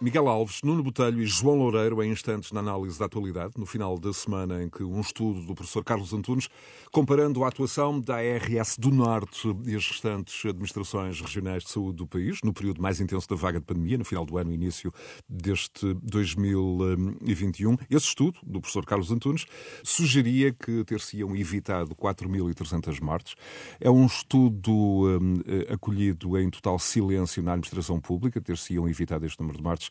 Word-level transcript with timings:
Miguel 0.00 0.28
Alves, 0.28 0.60
Nuno 0.62 0.80
Botelho 0.80 1.20
e 1.20 1.26
João 1.26 1.56
Loureiro 1.56 2.00
em 2.04 2.12
instantes 2.12 2.52
na 2.52 2.60
análise 2.60 2.96
da 2.96 3.06
atualidade, 3.06 3.54
no 3.56 3.66
final 3.66 3.98
da 3.98 4.12
semana 4.12 4.62
em 4.62 4.70
que 4.70 4.84
um 4.84 5.00
estudo 5.00 5.42
do 5.42 5.56
professor 5.56 5.82
Carlos 5.82 6.12
Antunes, 6.12 6.48
comparando 6.92 7.42
a 7.42 7.48
atuação 7.48 8.00
da 8.00 8.18
ARS 8.18 8.76
do 8.78 8.92
Norte 8.92 9.52
e 9.66 9.74
as 9.74 9.88
restantes 9.88 10.46
administrações 10.46 11.20
regionais 11.20 11.64
de 11.64 11.70
saúde 11.70 11.96
do 11.96 12.06
país, 12.06 12.38
no 12.44 12.52
período 12.52 12.80
mais 12.80 13.00
intenso 13.00 13.28
da 13.28 13.34
vaga 13.34 13.58
de 13.58 13.66
pandemia, 13.66 13.98
no 13.98 14.04
final 14.04 14.24
do 14.24 14.38
ano 14.38 14.52
início 14.52 14.94
deste 15.28 15.92
2021. 15.94 17.76
Esse 17.90 18.06
estudo, 18.06 18.38
do 18.44 18.60
professor 18.60 18.86
Carlos 18.86 19.10
Antunes, 19.10 19.46
sugeria 19.82 20.52
que 20.52 20.84
ter-se-iam 20.84 21.34
evitado 21.34 21.96
4.300 21.96 23.00
mortes. 23.02 23.34
É 23.80 23.90
um 23.90 24.06
estudo 24.06 24.72
um, 24.72 25.34
acolhido 25.74 26.38
em 26.38 26.48
total 26.50 26.78
silêncio 26.78 27.42
na 27.42 27.54
administração 27.54 27.98
pública, 27.98 28.40
ter-se-iam 28.40 28.88
evitado 28.88 29.26
este 29.26 29.40
número 29.40 29.58
de 29.58 29.64
mortes 29.64 29.87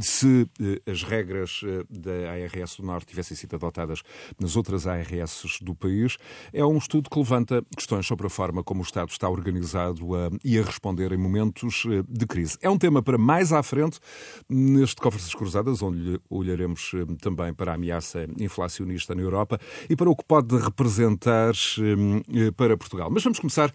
se 0.00 0.48
eh, 0.60 0.90
as 0.90 1.02
regras 1.02 1.60
eh, 1.64 1.84
da 1.88 2.32
ARS 2.32 2.76
do 2.76 2.84
Norte 2.84 3.08
tivessem 3.08 3.36
sido 3.36 3.56
adotadas 3.56 4.02
nas 4.38 4.56
outras 4.56 4.86
ARS 4.86 5.58
do 5.60 5.74
país. 5.74 6.16
É 6.52 6.64
um 6.64 6.78
estudo 6.78 7.10
que 7.10 7.18
levanta 7.18 7.64
questões 7.76 8.06
sobre 8.06 8.26
a 8.26 8.30
forma 8.30 8.62
como 8.62 8.80
o 8.80 8.84
Estado 8.84 9.10
está 9.10 9.28
organizado 9.28 10.14
a, 10.14 10.30
e 10.44 10.58
a 10.58 10.62
responder 10.62 11.12
em 11.12 11.18
momentos 11.18 11.84
eh, 11.86 12.02
de 12.08 12.26
crise. 12.26 12.58
É 12.60 12.70
um 12.70 12.78
tema 12.78 13.02
para 13.02 13.18
mais 13.18 13.52
à 13.52 13.62
frente 13.62 13.98
neste 14.48 15.00
Conversas 15.00 15.34
Cruzadas, 15.34 15.82
onde 15.82 16.20
olharemos 16.28 16.92
também 17.20 17.52
para 17.54 17.72
a 17.72 17.74
ameaça 17.74 18.26
inflacionista 18.38 19.14
na 19.14 19.22
Europa 19.22 19.58
e 19.88 19.96
para 19.96 20.10
o 20.10 20.16
que 20.16 20.24
pode 20.24 20.56
representar 20.56 21.54
para 22.56 22.76
Portugal. 22.76 23.10
Mas 23.10 23.22
vamos 23.22 23.38
começar 23.38 23.68
eh, 23.68 23.72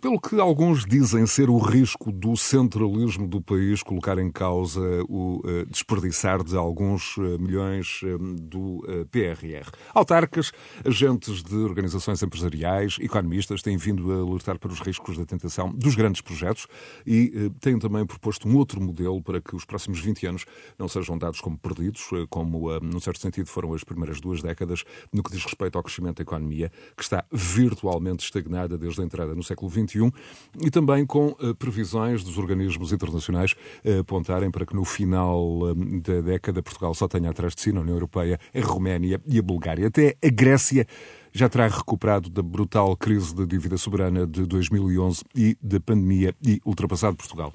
pelo 0.00 0.20
que 0.20 0.38
alguns 0.38 0.84
dizem 0.84 1.26
ser 1.26 1.50
o 1.50 1.58
risco 1.58 2.12
do 2.12 2.36
centralismo 2.36 3.26
do 3.26 3.40
país 3.40 3.82
colocar 3.82 4.16
em 4.18 4.30
causa 4.30 4.80
o 5.08 5.40
uh, 5.44 5.66
desperdiçar 5.68 6.44
de 6.44 6.56
alguns 6.56 7.16
uh, 7.16 7.38
milhões 7.40 8.00
do 8.40 8.84
PRR. 9.10 9.70
Autarcas, 9.92 10.52
agentes 10.84 11.42
de 11.42 11.56
organizações 11.56 12.22
empresariais, 12.22 12.96
economistas 13.00 13.60
têm 13.60 13.76
vindo 13.76 14.12
a 14.12 14.16
alertar 14.16 14.58
para 14.58 14.70
os 14.70 14.80
riscos 14.80 15.18
da 15.18 15.24
tentação 15.24 15.72
dos 15.72 15.94
grandes 15.94 16.20
projetos 16.20 16.66
e 17.06 17.50
têm 17.60 17.78
também 17.78 18.06
proposto 18.06 18.48
um 18.48 18.56
outro 18.56 18.80
modelo 18.80 19.20
para 19.22 19.40
que 19.40 19.56
os 19.56 19.64
próximos 19.64 20.00
20 20.00 20.26
anos 20.26 20.44
não 20.78 20.88
sejam 20.88 21.18
dados 21.18 21.40
como 21.40 21.58
perdidos, 21.58 22.08
como, 22.28 22.78
num 22.80 23.00
certo 23.00 23.20
sentido, 23.20 23.48
foram 23.48 23.74
as 23.74 23.84
primeiras 23.84 24.20
duas 24.20 24.42
décadas 24.42 24.84
no 25.12 25.22
que 25.22 25.32
diz 25.32 25.44
respeito 25.44 25.76
ao 25.76 25.82
crescimento 25.82 26.18
da 26.18 26.22
economia, 26.22 26.70
que 26.96 27.02
está 27.02 27.24
virtualmente 27.32 28.24
estagnada 28.24 28.78
desde 28.78 29.00
a 29.00 29.04
entrada 29.04 29.34
no 29.34 29.42
século 29.42 29.71
XXI 29.72 30.12
e 30.60 30.70
também 30.70 31.04
com 31.06 31.28
uh, 31.28 31.54
previsões 31.54 32.22
dos 32.22 32.38
organismos 32.38 32.92
internacionais 32.92 33.52
uh, 33.84 34.00
apontarem 34.00 34.50
para 34.50 34.66
que 34.66 34.74
no 34.74 34.84
final 34.84 35.62
uh, 35.62 35.74
da 35.74 36.20
década 36.20 36.62
Portugal 36.62 36.94
só 36.94 37.08
tenha 37.08 37.30
atrás 37.30 37.54
de 37.54 37.60
si 37.62 37.72
na 37.72 37.80
União 37.80 37.94
Europeia 37.94 38.38
a 38.54 38.60
Roménia 38.60 39.20
e 39.26 39.38
a 39.38 39.42
Bulgária. 39.42 39.86
Até 39.86 40.16
a 40.22 40.28
Grécia 40.28 40.86
já 41.32 41.48
terá 41.48 41.66
recuperado 41.66 42.28
da 42.28 42.42
brutal 42.42 42.96
crise 42.96 43.34
de 43.34 43.46
dívida 43.46 43.78
soberana 43.78 44.26
de 44.26 44.46
2011 44.46 45.24
e 45.34 45.56
da 45.62 45.80
pandemia 45.80 46.34
e 46.46 46.60
ultrapassado 46.64 47.16
Portugal. 47.16 47.52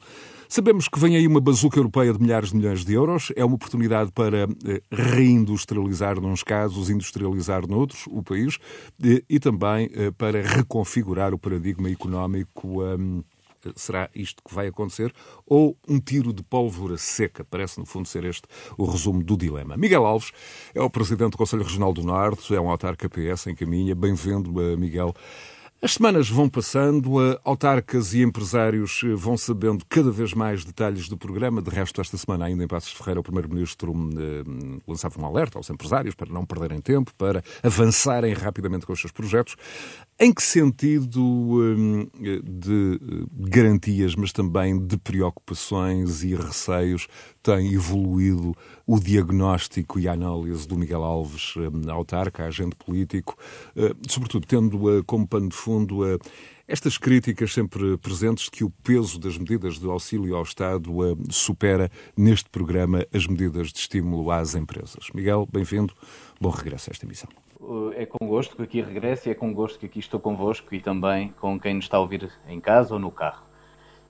Sabemos 0.50 0.88
que 0.88 0.98
vem 0.98 1.18
aí 1.18 1.28
uma 1.28 1.42
bazuca 1.42 1.78
europeia 1.78 2.14
de 2.14 2.22
milhares 2.22 2.50
de 2.50 2.56
milhões 2.56 2.86
de 2.86 2.94
euros. 2.94 3.34
É 3.36 3.44
uma 3.44 3.56
oportunidade 3.56 4.12
para 4.14 4.44
eh, 4.44 4.82
reindustrializar 4.90 6.22
nos 6.22 6.42
casos, 6.42 6.90
industrializar 6.90 7.68
noutros 7.68 8.06
o 8.08 8.24
país 8.24 8.58
eh, 9.04 9.22
e 9.30 9.40
também 9.40 9.90
eh, 9.94 10.12
para 10.12 10.42
reconfigurar 10.42 11.34
o 11.34 11.40
paradigma 11.40 11.90
económico. 11.90 12.82
Um, 12.82 13.24
será 13.76 14.10
isto 14.16 14.42
que 14.48 14.56
vai 14.56 14.68
acontecer? 14.68 15.14
Ou 15.46 15.78
um 15.86 16.00
tiro 16.00 16.32
de 16.32 16.44
pólvora 16.44 16.98
seca? 16.98 17.44
Parece, 17.44 17.80
no 17.80 17.86
fundo, 17.86 18.08
ser 18.08 18.24
este 18.24 18.44
o 18.78 18.86
resumo 18.86 19.22
do 19.22 19.36
dilema. 19.36 19.76
Miguel 19.76 20.06
Alves 20.06 20.32
é 20.74 20.82
o 20.82 20.90
presidente 20.90 21.32
do 21.32 21.38
Conselho 21.38 21.64
Regional 21.64 21.92
do 21.92 22.04
Norte, 22.04 22.56
é 22.56 22.62
um 22.62 22.70
autarca 22.70 23.10
PS 23.10 23.48
em 23.48 23.56
caminha. 23.56 23.94
Bem-vindo, 23.94 24.50
Miguel. 24.78 25.14
As 25.80 25.94
semanas 25.94 26.28
vão 26.28 26.50
passando, 26.50 27.20
autarcas 27.44 28.16
e 28.16 28.24
empresários 28.24 29.02
eh, 29.04 29.14
vão 29.14 29.38
sabendo 29.38 29.86
cada 29.88 30.10
vez 30.10 30.34
mais 30.34 30.66
detalhes 30.66 31.08
do 31.08 31.16
programa. 31.16 31.62
De 31.62 31.70
resto, 31.70 32.02
esta 32.02 32.18
semana, 32.18 32.46
ainda 32.46 32.64
em 32.64 32.68
Passos 32.68 32.94
Ferreira, 32.94 33.20
o 33.20 33.24
Primeiro-Ministro 33.24 33.94
eh, 33.94 34.80
lançava 34.88 35.22
um 35.22 35.26
alerta 35.26 35.60
aos 35.60 35.70
empresários 35.70 36.16
para 36.16 36.34
não 36.34 36.48
perderem 36.48 36.82
tempo, 36.82 37.14
para 37.16 37.44
avançarem 37.62 38.34
rapidamente 38.34 38.88
com 38.88 38.94
os 38.94 39.00
seus 39.00 39.12
projetos. 39.12 39.56
Em 40.20 40.34
que 40.34 40.42
sentido 40.42 41.60
eh, 42.24 42.42
de 42.44 43.00
garantias, 43.32 44.16
mas 44.16 44.32
também 44.32 44.78
de 44.80 44.98
preocupações 44.98 46.24
e 46.24 46.34
receios 46.34 47.08
tem 47.44 47.72
evoluído 47.74 48.56
o 48.88 49.00
diagnóstico 49.00 50.00
e 50.00 50.08
a 50.08 50.14
análise 50.14 50.68
do 50.68 50.76
Miguel 50.76 51.04
Alves, 51.04 51.54
autarca, 51.88 52.46
agente 52.46 52.76
político, 52.76 53.38
sobretudo 54.10 54.46
tendo 54.46 55.04
como 55.06 55.28
pano 55.28 55.50
de 55.50 55.56
fundo, 55.56 56.04
estas 56.68 56.98
críticas 56.98 57.54
sempre 57.54 57.98
presentes 57.98 58.46
de 58.46 58.52
que 58.52 58.64
o 58.64 58.70
peso 58.70 59.18
das 59.20 59.38
medidas 59.38 59.80
de 59.80 59.86
auxílio 59.86 60.36
ao 60.36 60.44
Estado 60.44 60.92
supera 61.30 61.90
neste 62.18 62.50
programa 62.50 63.06
as 63.14 63.26
medidas 63.28 63.72
de 63.72 63.80
estímulo 63.80 64.30
às 64.30 64.56
empresas. 64.56 65.08
Miguel, 65.14 65.48
bem-vindo. 65.50 65.94
Bom 66.42 66.50
regresso 66.50 66.90
a 66.90 66.92
esta 66.92 67.06
emissão. 67.06 67.30
É 67.96 68.06
com 68.06 68.26
gosto 68.28 68.56
que 68.56 68.62
aqui 68.62 68.82
regresso 68.82 69.28
e 69.28 69.32
é 69.32 69.36
com 69.36 69.54
gosto 69.54 69.78
que 69.78 69.86
aqui 69.86 70.00
estou 70.00 70.20
convosco 70.20 70.74
e 70.74 70.80
também 70.80 71.34
com 71.40 71.60
quem 71.60 71.74
nos 71.74 71.86
está 71.86 71.98
a 71.98 72.00
ouvir 72.00 72.32
em 72.48 72.62
casa 72.62 72.94
ou 72.94 73.00
no 73.00 73.12
carro. 73.12 73.46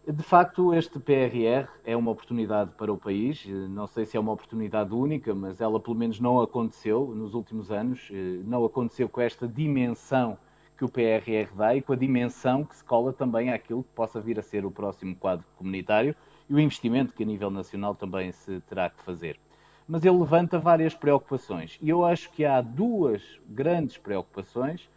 De 0.07 0.23
facto, 0.23 0.73
este 0.73 0.99
PRR 0.99 1.67
é 1.83 1.95
uma 1.97 2.11
oportunidade 2.11 2.71
para 2.77 2.93
o 2.93 2.97
país. 2.97 3.45
Não 3.69 3.87
sei 3.87 4.05
se 4.05 4.15
é 4.15 4.19
uma 4.19 4.31
oportunidade 4.31 4.93
única, 4.93 5.33
mas 5.35 5.59
ela 5.59 5.79
pelo 5.79 5.97
menos 5.97 6.19
não 6.19 6.39
aconteceu 6.39 7.13
nos 7.15 7.33
últimos 7.33 7.71
anos. 7.71 8.09
Não 8.45 8.63
aconteceu 8.63 9.09
com 9.09 9.19
esta 9.19 9.47
dimensão 9.47 10.37
que 10.77 10.85
o 10.85 10.89
PRR 10.89 11.51
dá 11.55 11.75
e 11.75 11.81
com 11.81 11.93
a 11.93 11.95
dimensão 11.97 12.63
que 12.63 12.75
se 12.75 12.83
cola 12.83 13.11
também 13.11 13.51
àquilo 13.51 13.83
que 13.83 13.89
possa 13.95 14.21
vir 14.21 14.37
a 14.39 14.43
ser 14.43 14.65
o 14.65 14.71
próximo 14.71 15.15
quadro 15.15 15.45
comunitário 15.57 16.15
e 16.47 16.53
o 16.53 16.59
investimento 16.59 17.13
que 17.13 17.23
a 17.23 17.25
nível 17.25 17.49
nacional 17.49 17.95
também 17.95 18.31
se 18.31 18.61
terá 18.61 18.89
que 18.89 19.01
fazer. 19.03 19.39
Mas 19.87 20.03
ele 20.03 20.17
levanta 20.17 20.59
várias 20.59 20.93
preocupações 20.93 21.77
e 21.81 21.89
eu 21.89 22.03
acho 22.03 22.29
que 22.31 22.43
há 22.43 22.59
duas 22.59 23.23
grandes 23.47 23.97
preocupações 23.97 24.89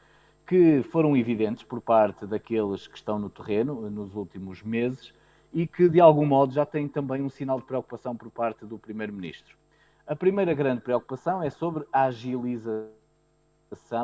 que 0.47 0.83
foram 0.83 1.17
evidentes 1.17 1.63
por 1.63 1.81
parte 1.81 2.27
daqueles 2.27 2.89
que 2.89 2.97
estão 2.97 3.17
no 3.17 3.31
terreno 3.31 3.89
nos 3.89 4.17
últimos 4.17 4.63
meses 4.63 5.15
e 5.53 5.65
que 5.65 5.89
de 5.89 6.01
algum 6.01 6.27
modo 6.27 6.53
já 6.53 6.67
têm 6.67 6.89
também 6.89 7.23
um 7.23 7.31
sinal 7.31 7.61
de 7.61 7.67
preocupação 7.67 8.17
por 8.17 8.31
parte 8.31 8.65
do 8.67 8.79
Primeiro-Ministro. 8.79 9.57
A 10.05 10.17
primeira 10.17 10.53
grande 10.55 10.81
preocupação 10.81 11.41
é 11.41 11.51
sobre 11.51 11.87
a 11.93 12.07
agilização 12.07 12.91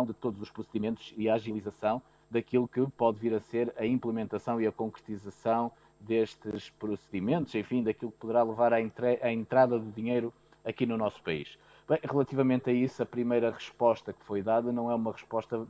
de 0.06 0.14
todos 0.14 0.40
os 0.40 0.50
procedimentos 0.50 1.12
e 1.16 1.28
a 1.28 1.34
agilização 1.34 2.00
daquilo 2.30 2.68
que 2.68 2.86
pode 2.96 3.18
vir 3.18 3.34
a 3.34 3.40
ser 3.40 3.74
a 3.76 3.84
implementação 3.84 4.60
e 4.60 4.66
a 4.68 4.72
concretização 4.72 5.72
destes 5.98 6.70
procedimentos, 6.70 7.54
enfim, 7.56 7.82
daquilo 7.82 8.12
que 8.12 8.18
poderá 8.18 8.44
levar 8.44 8.72
à, 8.72 8.80
entrada 9.32 9.78
do 9.80 9.90
dinheiro 9.90 10.32
aqui 10.66 10.84
no 10.84 10.98
nosso 10.98 11.22
país. 11.22 11.56
Bem, 11.88 12.00
relativamente 12.02 12.68
a 12.68 12.72
isso, 12.72 13.02
a 13.02 13.06
primeira 13.06 13.50
resposta 13.50 14.12
que 14.12 14.24
foi 14.24 14.42
dada 14.42 14.72
não 14.72 14.90
é 14.90 14.94
uma 14.94 15.12
resposta 15.12 15.64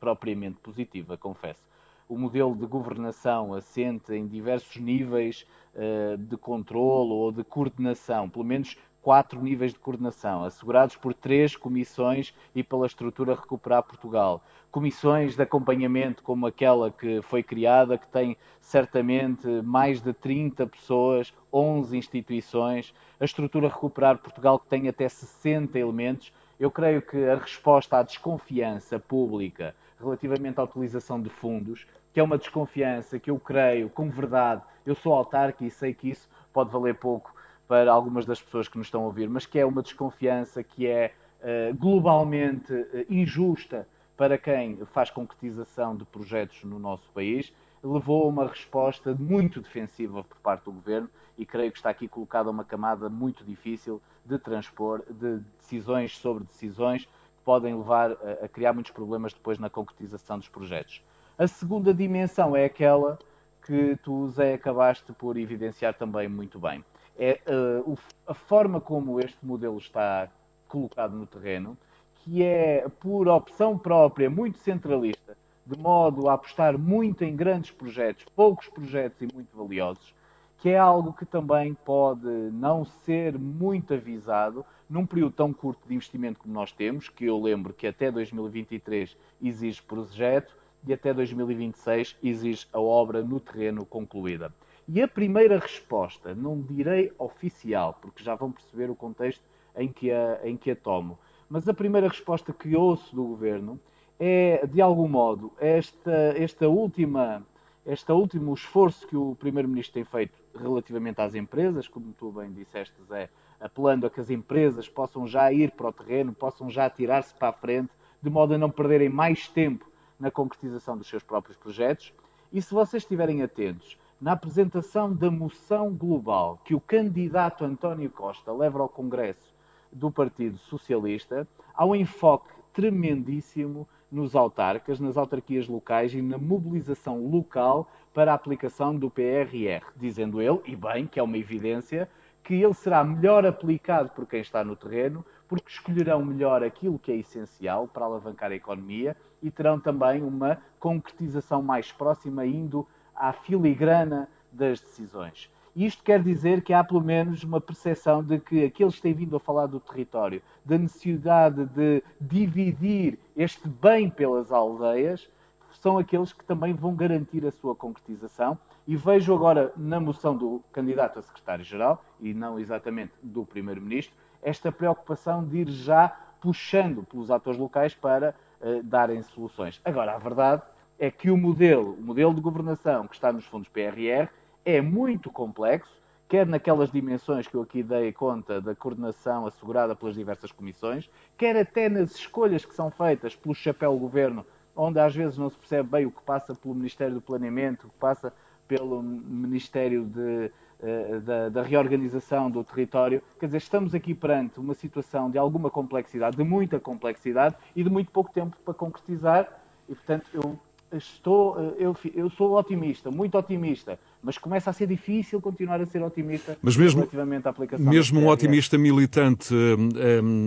propriamente 0.00 0.58
positiva, 0.60 1.16
confesso. 1.16 1.62
O 2.08 2.18
modelo 2.18 2.56
de 2.56 2.66
governação 2.66 3.54
assente 3.54 4.12
em 4.12 4.26
diversos 4.26 4.76
níveis 4.78 5.46
uh, 5.74 6.18
de 6.18 6.36
controlo 6.36 7.14
ou 7.14 7.30
de 7.30 7.44
coordenação, 7.44 8.28
pelo 8.28 8.44
menos 8.44 8.76
quatro 9.02 9.40
níveis 9.40 9.72
de 9.72 9.78
coordenação, 9.78 10.44
assegurados 10.44 10.96
por 10.96 11.14
três 11.14 11.56
comissões 11.56 12.34
e 12.54 12.62
pela 12.62 12.86
estrutura 12.86 13.34
Recuperar 13.34 13.82
Portugal. 13.82 14.42
Comissões 14.70 15.34
de 15.34 15.42
acompanhamento, 15.42 16.22
como 16.22 16.46
aquela 16.46 16.90
que 16.90 17.20
foi 17.22 17.42
criada, 17.42 17.98
que 17.98 18.06
tem 18.06 18.36
certamente 18.60 19.46
mais 19.62 20.00
de 20.00 20.12
30 20.12 20.66
pessoas, 20.66 21.34
11 21.52 21.96
instituições. 21.96 22.94
A 23.18 23.24
estrutura 23.24 23.68
Recuperar 23.68 24.18
Portugal, 24.18 24.58
que 24.58 24.68
tem 24.68 24.88
até 24.88 25.08
60 25.08 25.78
elementos. 25.78 26.32
Eu 26.58 26.70
creio 26.70 27.00
que 27.00 27.24
a 27.24 27.36
resposta 27.36 27.98
à 27.98 28.02
desconfiança 28.02 28.98
pública 28.98 29.74
relativamente 29.98 30.58
à 30.58 30.64
utilização 30.64 31.20
de 31.20 31.28
fundos, 31.28 31.86
que 32.12 32.20
é 32.20 32.22
uma 32.22 32.38
desconfiança 32.38 33.18
que 33.18 33.30
eu 33.30 33.38
creio, 33.38 33.90
como 33.90 34.10
verdade, 34.10 34.62
eu 34.84 34.94
sou 34.94 35.12
autarca 35.12 35.64
e 35.64 35.70
sei 35.70 35.92
que 35.92 36.10
isso 36.10 36.28
pode 36.52 36.70
valer 36.70 36.94
pouco 36.94 37.32
para 37.70 37.92
algumas 37.92 38.26
das 38.26 38.42
pessoas 38.42 38.66
que 38.66 38.76
nos 38.76 38.88
estão 38.88 39.02
a 39.02 39.06
ouvir, 39.06 39.30
mas 39.30 39.46
que 39.46 39.56
é 39.56 39.64
uma 39.64 39.80
desconfiança 39.80 40.60
que 40.60 40.88
é 40.88 41.14
uh, 41.38 41.72
globalmente 41.76 42.72
uh, 42.72 43.06
injusta 43.08 43.86
para 44.16 44.36
quem 44.36 44.84
faz 44.86 45.08
concretização 45.08 45.96
de 45.96 46.04
projetos 46.04 46.64
no 46.64 46.80
nosso 46.80 47.08
país, 47.12 47.52
levou 47.80 48.24
a 48.24 48.26
uma 48.26 48.48
resposta 48.48 49.14
muito 49.14 49.60
defensiva 49.60 50.24
por 50.24 50.36
parte 50.38 50.64
do 50.64 50.72
governo 50.72 51.08
e 51.38 51.46
creio 51.46 51.70
que 51.70 51.78
está 51.78 51.90
aqui 51.90 52.08
colocada 52.08 52.50
uma 52.50 52.64
camada 52.64 53.08
muito 53.08 53.44
difícil 53.44 54.02
de 54.24 54.36
transpor, 54.36 55.04
de 55.08 55.38
decisões 55.60 56.18
sobre 56.18 56.42
decisões 56.42 57.04
que 57.04 57.44
podem 57.44 57.72
levar 57.76 58.10
a, 58.10 58.46
a 58.46 58.48
criar 58.48 58.72
muitos 58.72 58.90
problemas 58.90 59.32
depois 59.32 59.60
na 59.60 59.70
concretização 59.70 60.38
dos 60.38 60.48
projetos. 60.48 61.04
A 61.38 61.46
segunda 61.46 61.94
dimensão 61.94 62.56
é 62.56 62.64
aquela 62.64 63.16
que 63.64 63.96
tu, 64.02 64.26
Zé, 64.26 64.54
acabaste 64.54 65.12
por 65.12 65.36
evidenciar 65.36 65.94
também 65.94 66.26
muito 66.26 66.58
bem. 66.58 66.84
É 67.22 67.38
uh, 67.46 67.98
a 68.26 68.32
forma 68.32 68.80
como 68.80 69.20
este 69.20 69.44
modelo 69.44 69.76
está 69.76 70.30
colocado 70.66 71.14
no 71.14 71.26
terreno, 71.26 71.76
que 72.14 72.42
é 72.42 72.88
por 72.98 73.28
opção 73.28 73.76
própria, 73.76 74.30
muito 74.30 74.56
centralista, 74.56 75.36
de 75.66 75.78
modo 75.78 76.30
a 76.30 76.32
apostar 76.32 76.78
muito 76.78 77.22
em 77.22 77.36
grandes 77.36 77.72
projetos, 77.72 78.24
poucos 78.34 78.68
projetos 78.68 79.20
e 79.20 79.34
muito 79.34 79.54
valiosos, 79.54 80.14
que 80.56 80.70
é 80.70 80.78
algo 80.78 81.12
que 81.12 81.26
também 81.26 81.74
pode 81.74 82.26
não 82.26 82.86
ser 82.86 83.38
muito 83.38 83.92
avisado 83.92 84.64
num 84.88 85.04
período 85.04 85.32
tão 85.32 85.52
curto 85.52 85.86
de 85.86 85.94
investimento 85.94 86.40
como 86.40 86.54
nós 86.54 86.72
temos, 86.72 87.10
que 87.10 87.26
eu 87.26 87.38
lembro 87.38 87.74
que 87.74 87.86
até 87.86 88.10
2023 88.10 89.14
exige 89.42 89.82
projeto 89.82 90.56
e 90.86 90.92
até 90.94 91.12
2026 91.12 92.16
exige 92.22 92.66
a 92.72 92.80
obra 92.80 93.22
no 93.22 93.38
terreno 93.38 93.84
concluída. 93.84 94.50
E 94.92 95.00
a 95.00 95.06
primeira 95.06 95.56
resposta, 95.56 96.34
não 96.34 96.60
direi 96.60 97.12
oficial, 97.16 97.96
porque 98.02 98.24
já 98.24 98.34
vão 98.34 98.50
perceber 98.50 98.90
o 98.90 98.96
contexto 98.96 99.44
em 99.76 99.86
que 99.86 100.10
a, 100.10 100.40
em 100.42 100.56
que 100.56 100.72
a 100.72 100.74
tomo, 100.74 101.16
mas 101.48 101.68
a 101.68 101.72
primeira 101.72 102.08
resposta 102.08 102.52
que 102.52 102.74
ouço 102.74 103.14
do 103.14 103.22
governo 103.22 103.78
é, 104.18 104.66
de 104.66 104.80
algum 104.80 105.06
modo, 105.06 105.52
esta, 105.60 106.34
esta 106.36 106.68
última 106.68 107.46
este 107.86 108.10
último 108.10 108.52
esforço 108.52 109.06
que 109.06 109.16
o 109.16 109.36
Primeiro-Ministro 109.36 109.94
tem 109.94 110.04
feito 110.04 110.36
relativamente 110.54 111.20
às 111.20 111.36
empresas, 111.36 111.86
como 111.86 112.12
tu 112.12 112.32
bem 112.32 112.52
disseste, 112.52 113.00
Zé, 113.04 113.30
apelando 113.60 114.08
a 114.08 114.10
que 114.10 114.20
as 114.20 114.28
empresas 114.28 114.88
possam 114.88 115.24
já 115.24 115.52
ir 115.52 115.70
para 115.70 115.88
o 115.88 115.92
terreno, 115.92 116.32
possam 116.32 116.68
já 116.68 116.90
tirar-se 116.90 117.32
para 117.32 117.50
a 117.50 117.52
frente, 117.52 117.92
de 118.20 118.28
modo 118.28 118.54
a 118.54 118.58
não 118.58 118.70
perderem 118.70 119.08
mais 119.08 119.46
tempo 119.46 119.88
na 120.18 120.32
concretização 120.32 120.98
dos 120.98 121.08
seus 121.08 121.22
próprios 121.22 121.56
projetos. 121.56 122.12
E 122.52 122.60
se 122.60 122.74
vocês 122.74 123.04
estiverem 123.04 123.42
atentos, 123.42 123.96
na 124.20 124.32
apresentação 124.32 125.14
da 125.14 125.30
moção 125.30 125.94
global 125.94 126.60
que 126.62 126.74
o 126.74 126.80
candidato 126.80 127.64
António 127.64 128.10
Costa 128.10 128.52
leva 128.52 128.80
ao 128.80 128.88
Congresso 128.88 129.54
do 129.90 130.10
Partido 130.10 130.58
Socialista, 130.58 131.48
há 131.74 131.86
um 131.86 131.94
enfoque 131.94 132.52
tremendíssimo 132.72 133.88
nos 134.12 134.36
autarcas, 134.36 135.00
nas 135.00 135.16
autarquias 135.16 135.66
locais 135.66 136.12
e 136.12 136.20
na 136.20 136.36
mobilização 136.36 137.26
local 137.26 137.90
para 138.12 138.32
a 138.32 138.34
aplicação 138.34 138.94
do 138.94 139.08
PRR, 139.08 139.86
dizendo 139.96 140.42
ele, 140.42 140.60
e 140.66 140.76
bem, 140.76 141.06
que 141.06 141.18
é 141.18 141.22
uma 141.22 141.38
evidência, 141.38 142.08
que 142.42 142.54
ele 142.54 142.74
será 142.74 143.02
melhor 143.02 143.46
aplicado 143.46 144.10
por 144.10 144.26
quem 144.26 144.40
está 144.40 144.62
no 144.62 144.76
terreno, 144.76 145.24
porque 145.48 145.70
escolherão 145.70 146.24
melhor 146.24 146.62
aquilo 146.62 146.98
que 146.98 147.10
é 147.10 147.16
essencial 147.16 147.88
para 147.88 148.04
alavancar 148.04 148.50
a 148.50 148.54
economia 148.54 149.16
e 149.42 149.50
terão 149.50 149.80
também 149.80 150.22
uma 150.22 150.58
concretização 150.78 151.62
mais 151.62 151.90
próxima, 151.90 152.44
indo 152.44 152.86
à 153.20 153.32
filigrana 153.32 154.28
das 154.50 154.80
decisões. 154.80 155.50
Isto 155.76 156.02
quer 156.02 156.20
dizer 156.20 156.62
que 156.62 156.72
há 156.72 156.82
pelo 156.82 157.00
menos 157.00 157.44
uma 157.44 157.60
percepção 157.60 158.24
de 158.24 158.40
que 158.40 158.64
aqueles 158.64 158.96
que 158.96 159.02
têm 159.02 159.14
vindo 159.14 159.36
a 159.36 159.40
falar 159.40 159.66
do 159.66 159.78
território, 159.78 160.42
da 160.64 160.76
necessidade 160.76 161.64
de 161.66 162.02
dividir 162.20 163.18
este 163.36 163.68
bem 163.68 164.10
pelas 164.10 164.50
aldeias, 164.50 165.30
são 165.72 165.96
aqueles 165.96 166.32
que 166.32 166.44
também 166.44 166.72
vão 166.72 166.94
garantir 166.94 167.46
a 167.46 167.52
sua 167.52 167.76
concretização. 167.76 168.58
E 168.86 168.96
vejo 168.96 169.32
agora 169.32 169.72
na 169.76 170.00
moção 170.00 170.36
do 170.36 170.60
candidato 170.72 171.20
a 171.20 171.22
secretário-geral, 171.22 172.04
e 172.20 172.34
não 172.34 172.58
exatamente 172.58 173.12
do 173.22 173.44
primeiro-ministro, 173.44 174.16
esta 174.42 174.72
preocupação 174.72 175.44
de 175.44 175.58
ir 175.58 175.68
já 175.68 176.08
puxando 176.40 177.04
pelos 177.04 177.30
atores 177.30 177.60
locais 177.60 177.94
para 177.94 178.34
uh, 178.60 178.82
darem 178.82 179.22
soluções. 179.22 179.80
Agora, 179.84 180.14
a 180.14 180.18
verdade 180.18 180.62
é 181.00 181.10
que 181.10 181.30
o 181.30 181.36
modelo, 181.36 181.94
o 181.94 182.02
modelo 182.02 182.34
de 182.34 182.42
governação 182.42 183.08
que 183.08 183.14
está 183.14 183.32
nos 183.32 183.46
fundos 183.46 183.70
PRR, 183.70 184.28
é 184.62 184.82
muito 184.82 185.30
complexo, 185.30 185.98
quer 186.28 186.46
naquelas 186.46 186.92
dimensões 186.92 187.48
que 187.48 187.54
eu 187.54 187.62
aqui 187.62 187.82
dei 187.82 188.12
conta 188.12 188.60
da 188.60 188.74
coordenação 188.74 189.46
assegurada 189.46 189.96
pelas 189.96 190.14
diversas 190.14 190.52
comissões, 190.52 191.10
quer 191.38 191.56
até 191.56 191.88
nas 191.88 192.14
escolhas 192.14 192.66
que 192.66 192.74
são 192.74 192.90
feitas 192.90 193.34
pelo 193.34 193.54
chapéu 193.54 193.96
governo, 193.96 194.44
onde 194.76 195.00
às 195.00 195.16
vezes 195.16 195.38
não 195.38 195.48
se 195.48 195.56
percebe 195.56 195.88
bem 195.88 196.04
o 196.04 196.10
que 196.10 196.22
passa 196.22 196.54
pelo 196.54 196.74
Ministério 196.74 197.14
do 197.14 197.22
Planeamento, 197.22 197.86
o 197.86 197.90
que 197.90 197.96
passa 197.98 198.30
pelo 198.68 199.02
Ministério 199.02 200.04
de, 200.04 200.52
uh, 200.80 201.20
da, 201.22 201.48
da, 201.48 201.62
reorganização 201.62 202.50
do 202.50 202.62
território. 202.62 203.22
Quer 203.38 203.46
dizer, 203.46 203.58
estamos 203.58 203.94
aqui 203.94 204.14
perante 204.14 204.60
uma 204.60 204.74
situação 204.74 205.30
de 205.30 205.38
alguma 205.38 205.70
complexidade, 205.70 206.36
de 206.36 206.44
muita 206.44 206.78
complexidade 206.78 207.56
e 207.74 207.82
de 207.82 207.88
muito 207.88 208.10
pouco 208.10 208.30
tempo 208.30 208.54
para 208.62 208.74
concretizar. 208.74 209.48
E, 209.88 209.94
portanto, 209.94 210.26
eu 210.32 210.56
estou, 210.92 211.58
eh, 211.58 211.74
eu, 211.78 211.96
eu 212.14 212.30
sou 212.30 212.56
otimista, 212.58 213.10
muito 213.10 213.36
otimista, 213.38 213.98
mas 214.22 214.36
começa 214.38 214.70
a 214.70 214.72
ser 214.72 214.86
difícil 214.86 215.40
continuar 215.40 215.80
a 215.80 215.86
ser 215.86 216.02
otimista 216.02 216.56
mas 216.62 216.76
mesmo, 216.76 217.00
relativamente 217.00 217.46
à 217.46 217.50
aplicação. 217.50 217.86
Mesmo 217.86 218.20
um 218.20 218.28
otimista 218.28 218.76
militante 218.76 219.54
um, 219.54 219.88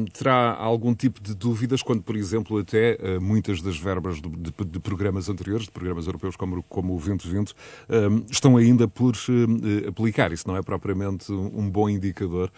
um, 0.01 0.05
terá 0.05 0.55
algum 0.55 0.93
tipo 0.93 1.21
de 1.21 1.33
dúvidas 1.33 1.81
quando, 1.81 2.03
por 2.03 2.15
exemplo, 2.15 2.57
até 2.59 2.97
uh, 3.01 3.21
muitas 3.21 3.61
das 3.61 3.77
verbas 3.77 4.21
de, 4.21 4.29
de, 4.29 4.51
de, 4.51 4.79
programas 4.79 5.29
anteriores, 5.29 5.65
de 5.65 5.71
programas 5.71 6.05
europeus 6.05 6.35
como, 6.35 6.61
como 6.63 6.93
o 6.93 6.97
2020, 6.97 7.53
um, 7.89 8.25
estão 8.29 8.57
ainda 8.57 8.87
por 8.87 9.13
uh, 9.13 9.89
aplicar. 9.89 10.31
Isso 10.31 10.47
não 10.47 10.55
é 10.55 10.61
propriamente 10.61 11.31
um 11.31 11.69
bom 11.69 11.89
indicador 11.89 12.51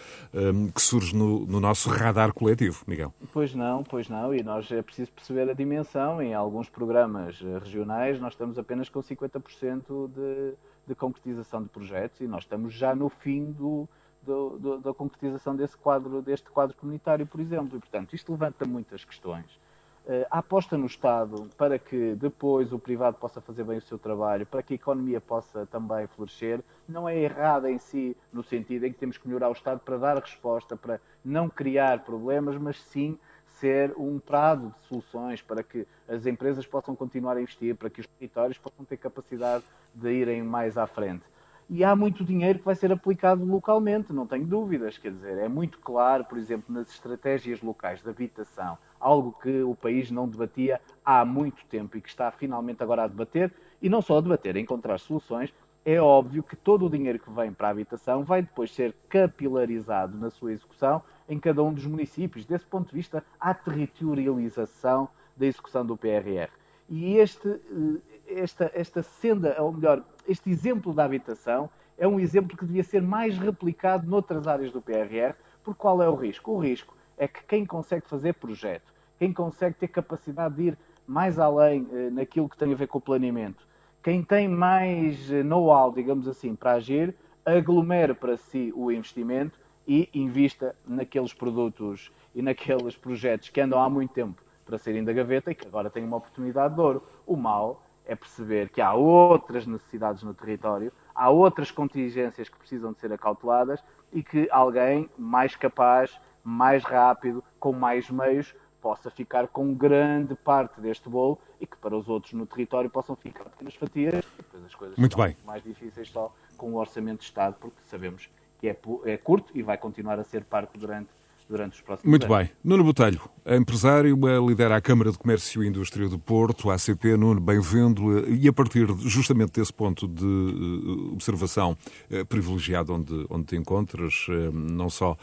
que 0.73 0.81
surge 0.81 1.15
no, 1.15 1.45
no 1.45 1.59
nosso 1.59 1.89
radar 1.89 2.33
coletivo, 2.33 2.83
Miguel. 2.87 3.13
Pois 3.31 3.53
não, 3.53 3.83
pois 3.83 4.09
não, 4.09 4.33
e 4.33 4.43
nós 4.43 4.69
é 4.71 4.81
preciso 4.81 5.11
perceber 5.11 5.49
a 5.49 5.53
dimensão. 5.53 6.21
Em 6.21 6.33
alguns 6.33 6.69
programas 6.69 7.39
regionais 7.63 8.19
nós 8.19 8.33
estamos 8.33 8.57
apenas 8.57 8.89
com 8.89 9.01
50% 9.01 10.09
de 10.09 10.53
de 10.87 10.95
concretização 10.95 11.63
de 11.63 11.69
projetos 11.69 12.21
e 12.21 12.27
nós 12.27 12.43
estamos 12.43 12.73
já 12.73 12.95
no 12.95 13.09
fim 13.09 13.51
do, 13.51 13.87
do, 14.21 14.57
do, 14.57 14.79
da 14.79 14.93
concretização 14.93 15.55
desse 15.55 15.77
quadro, 15.77 16.21
deste 16.21 16.49
quadro 16.49 16.75
comunitário, 16.77 17.25
por 17.25 17.39
exemplo. 17.39 17.77
E, 17.77 17.79
portanto, 17.79 18.13
isto 18.15 18.31
levanta 18.31 18.65
muitas 18.65 19.03
questões. 19.03 19.59
Uh, 20.05 20.23
a 20.29 20.37
aposta 20.37 20.77
no 20.77 20.85
Estado 20.85 21.49
para 21.57 21.79
que 21.79 22.13
depois 22.13 22.71
o 22.71 22.77
privado 22.77 23.17
possa 23.17 23.41
fazer 23.41 23.63
bem 23.63 23.79
o 23.79 23.81
seu 23.81 23.97
trabalho, 23.97 24.45
para 24.45 24.61
que 24.61 24.73
a 24.73 24.75
economia 24.75 25.19
possa 25.19 25.65
também 25.65 26.05
florescer, 26.05 26.61
não 26.87 27.09
é 27.09 27.17
errada 27.17 27.71
em 27.71 27.79
si, 27.79 28.15
no 28.31 28.43
sentido 28.43 28.85
em 28.85 28.93
que 28.93 28.99
temos 28.99 29.17
que 29.17 29.27
melhorar 29.27 29.49
o 29.49 29.53
Estado 29.53 29.79
para 29.79 29.97
dar 29.97 30.19
resposta, 30.19 30.77
para 30.77 31.01
não 31.23 31.49
criar 31.49 32.03
problemas, 32.03 32.55
mas 32.55 32.79
sim 32.83 33.17
ser 33.59 33.93
um 33.97 34.19
prado 34.19 34.73
de 34.79 34.87
soluções 34.87 35.41
para 35.41 35.63
que 35.63 35.87
as 36.07 36.25
empresas 36.25 36.65
possam 36.65 36.95
continuar 36.95 37.37
a 37.37 37.41
investir, 37.41 37.75
para 37.75 37.89
que 37.89 38.01
os 38.01 38.07
territórios 38.07 38.57
possam 38.57 38.85
ter 38.85 38.97
capacidade 38.97 39.63
de 39.93 40.11
irem 40.11 40.43
mais 40.43 40.77
à 40.77 40.85
frente. 40.85 41.23
E 41.67 41.83
há 41.83 41.95
muito 41.95 42.23
dinheiro 42.23 42.59
que 42.59 42.65
vai 42.65 42.75
ser 42.75 42.91
aplicado 42.91 43.43
localmente, 43.43 44.13
não 44.13 44.27
tenho 44.27 44.45
dúvidas. 44.45 44.99
Quer 44.99 45.11
dizer, 45.11 45.37
é 45.39 45.47
muito 45.47 45.79
claro, 45.79 46.23
por 46.23 46.37
exemplo, 46.37 46.71
nas 46.73 46.91
estratégias 46.91 47.61
locais 47.61 48.03
de 48.03 48.09
habitação, 48.09 48.77
algo 48.99 49.31
que 49.41 49.63
o 49.63 49.73
país 49.73 50.11
não 50.11 50.27
debatia 50.27 50.79
há 51.03 51.25
muito 51.25 51.65
tempo 51.65 51.97
e 51.97 52.01
que 52.01 52.09
está 52.09 52.29
finalmente 52.29 52.83
agora 52.83 53.03
a 53.03 53.07
debater, 53.07 53.51
e 53.81 53.89
não 53.89 54.01
só 54.01 54.19
a 54.19 54.21
debater, 54.21 54.55
a 54.55 54.59
encontrar 54.59 54.99
soluções, 54.99 55.51
é 55.83 55.99
óbvio 55.99 56.43
que 56.43 56.55
todo 56.55 56.85
o 56.85 56.89
dinheiro 56.89 57.19
que 57.19 57.31
vem 57.31 57.51
para 57.51 57.67
a 57.67 57.71
habitação 57.71 58.23
vai 58.23 58.41
depois 58.41 58.71
ser 58.71 58.93
capilarizado 59.09 60.17
na 60.17 60.29
sua 60.29 60.51
execução 60.51 61.01
em 61.27 61.39
cada 61.39 61.63
um 61.63 61.73
dos 61.73 61.85
municípios. 61.85 62.45
Desse 62.45 62.65
ponto 62.65 62.89
de 62.89 62.95
vista, 62.95 63.23
há 63.39 63.53
territorialização 63.53 65.09
da 65.35 65.45
execução 65.45 65.85
do 65.85 65.97
PRR. 65.97 66.49
E 66.87 67.17
este, 67.17 67.49
eh, 67.49 68.41
esta, 68.41 68.71
esta 68.73 69.01
senda, 69.01 69.55
ou 69.61 69.71
melhor, 69.71 70.03
este 70.27 70.49
exemplo 70.49 70.93
da 70.93 71.03
habitação 71.03 71.69
é 71.97 72.07
um 72.07 72.19
exemplo 72.19 72.57
que 72.57 72.65
devia 72.65 72.83
ser 72.83 73.01
mais 73.01 73.37
replicado 73.37 74.07
noutras 74.07 74.47
áreas 74.47 74.71
do 74.71 74.81
PRR, 74.81 75.35
porque 75.63 75.79
qual 75.79 76.01
é 76.01 76.09
o 76.09 76.15
risco? 76.15 76.51
O 76.51 76.59
risco 76.59 76.95
é 77.17 77.27
que 77.27 77.43
quem 77.45 77.65
consegue 77.65 78.07
fazer 78.07 78.33
projeto, 78.33 78.93
quem 79.17 79.33
consegue 79.33 79.75
ter 79.75 79.87
capacidade 79.87 80.55
de 80.55 80.63
ir 80.63 80.77
mais 81.07 81.39
além 81.39 81.87
eh, 81.91 82.09
naquilo 82.09 82.49
que 82.49 82.57
tem 82.57 82.71
a 82.73 82.75
ver 82.75 82.87
com 82.87 82.97
o 82.97 83.01
planeamento, 83.01 83.65
quem 84.03 84.21
tem 84.21 84.47
mais 84.47 85.31
eh, 85.31 85.41
know-how, 85.41 85.91
digamos 85.91 86.27
assim, 86.27 86.55
para 86.55 86.73
agir, 86.73 87.15
aglomere 87.45 88.13
para 88.13 88.37
si 88.37 88.71
o 88.75 88.91
investimento 88.91 89.59
e 89.87 90.09
invista 90.13 90.75
naqueles 90.85 91.33
produtos 91.33 92.11
e 92.33 92.41
naqueles 92.41 92.95
projetos 92.95 93.49
que 93.49 93.61
andam 93.61 93.81
há 93.81 93.89
muito 93.89 94.13
tempo 94.13 94.41
para 94.65 94.77
saírem 94.77 95.03
da 95.03 95.13
gaveta 95.13 95.51
e 95.51 95.55
que 95.55 95.67
agora 95.67 95.89
têm 95.89 96.03
uma 96.03 96.17
oportunidade 96.17 96.73
de 96.73 96.81
ouro. 96.81 97.03
O 97.25 97.35
mal 97.35 97.83
é 98.05 98.15
perceber 98.15 98.69
que 98.69 98.81
há 98.81 98.93
outras 98.93 99.65
necessidades 99.65 100.23
no 100.23 100.33
território, 100.33 100.91
há 101.13 101.29
outras 101.29 101.71
contingências 101.71 102.49
que 102.49 102.57
precisam 102.57 102.91
de 102.93 102.99
ser 102.99 103.11
acauteladas 103.11 103.83
e 104.11 104.23
que 104.23 104.47
alguém 104.51 105.09
mais 105.17 105.55
capaz, 105.55 106.19
mais 106.43 106.83
rápido, 106.83 107.43
com 107.59 107.71
mais 107.71 108.09
meios, 108.09 108.53
possa 108.81 109.09
ficar 109.09 109.47
com 109.47 109.73
grande 109.73 110.35
parte 110.35 110.79
deste 110.79 111.09
bolo 111.09 111.39
e 111.59 111.65
que 111.65 111.75
para 111.77 111.95
os 111.97 112.07
outros 112.07 112.33
no 112.33 112.45
território 112.45 112.87
possam 112.87 113.15
ficar 113.15 113.45
pequenas 113.45 113.73
fatias. 113.73 114.23
Depois 114.37 114.63
as 114.63 114.75
coisas 114.75 114.97
Muito 114.97 115.17
bem. 115.17 115.35
mais 115.43 115.63
difíceis 115.63 116.09
só 116.09 116.31
com 116.55 116.71
o 116.71 116.75
orçamento 116.75 117.19
de 117.19 117.25
Estado, 117.25 117.55
porque 117.59 117.77
sabemos 117.85 118.29
que 118.59 118.69
é, 118.69 118.77
é 119.05 119.17
curto 119.17 119.51
e 119.55 119.61
vai 119.61 119.77
continuar 119.77 120.19
a 120.19 120.23
ser 120.23 120.43
parte 120.43 120.77
durante 120.77 121.09
durante 121.49 121.73
os 121.73 121.81
próximos 121.81 122.09
Muito 122.09 122.25
anos. 122.25 122.47
bem. 122.47 122.55
Nuno 122.63 122.83
Botelho, 122.83 123.21
empresário, 123.45 124.17
lidera 124.47 124.75
a 124.75 124.81
Câmara 124.81 125.11
de 125.11 125.17
Comércio 125.17 125.63
e 125.63 125.67
Indústria 125.67 126.09
do 126.09 126.17
Porto, 126.17 126.71
a 126.71 126.75
ACP. 126.75 127.15
Nuno, 127.15 127.39
bem-vindo. 127.39 128.27
E 128.27 128.47
a 128.47 128.53
partir 128.53 128.87
justamente 129.01 129.51
desse 129.51 129.71
ponto 129.71 130.07
de 130.07 130.25
uh, 130.25 131.13
observação 131.13 131.77
uh, 132.09 132.25
privilegiado 132.25 132.93
onde, 132.93 133.25
onde 133.29 133.45
te 133.45 133.55
encontras, 133.55 134.25
uh, 134.29 134.51
não 134.51 134.89
só 134.89 135.15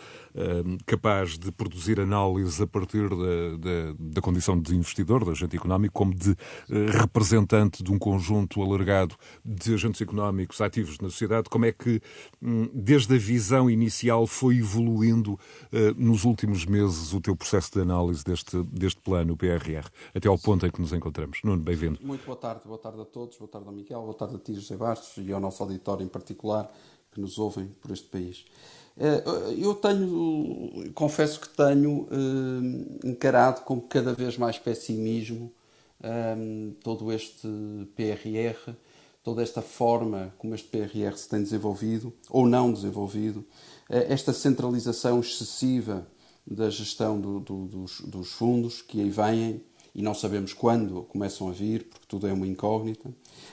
capaz 0.87 1.37
de 1.37 1.53
produzir 1.53 2.01
análise 2.01 2.63
a 2.63 2.67
partir 2.67 3.07
da, 3.07 3.17
da, 3.59 3.95
da, 3.99 4.21
condição 4.23 4.59
de 4.59 4.75
investidor, 4.75 5.25
de 5.25 5.31
agente 5.31 5.55
económico, 5.55 5.93
como 5.93 6.15
de 6.15 6.35
representante 6.91 7.83
de 7.83 7.93
um 7.93 7.99
conjunto 7.99 8.63
alargado 8.63 9.15
de 9.45 9.75
agentes 9.75 10.01
económicos 10.01 10.63
ativos 10.63 10.99
na 11.01 11.11
sociedade, 11.11 11.51
como 11.51 11.67
é 11.67 11.73
que, 11.73 12.01
um, 12.41 12.67
desde 12.73 13.15
a 13.15 13.19
visão 13.19 13.69
inicial, 13.69 14.27
foi 14.27 14.57
evoluindo 14.57 15.39
nos 16.13 16.25
últimos 16.25 16.67
meses 16.67 17.15
o 17.15 17.21
teu 17.23 17.35
processo 17.35 17.73
de 17.73 17.81
análise 17.81 18.23
deste, 18.23 18.63
deste 18.65 19.01
plano, 19.01 19.33
o 19.33 19.37
PRR, 19.37 19.89
até 20.15 20.29
ao 20.29 20.39
ponto 20.39 20.67
em 20.67 20.71
que 20.71 20.79
nos 20.79 20.93
encontramos. 20.93 21.41
Nuno, 21.43 21.63
bem-vindo. 21.63 21.99
Muito 22.03 22.27
boa 22.27 22.37
tarde, 22.37 22.61
boa 22.67 22.77
tarde 22.77 23.01
a 23.01 23.05
todos, 23.07 23.39
boa 23.39 23.49
tarde 23.51 23.67
ao 23.67 23.73
Miguel, 23.73 24.03
boa 24.03 24.13
tarde 24.13 24.37
a 24.37 24.39
ti, 24.39 24.53
José 24.55 24.77
Bastos, 24.77 25.25
e 25.25 25.33
ao 25.33 25.41
nosso 25.41 25.63
auditório 25.63 26.05
em 26.05 26.09
particular, 26.09 26.71
que 27.11 27.19
nos 27.19 27.39
ouvem 27.39 27.67
por 27.81 27.91
este 27.91 28.09
país. 28.09 28.45
Eh, 28.99 29.25
eu 29.57 29.75
tenho, 29.75 30.93
confesso 30.93 31.41
que 31.41 31.49
tenho 31.49 32.07
eh, 32.11 33.09
encarado 33.09 33.63
com 33.63 33.81
cada 33.81 34.13
vez 34.13 34.37
mais 34.37 34.59
pessimismo 34.59 35.51
eh, 36.03 36.73
todo 36.85 37.11
este 37.11 37.49
PRR, 37.97 38.75
toda 39.23 39.43
esta 39.43 39.63
forma 39.63 40.35
como 40.37 40.55
este 40.55 40.69
PRR 40.69 41.17
se 41.17 41.27
tem 41.27 41.43
desenvolvido 41.43 42.13
ou 42.29 42.47
não 42.47 42.71
desenvolvido, 42.71 43.47
esta 43.93 44.33
centralização 44.33 45.21
excessiva 45.21 46.07
da 46.47 46.71
gestão 46.71 47.21
do, 47.21 47.41
do, 47.41 47.67
dos, 47.67 48.01
dos, 48.01 48.33
fundos 48.33 48.83
que 48.83 49.01
aí 49.01 49.11
vêm 49.11 49.63
e 49.95 50.03
não 50.03 50.15
sabemos 50.15 50.53
quando 50.53 51.03
começam 51.03 51.49
a 51.49 51.53
vir, 51.53 51.85
porque 51.85 52.07
tudo 52.09 52.27
é 52.27 52.33
uma 52.33 52.47
incógnita. 52.47 53.11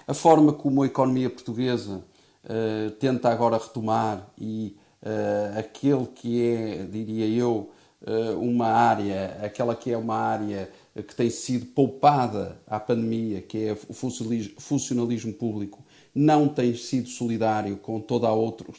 A 0.07 0.13
forma 0.13 0.53
como 0.53 0.81
a 0.81 0.85
economia 0.85 1.29
portuguesa 1.29 2.03
uh, 2.45 2.91
tenta 2.91 3.29
agora 3.29 3.57
retomar 3.57 4.31
e 4.37 4.77
uh, 5.03 5.59
aquele 5.59 6.07
que 6.07 6.41
é, 6.41 6.85
diria 6.85 7.27
eu, 7.27 7.69
uh, 8.01 8.39
uma 8.39 8.67
área, 8.67 9.37
aquela 9.43 9.75
que 9.75 9.91
é 9.91 9.97
uma 9.97 10.15
área 10.15 10.71
que 10.95 11.15
tem 11.15 11.29
sido 11.29 11.65
poupada 11.67 12.59
à 12.65 12.79
pandemia, 12.79 13.41
que 13.41 13.65
é 13.65 13.73
o 13.73 13.93
funcionalismo 13.93 15.33
público, 15.33 15.83
não 16.15 16.47
tem 16.47 16.75
sido 16.75 17.07
solidário 17.07 17.77
com 17.77 17.99
todos 18.01 18.29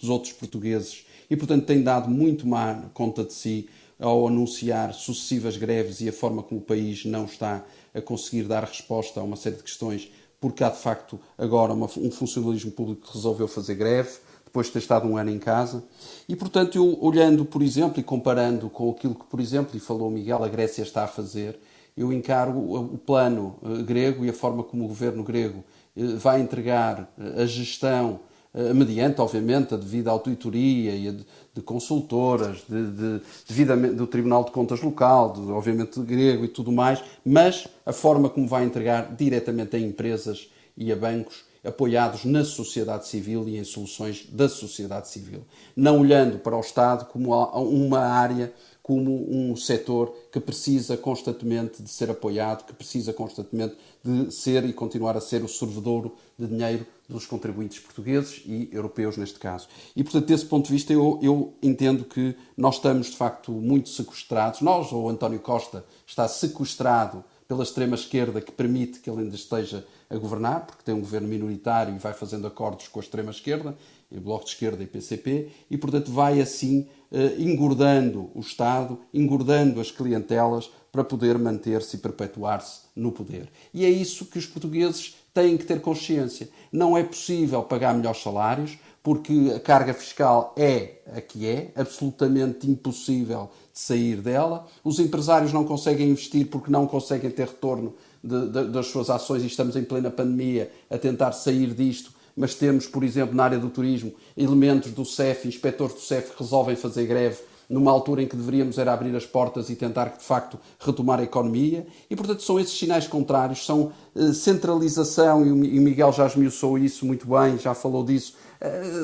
os 0.02 0.08
outros 0.08 0.32
portugueses 0.32 1.06
e, 1.30 1.36
portanto, 1.36 1.64
tem 1.64 1.82
dado 1.82 2.10
muito 2.10 2.46
má 2.46 2.74
conta 2.92 3.24
de 3.24 3.32
si 3.32 3.68
ao 3.98 4.26
anunciar 4.26 4.92
sucessivas 4.92 5.56
greves 5.56 6.00
e 6.00 6.08
a 6.08 6.12
forma 6.12 6.42
como 6.42 6.60
o 6.60 6.64
país 6.64 7.04
não 7.04 7.26
está 7.26 7.64
a 7.94 8.00
conseguir 8.00 8.44
dar 8.44 8.64
resposta 8.64 9.20
a 9.20 9.22
uma 9.22 9.36
série 9.36 9.56
de 9.56 9.62
questões, 9.62 10.10
porque 10.40 10.64
há 10.64 10.70
de 10.70 10.78
facto 10.78 11.20
agora 11.38 11.72
uma, 11.72 11.86
um 11.98 12.10
funcionalismo 12.10 12.72
público 12.72 13.06
que 13.06 13.14
resolveu 13.14 13.46
fazer 13.46 13.74
greve, 13.74 14.10
depois 14.44 14.66
de 14.66 14.72
ter 14.72 14.78
estado 14.80 15.06
um 15.06 15.16
ano 15.16 15.30
em 15.30 15.38
casa. 15.38 15.84
E, 16.28 16.34
portanto, 16.34 16.76
eu, 16.76 16.98
olhando, 17.00 17.44
por 17.44 17.62
exemplo, 17.62 18.00
e 18.00 18.02
comparando 18.02 18.68
com 18.68 18.90
aquilo 18.90 19.14
que, 19.14 19.26
por 19.26 19.38
exemplo, 19.38 19.76
e 19.76 19.80
falou 19.80 20.10
Miguel, 20.10 20.42
a 20.42 20.48
Grécia 20.48 20.82
está 20.82 21.04
a 21.04 21.08
fazer, 21.08 21.60
eu 21.96 22.12
encaro 22.12 22.58
o, 22.58 22.98
plano 22.98 23.56
uh, 23.62 23.82
grego 23.84 24.24
e 24.24 24.30
a 24.30 24.32
forma 24.32 24.64
como 24.64 24.84
o 24.84 24.88
governo 24.88 25.22
grego 25.22 25.62
uh, 25.96 26.16
vai 26.16 26.40
entregar 26.40 27.12
uh, 27.18 27.42
a 27.42 27.46
gestão 27.46 28.14
eh, 28.14 28.29
mediante, 28.74 29.20
obviamente, 29.20 29.74
a 29.74 29.76
devida 29.76 30.10
auditoria 30.10 30.94
e 30.94 31.12
de, 31.12 31.26
de 31.54 31.62
consultoras, 31.62 32.58
de, 32.68 32.90
de, 32.90 33.20
devidamente, 33.48 33.94
do 33.94 34.06
Tribunal 34.06 34.44
de 34.44 34.50
Contas 34.50 34.80
Local, 34.80 35.32
de, 35.32 35.40
obviamente, 35.52 36.00
grego 36.00 36.44
e 36.44 36.48
tudo 36.48 36.72
mais, 36.72 37.02
mas 37.24 37.68
a 37.86 37.92
forma 37.92 38.28
como 38.28 38.48
vai 38.48 38.64
entregar 38.64 39.14
diretamente 39.14 39.76
a 39.76 39.78
empresas 39.78 40.50
e 40.76 40.90
a 40.92 40.96
bancos 40.96 41.44
apoiados 41.62 42.24
na 42.24 42.42
sociedade 42.42 43.06
civil 43.06 43.46
e 43.46 43.58
em 43.58 43.64
soluções 43.64 44.26
da 44.32 44.48
sociedade 44.48 45.08
civil, 45.08 45.44
não 45.76 46.00
olhando 46.00 46.38
para 46.38 46.56
o 46.56 46.60
Estado 46.60 47.04
como 47.06 47.34
uma 47.34 48.00
área 48.00 48.52
como 48.90 49.24
um 49.30 49.54
setor 49.54 50.12
que 50.32 50.40
precisa 50.40 50.96
constantemente 50.96 51.80
de 51.80 51.88
ser 51.88 52.10
apoiado, 52.10 52.66
que 52.66 52.72
precisa 52.72 53.12
constantemente 53.12 53.76
de 54.02 54.34
ser 54.34 54.64
e 54.64 54.72
continuar 54.72 55.16
a 55.16 55.20
ser 55.20 55.44
o 55.44 55.48
servidor 55.48 56.10
de 56.36 56.48
dinheiro 56.48 56.84
dos 57.08 57.24
contribuintes 57.24 57.78
portugueses 57.78 58.42
e 58.44 58.68
europeus 58.72 59.16
neste 59.16 59.38
caso. 59.38 59.68
E, 59.94 60.02
portanto, 60.02 60.26
desse 60.26 60.44
ponto 60.44 60.66
de 60.66 60.72
vista, 60.72 60.92
eu, 60.92 61.20
eu 61.22 61.54
entendo 61.62 62.04
que 62.04 62.34
nós 62.56 62.74
estamos, 62.76 63.12
de 63.12 63.16
facto, 63.16 63.52
muito 63.52 63.88
sequestrados. 63.90 64.60
Nós, 64.60 64.90
ou 64.90 65.08
António 65.08 65.38
Costa, 65.38 65.84
está 66.04 66.26
sequestrado 66.26 67.24
pela 67.50 67.64
extrema-esquerda 67.64 68.40
que 68.40 68.52
permite 68.52 69.00
que 69.00 69.10
ele 69.10 69.22
ainda 69.22 69.34
esteja 69.34 69.84
a 70.08 70.16
governar, 70.16 70.66
porque 70.66 70.84
tem 70.84 70.94
um 70.94 71.00
governo 71.00 71.26
minoritário 71.26 71.92
e 71.92 71.98
vai 71.98 72.12
fazendo 72.12 72.46
acordos 72.46 72.86
com 72.86 73.00
a 73.00 73.02
extrema-esquerda, 73.02 73.76
Bloco 74.08 74.44
de 74.44 74.52
Esquerda 74.52 74.80
e 74.84 74.86
PCP, 74.86 75.48
e, 75.68 75.76
portanto, 75.76 76.12
vai 76.12 76.40
assim 76.40 76.86
eh, 77.10 77.34
engordando 77.38 78.30
o 78.36 78.40
Estado, 78.40 79.00
engordando 79.12 79.80
as 79.80 79.90
clientelas 79.90 80.70
para 80.92 81.02
poder 81.02 81.36
manter-se 81.40 81.96
e 81.96 81.98
perpetuar-se 81.98 82.82
no 82.94 83.10
poder. 83.10 83.48
E 83.74 83.84
é 83.84 83.90
isso 83.90 84.26
que 84.26 84.38
os 84.38 84.46
portugueses 84.46 85.16
têm 85.34 85.56
que 85.56 85.64
ter 85.64 85.80
consciência. 85.80 86.48
Não 86.70 86.96
é 86.96 87.02
possível 87.02 87.64
pagar 87.64 87.92
melhores 87.94 88.22
salários, 88.22 88.78
porque 89.02 89.52
a 89.54 89.60
carga 89.60 89.94
fiscal 89.94 90.54
é 90.56 90.98
a 91.14 91.20
que 91.20 91.46
é, 91.46 91.72
absolutamente 91.74 92.70
impossível 92.70 93.50
de 93.72 93.78
sair 93.78 94.16
dela. 94.16 94.66
Os 94.84 94.98
empresários 94.98 95.52
não 95.52 95.64
conseguem 95.64 96.10
investir 96.10 96.46
porque 96.48 96.70
não 96.70 96.86
conseguem 96.86 97.30
ter 97.30 97.46
retorno 97.46 97.94
de, 98.22 98.48
de, 98.48 98.64
das 98.68 98.86
suas 98.86 99.08
ações 99.08 99.42
e 99.42 99.46
estamos 99.46 99.76
em 99.76 99.84
plena 99.84 100.10
pandemia 100.10 100.70
a 100.90 100.98
tentar 100.98 101.32
sair 101.32 101.74
disto 101.74 102.20
mas 102.36 102.54
temos, 102.54 102.86
por 102.86 103.04
exemplo, 103.04 103.34
na 103.34 103.44
área 103.44 103.58
do 103.58 103.68
turismo, 103.68 104.14
elementos 104.36 104.92
do 104.92 105.04
CEF, 105.04 105.46
inspectores 105.46 105.94
do 105.94 106.00
CEF 106.00 106.30
que 106.30 106.42
resolvem 106.42 106.76
fazer 106.76 107.04
greve 107.04 107.38
numa 107.70 107.92
altura 107.92 108.22
em 108.22 108.26
que 108.26 108.34
deveríamos 108.34 108.78
era 108.78 108.92
abrir 108.92 109.14
as 109.14 109.24
portas 109.24 109.70
e 109.70 109.76
tentar, 109.76 110.16
de 110.18 110.24
facto, 110.24 110.58
retomar 110.80 111.20
a 111.20 111.22
economia. 111.22 111.86
E, 112.10 112.16
portanto, 112.16 112.42
são 112.42 112.58
esses 112.58 112.76
sinais 112.76 113.06
contrários, 113.06 113.64
são 113.64 113.92
uh, 114.12 114.34
centralização, 114.34 115.46
e 115.46 115.78
o 115.78 115.82
Miguel 115.82 116.12
já 116.12 116.26
esmiuçou 116.26 116.76
isso 116.76 117.06
muito 117.06 117.28
bem, 117.28 117.56
já 117.58 117.72
falou 117.72 118.04
disso, 118.04 118.34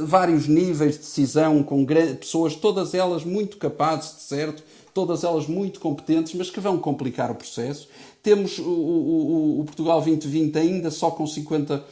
vários 0.05 0.47
níveis 0.47 0.93
de 0.93 0.99
decisão, 0.99 1.63
com 1.63 1.85
pessoas, 1.87 2.55
todas 2.55 2.95
elas 2.95 3.25
muito 3.25 3.57
capazes, 3.57 4.17
de 4.17 4.23
certo, 4.23 4.63
todas 4.93 5.25
elas 5.25 5.47
muito 5.47 5.81
competentes, 5.81 6.35
mas 6.35 6.51
que 6.51 6.61
vão 6.61 6.79
complicar 6.79 7.31
o 7.31 7.35
processo. 7.35 7.89
Temos 8.23 8.59
o, 8.59 8.69
o, 8.69 9.61
o 9.61 9.65
Portugal 9.65 10.01
2020 10.01 10.59
ainda 10.59 10.91
só 10.91 11.11
com 11.11 11.27
50 11.27 11.85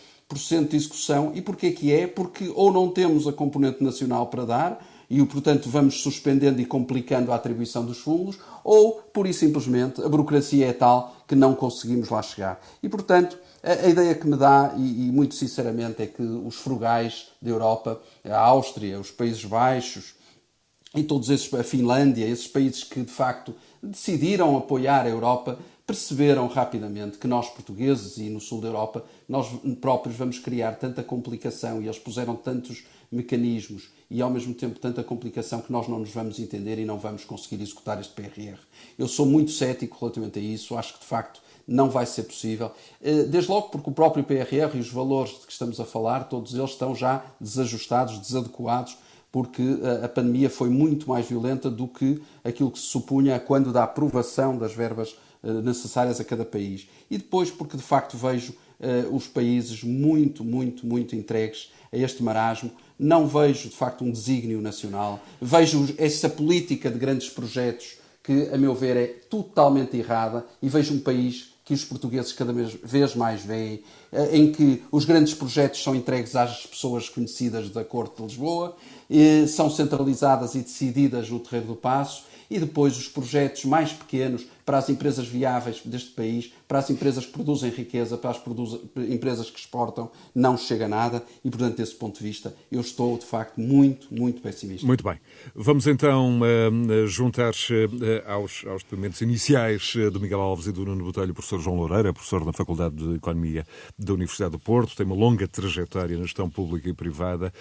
de 0.70 0.76
execução. 0.76 1.32
E 1.34 1.40
porquê 1.40 1.70
que 1.70 1.92
é? 1.92 2.06
Porque 2.06 2.50
ou 2.54 2.72
não 2.72 2.88
temos 2.88 3.26
a 3.28 3.32
componente 3.32 3.82
nacional 3.82 4.26
para 4.26 4.44
dar, 4.44 4.86
e, 5.08 5.24
portanto, 5.26 5.68
vamos 5.68 6.02
suspendendo 6.02 6.60
e 6.60 6.64
complicando 6.64 7.30
a 7.30 7.36
atribuição 7.36 7.84
dos 7.84 7.98
fundos, 7.98 8.38
ou, 8.64 8.94
pura 9.12 9.28
e 9.28 9.34
simplesmente, 9.34 10.02
a 10.02 10.08
burocracia 10.08 10.66
é 10.66 10.72
tal 10.72 11.14
que 11.28 11.34
não 11.34 11.54
conseguimos 11.54 12.08
lá 12.08 12.22
chegar. 12.22 12.60
E, 12.82 12.88
portanto, 12.88 13.38
a, 13.64 13.88
ideia 13.88 14.14
que 14.14 14.26
me 14.26 14.36
dá, 14.36 14.74
e, 14.76 15.08
e, 15.08 15.12
muito 15.12 15.34
sinceramente, 15.34 16.02
é 16.02 16.06
que 16.06 16.22
os 16.22 16.56
frugais 16.56 17.28
da 17.40 17.50
Europa, 17.50 18.00
a 18.24 18.38
Áustria, 18.38 19.00
os 19.00 19.10
Países 19.10 19.44
Baixos, 19.44 20.14
e 20.94 21.02
todos 21.02 21.30
esses, 21.30 21.52
a 21.52 21.64
Finlândia, 21.64 22.24
esses 22.24 22.46
países 22.46 22.84
que, 22.84 23.00
de 23.02 23.10
facto, 23.10 23.54
decidiram 23.82 24.56
apoiar 24.56 25.06
a 25.06 25.08
Europa, 25.08 25.58
perceberam 25.86 26.46
rapidamente 26.46 27.18
que 27.18 27.26
nós 27.26 27.50
portugueses 27.50 28.16
e 28.16 28.30
no 28.30 28.40
sul 28.40 28.60
da 28.60 28.68
Europa, 28.68 29.04
nós 29.28 29.48
próprios 29.80 30.16
vamos 30.16 30.38
criar 30.38 30.72
tanta 30.76 31.02
complicação 31.02 31.82
e 31.82 31.86
eles 31.86 31.98
puseram 31.98 32.36
tantos 32.36 32.84
mecanismos 33.12 33.90
e 34.10 34.22
ao 34.22 34.30
mesmo 34.30 34.54
tempo 34.54 34.78
tanta 34.78 35.04
complicação 35.04 35.60
que 35.60 35.70
nós 35.70 35.86
não 35.86 35.98
nos 35.98 36.10
vamos 36.10 36.38
entender 36.38 36.78
e 36.78 36.84
não 36.84 36.98
vamos 36.98 37.24
conseguir 37.24 37.62
executar 37.62 38.00
este 38.00 38.14
PRR. 38.14 38.58
Eu 38.98 39.06
sou 39.06 39.26
muito 39.26 39.50
cético 39.50 39.98
relativamente 40.00 40.38
a 40.38 40.42
isso, 40.42 40.76
acho 40.76 40.94
que 40.94 41.00
de 41.00 41.06
facto 41.06 41.42
não 41.66 41.90
vai 41.90 42.06
ser 42.06 42.24
possível. 42.24 42.70
Eh, 43.02 43.24
desde 43.24 43.50
logo 43.50 43.68
porque 43.68 43.90
o 43.90 43.92
próprio 43.92 44.24
PRR 44.24 44.76
e 44.76 44.80
os 44.80 44.90
valores 44.90 45.32
de 45.32 45.46
que 45.46 45.52
estamos 45.52 45.80
a 45.80 45.84
falar, 45.84 46.24
todos 46.24 46.54
eles 46.54 46.70
estão 46.70 46.94
já 46.94 47.24
desajustados, 47.40 48.18
desadequados, 48.18 48.96
porque 49.32 49.62
a 50.00 50.08
pandemia 50.08 50.48
foi 50.48 50.68
muito 50.68 51.08
mais 51.08 51.26
violenta 51.26 51.68
do 51.68 51.88
que 51.88 52.22
aquilo 52.44 52.70
que 52.70 52.78
se 52.78 52.86
supunha 52.86 53.40
quando 53.40 53.72
da 53.72 53.82
aprovação 53.82 54.56
das 54.56 54.72
verbas 54.72 55.16
eh, 55.42 55.50
necessárias 55.54 56.20
a 56.20 56.24
cada 56.24 56.44
país. 56.44 56.88
E 57.10 57.18
depois, 57.18 57.50
porque 57.50 57.76
de 57.76 57.82
facto 57.82 58.16
vejo 58.16 58.54
os 59.12 59.26
países 59.26 59.82
muito, 59.82 60.44
muito, 60.44 60.84
muito 60.84 61.16
entregues 61.16 61.72
a 61.90 61.96
este 61.96 62.22
marasmo. 62.22 62.70
Não 62.98 63.26
vejo 63.26 63.70
de 63.70 63.74
facto 63.74 64.04
um 64.04 64.10
desígnio 64.10 64.60
nacional. 64.60 65.20
Vejo 65.40 65.94
essa 65.96 66.28
política 66.28 66.90
de 66.90 66.98
grandes 66.98 67.30
projetos 67.30 67.96
que, 68.24 68.48
a 68.52 68.56
meu 68.56 68.74
ver, 68.74 68.96
é 68.96 69.06
totalmente 69.06 69.96
errada 69.96 70.46
e 70.62 70.68
vejo 70.68 70.94
um 70.94 71.00
país 71.00 71.53
que 71.64 71.72
os 71.72 71.84
portugueses 71.84 72.32
cada 72.32 72.52
vez 72.52 73.14
mais 73.14 73.42
veem. 73.42 73.82
em 74.32 74.52
que 74.52 74.82
os 74.92 75.04
grandes 75.04 75.34
projetos 75.34 75.82
são 75.82 75.94
entregues 75.94 76.36
às 76.36 76.66
pessoas 76.66 77.08
conhecidas 77.08 77.70
da 77.70 77.84
Corte 77.84 78.16
de 78.16 78.22
Lisboa, 78.22 78.76
são 79.48 79.70
centralizadas 79.70 80.54
e 80.54 80.60
decididas 80.60 81.30
no 81.30 81.40
Terreiro 81.40 81.68
do 81.68 81.76
Passo, 81.76 82.24
e 82.50 82.58
depois 82.58 82.96
os 82.96 83.08
projetos 83.08 83.64
mais 83.64 83.92
pequenos 83.92 84.46
para 84.64 84.78
as 84.78 84.88
empresas 84.88 85.26
viáveis 85.26 85.82
deste 85.84 86.10
país, 86.10 86.52
para 86.66 86.78
as 86.78 86.88
empresas 86.88 87.26
que 87.26 87.32
produzem 87.32 87.70
riqueza, 87.70 88.16
para 88.16 88.30
as 88.30 88.40
empresas 89.08 89.50
que 89.50 89.58
exportam, 89.58 90.10
não 90.34 90.56
chega 90.56 90.88
nada 90.88 91.22
e, 91.44 91.50
portanto, 91.50 91.76
desse 91.76 91.94
ponto 91.94 92.18
de 92.18 92.24
vista, 92.24 92.54
eu 92.72 92.80
estou, 92.80 93.18
de 93.18 93.26
facto, 93.26 93.60
muito, 93.60 94.12
muito 94.12 94.40
pessimista. 94.40 94.86
Muito 94.86 95.04
bem. 95.04 95.20
Vamos 95.54 95.86
então 95.86 96.40
uh, 96.40 97.06
juntar-se 97.06 97.72
uh, 97.72 97.90
aos, 98.26 98.64
aos 98.66 98.82
depoimentos 98.82 99.20
iniciais 99.20 99.94
do 100.12 100.18
Miguel 100.18 100.40
Alves 100.40 100.66
e 100.66 100.72
do 100.72 100.84
Nuno 100.84 101.04
Botelho, 101.04 101.32
o 101.32 101.34
professor 101.34 101.60
João 101.60 101.76
Loureira, 101.76 102.12
professor 102.12 102.44
na 102.44 102.52
Faculdade 102.52 102.96
de 102.96 103.14
Economia 103.14 103.66
da 103.98 104.14
Universidade 104.14 104.52
do 104.52 104.58
Porto, 104.58 104.96
tem 104.96 105.04
uma 105.04 105.14
longa 105.14 105.46
trajetória 105.46 106.16
na 106.16 106.24
gestão 106.24 106.48
pública 106.48 106.88
e 106.88 106.92
privada. 106.92 107.52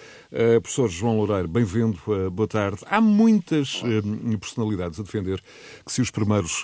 professor 0.62 0.88
João 0.88 1.18
Loureiro, 1.18 1.48
bem-vindo, 1.48 1.98
boa 2.32 2.48
tarde. 2.48 2.78
Há 2.86 3.00
muitas 3.00 3.82
personalidades 4.40 4.98
a 4.98 5.02
defender 5.02 5.42
que 5.84 5.92
se 5.92 6.00
os 6.00 6.10
primeiros 6.10 6.62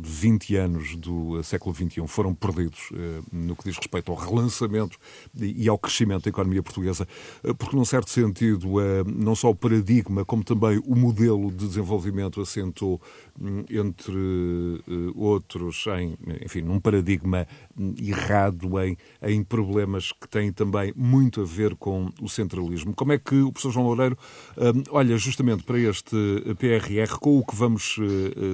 20 0.00 0.56
anos 0.56 0.96
do 0.96 1.42
século 1.42 1.74
XXI 1.74 2.06
foram 2.06 2.32
perdidos 2.34 2.90
eh, 2.94 3.20
no 3.32 3.56
que 3.56 3.64
diz 3.64 3.76
respeito 3.76 4.12
ao 4.12 4.16
relançamento 4.16 4.96
e 5.34 5.68
ao 5.68 5.76
crescimento 5.76 6.24
da 6.24 6.30
economia 6.30 6.62
portuguesa, 6.62 7.06
eh, 7.42 7.52
porque, 7.52 7.76
num 7.76 7.84
certo 7.84 8.08
sentido, 8.08 8.80
eh, 8.80 9.02
não 9.04 9.34
só 9.34 9.50
o 9.50 9.54
paradigma, 9.54 10.24
como 10.24 10.44
também 10.44 10.80
o 10.86 10.94
modelo 10.94 11.50
de 11.50 11.66
desenvolvimento 11.66 12.40
assentou, 12.40 13.00
hum, 13.40 13.64
entre 13.68 14.16
outros, 15.14 15.84
em, 15.98 16.16
enfim, 16.44 16.62
num 16.62 16.80
paradigma 16.80 17.46
errado, 18.00 18.78
em, 18.80 18.96
em 19.22 19.42
problemas 19.42 20.12
que 20.12 20.28
têm 20.28 20.52
também 20.52 20.92
muito 20.96 21.40
a 21.40 21.44
ver 21.44 21.74
com 21.76 22.10
o 22.20 22.28
centralismo. 22.28 22.94
Como 22.94 23.12
é 23.12 23.18
que 23.18 23.40
o 23.40 23.52
professor 23.52 23.72
João 23.72 23.86
Loureiro 23.86 24.18
hum, 24.56 24.82
olha 24.90 25.16
justamente 25.16 25.62
para 25.62 25.78
este 25.78 26.16
PRR 26.58 27.18
com 27.18 27.38
o 27.38 27.44
que 27.44 27.54
vamos 27.54 27.96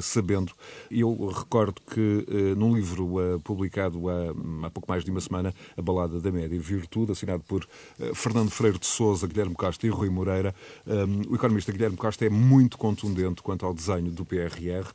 sabendo? 0.02 0.52
Eu 0.90 1.26
recordo 1.26 1.80
que 1.82 2.00
uh, 2.00 2.56
num 2.56 2.74
livro 2.74 3.18
uh, 3.18 3.40
publicado 3.40 4.08
há, 4.08 4.30
há, 4.66 4.70
pouco 4.70 4.88
mais 4.88 5.04
de 5.04 5.10
uma 5.10 5.20
semana, 5.20 5.54
A 5.76 5.82
Balada 5.82 6.20
da 6.20 6.30
Média 6.30 6.58
Virtude, 6.58 7.12
assinado 7.12 7.42
por 7.44 7.64
uh, 7.64 8.14
Fernando 8.14 8.50
Freire 8.50 8.78
de 8.78 8.86
Souza, 8.86 9.26
Guilherme 9.26 9.54
Costa 9.54 9.86
e 9.86 9.90
Rui 9.90 10.10
Moreira, 10.10 10.54
um, 10.86 11.32
o 11.32 11.34
economista 11.34 11.72
Guilherme 11.72 11.96
Costa 11.96 12.24
é 12.24 12.30
muito 12.30 12.78
contundente 12.78 13.42
quanto 13.42 13.66
ao 13.66 13.74
desenho 13.74 14.10
do 14.10 14.24
PRR 14.24 14.90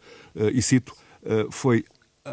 e 0.54 0.62
cito, 0.62 0.94
foi 1.50 1.84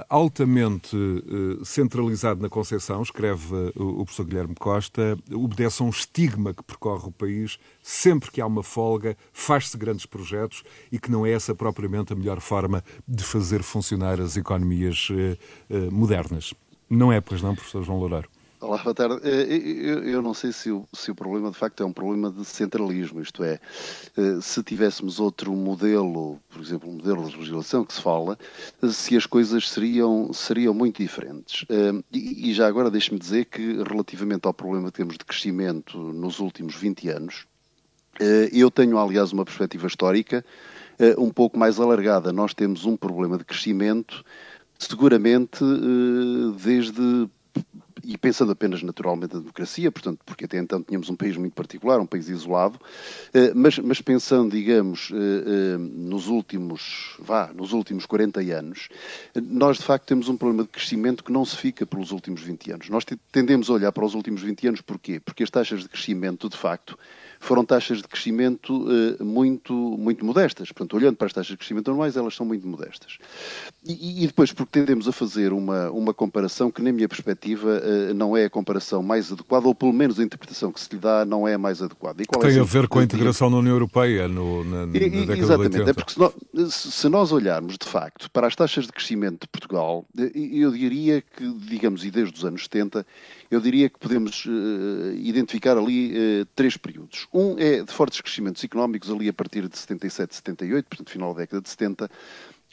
altamente 0.09 0.97
uh, 0.97 1.65
centralizado 1.65 2.41
na 2.41 2.49
Conceição, 2.49 3.03
escreve 3.03 3.55
uh, 3.55 4.01
o 4.01 4.05
professor 4.05 4.25
Guilherme 4.27 4.55
Costa, 4.55 5.19
obedece 5.33 5.83
a 5.83 5.87
um 5.87 5.91
estigma 5.91 6.53
que 6.53 6.63
percorre 6.63 7.09
o 7.09 7.13
país. 7.13 7.59
Sempre 7.83 8.31
que 8.31 8.41
há 8.41 8.47
uma 8.47 8.63
folga, 8.63 9.17
faz-se 9.33 9.77
grandes 9.77 10.07
projetos 10.07 10.63
e 10.91 10.99
que 10.99 11.11
não 11.11 11.25
é 11.25 11.33
essa 11.33 11.55
propriamente 11.55 12.13
a 12.13 12.17
melhor 12.17 12.41
forma 12.41 12.83
de 13.07 13.25
fazer 13.25 13.63
funcionar 13.63 14.21
as 14.21 14.37
economias 14.37 15.09
uh, 15.11 15.93
modernas. 15.93 16.53
Não 16.89 17.13
é, 17.13 17.21
pois 17.21 17.43
não, 17.43 17.55
professor 17.55 17.83
João 17.83 17.99
Loureiro? 17.99 18.29
Olá, 18.59 18.79
boa 18.79 18.95
tarde. 18.95 19.21
Eh, 19.23 20.03
eu, 20.07 20.23
não 20.23 20.33
sei 20.33 20.51
se 20.51 20.71
o, 20.71 20.89
se 20.91 21.11
o, 21.11 21.15
problema 21.15 21.51
de 21.51 21.59
facto 21.59 21.83
é 21.83 21.87
um 21.87 21.93
problema 21.93 22.31
de 22.31 22.43
centralismo, 22.43 23.21
isto 23.21 23.45
é, 23.45 23.61
eh, 24.17 24.39
se 24.41 24.63
tivéssemos 24.63 25.21
outro 25.21 25.53
modelo, 25.53 26.41
por 26.49 26.63
exemplo, 26.63 26.89
um 26.89 26.95
modelo 26.95 27.29
de 27.29 27.37
legislação 27.37 27.85
que 27.85 27.93
se 27.93 28.01
fala, 28.01 28.39
se 28.91 29.15
as 29.15 29.27
coisas 29.27 29.69
seriam, 29.69 30.33
seriam 30.33 30.73
muito 30.73 31.03
diferentes. 31.03 31.67
Eh, 31.69 32.03
e, 32.11 32.55
já 32.55 32.67
agora 32.67 32.91
deixe-me 32.91 33.19
dizer 33.19 33.45
que, 33.45 33.83
relativamente 33.83 34.47
ao 34.47 34.55
problema 34.55 34.91
que 34.91 34.97
temos 34.97 35.19
de 35.19 35.25
crescimento 35.25 35.99
nos 35.99 36.39
últimos 36.41 36.75
20 36.75 37.11
anos, 37.11 37.47
eu 38.51 38.71
tenho, 38.71 38.99
aliás, 38.99 39.31
uma 39.33 39.45
perspectiva 39.45 39.87
histórica 39.87 40.43
um 41.19 41.29
pouco 41.29 41.59
mais 41.59 41.79
alargada. 41.79 42.33
Nós 42.33 42.55
temos 42.55 42.87
um 42.87 42.97
problema 42.97 43.37
de 43.37 43.45
crescimento 43.45 44.25
seguramente 44.79 45.63
desde 46.59 47.29
e 48.07 48.17
pensando 48.17 48.53
apenas 48.53 48.83
naturalmente 48.83 49.35
na 49.35 49.41
democracia, 49.41 49.91
portanto, 49.91 50.21
porque 50.25 50.45
até 50.45 50.59
então 50.59 50.83
tínhamos 50.83 51.11
um 51.11 51.17
país 51.17 51.37
muito 51.37 51.55
particular, 51.55 51.99
um 51.99 52.07
país 52.07 52.29
isolado, 52.29 52.79
eh, 53.35 53.53
mas, 53.55 53.79
mas 53.81 54.01
pensando, 54.01 54.53
digamos, 54.53 55.11
eh, 55.13 55.17
eh, 55.17 55.77
nos 55.79 56.29
últimos, 56.29 57.17
vá, 57.19 57.53
nos 57.53 57.73
últimos 57.73 58.07
40 58.07 58.41
anos, 58.41 58.89
nós 59.35 59.79
de 59.79 59.83
facto 59.83 60.07
temos 60.07 60.29
um 60.29 60.37
problema 60.37 60.63
de 60.63 60.69
crescimento 60.69 61.25
que 61.25 61.33
não 61.33 61.45
se 61.45 61.57
fica 61.57 61.85
pelos 61.85 62.13
últimos 62.13 62.43
20 62.43 62.73
anos. 62.73 62.89
Nós 62.89 63.05
tendemos 63.33 63.69
a 63.69 63.73
olhar 63.73 63.91
para 63.91 64.05
os 64.05 64.15
últimos 64.15 64.43
20 64.43 64.69
anos 64.69 64.81
porquê? 64.81 65.19
Porque 65.19 65.43
as 65.43 65.51
taxas 65.51 65.81
de 65.81 65.89
crescimento, 65.89 66.49
de 66.49 66.57
facto, 66.57 66.97
foram 67.41 67.65
taxas 67.65 67.99
de 67.99 68.09
crescimento 68.09 68.87
uh, 68.87 69.25
muito, 69.25 69.73
muito 69.73 70.25
modestas. 70.25 70.69
Portanto, 70.73 70.97
olhando 70.97 71.17
para 71.17 71.27
as 71.27 71.33
taxas 71.33 71.51
de 71.51 71.57
crescimento 71.57 71.91
anuais, 71.91 72.17
elas 72.17 72.35
são 72.35 72.47
muito 72.47 72.67
modestas. 72.67 73.19
E, 73.85 74.25
e 74.25 74.27
depois, 74.27 74.53
porque 74.53 74.79
tendemos 74.81 75.07
a 75.09 75.13
fazer 75.13 75.53
uma, 75.53 75.91
uma 75.91 76.13
comparação 76.13 76.71
que, 76.71 76.83
na 76.83 76.93
minha 76.93 77.09
perspectiva, 77.09 77.81
uh, 77.81 78.15
não 78.15 78.37
é 78.37 78.45
a 78.45 78.51
comparação 78.51 79.03
mais 79.03 79.31
adequada, 79.31 79.67
ou 79.67 79.75
pelo 79.75 79.93
menos 79.93 80.19
a 80.19 80.23
interpretação 80.23 80.73
que 80.73 80.81
se 80.81 80.89
lhe 80.93 80.99
dá 80.99 81.25
não 81.25 81.47
é 81.47 81.55
a 81.55 81.59
mais 81.59 81.83
adequada. 81.83 82.23
E 82.23 82.27
tem 82.27 82.57
é 82.57 82.61
a 82.61 82.65
ver 82.65 82.89
com 82.89 82.99
a 82.99 83.05
integração 83.05 83.51
na 83.51 83.59
União 83.59 83.75
Europeia 83.75 84.29
no, 84.29 84.65
na, 84.65 84.87
na 84.87 84.97
e, 84.97 85.11
década 85.11 85.39
Exatamente, 85.39 85.91
é 85.91 85.93
porque 85.93 86.13
se 86.13 86.19
nós, 86.19 86.35
se 86.73 87.09
nós, 87.09 87.33
olharmos, 87.33 87.77
de 87.79 87.87
facto, 87.87 88.31
para 88.31 88.47
as 88.47 88.57
taxas 88.57 88.87
de 88.87 88.93
crescimento 88.93 89.43
de 89.43 89.49
Portugal, 89.49 90.05
eh, 90.19 90.31
eu 90.35 90.71
diria 90.71 91.21
que, 91.23 91.49
digamos, 91.67 92.05
e 92.05 92.11
desde 92.11 92.35
os 92.35 92.45
anos 92.45 92.63
70, 92.65 93.07
eu 93.51 93.61
diria 93.61 93.89
que 93.89 93.99
podemos 93.99 94.45
uh, 94.47 94.51
identificar 95.17 95.77
ali 95.77 96.13
uh, 96.13 96.47
três 96.55 96.77
períodos. 96.77 97.26
Um 97.33 97.59
é 97.59 97.83
de 97.83 97.93
fortes 97.93 98.21
crescimentos 98.21 98.63
económicos 98.63 99.11
ali 99.11 99.29
a 99.29 99.33
partir 99.33 99.69
de 99.69 99.77
77, 99.77 100.35
78, 100.35 100.87
portanto, 100.87 101.11
final 101.11 101.35
da 101.35 101.41
década 101.41 101.63
de 101.63 101.69
70, 101.69 102.11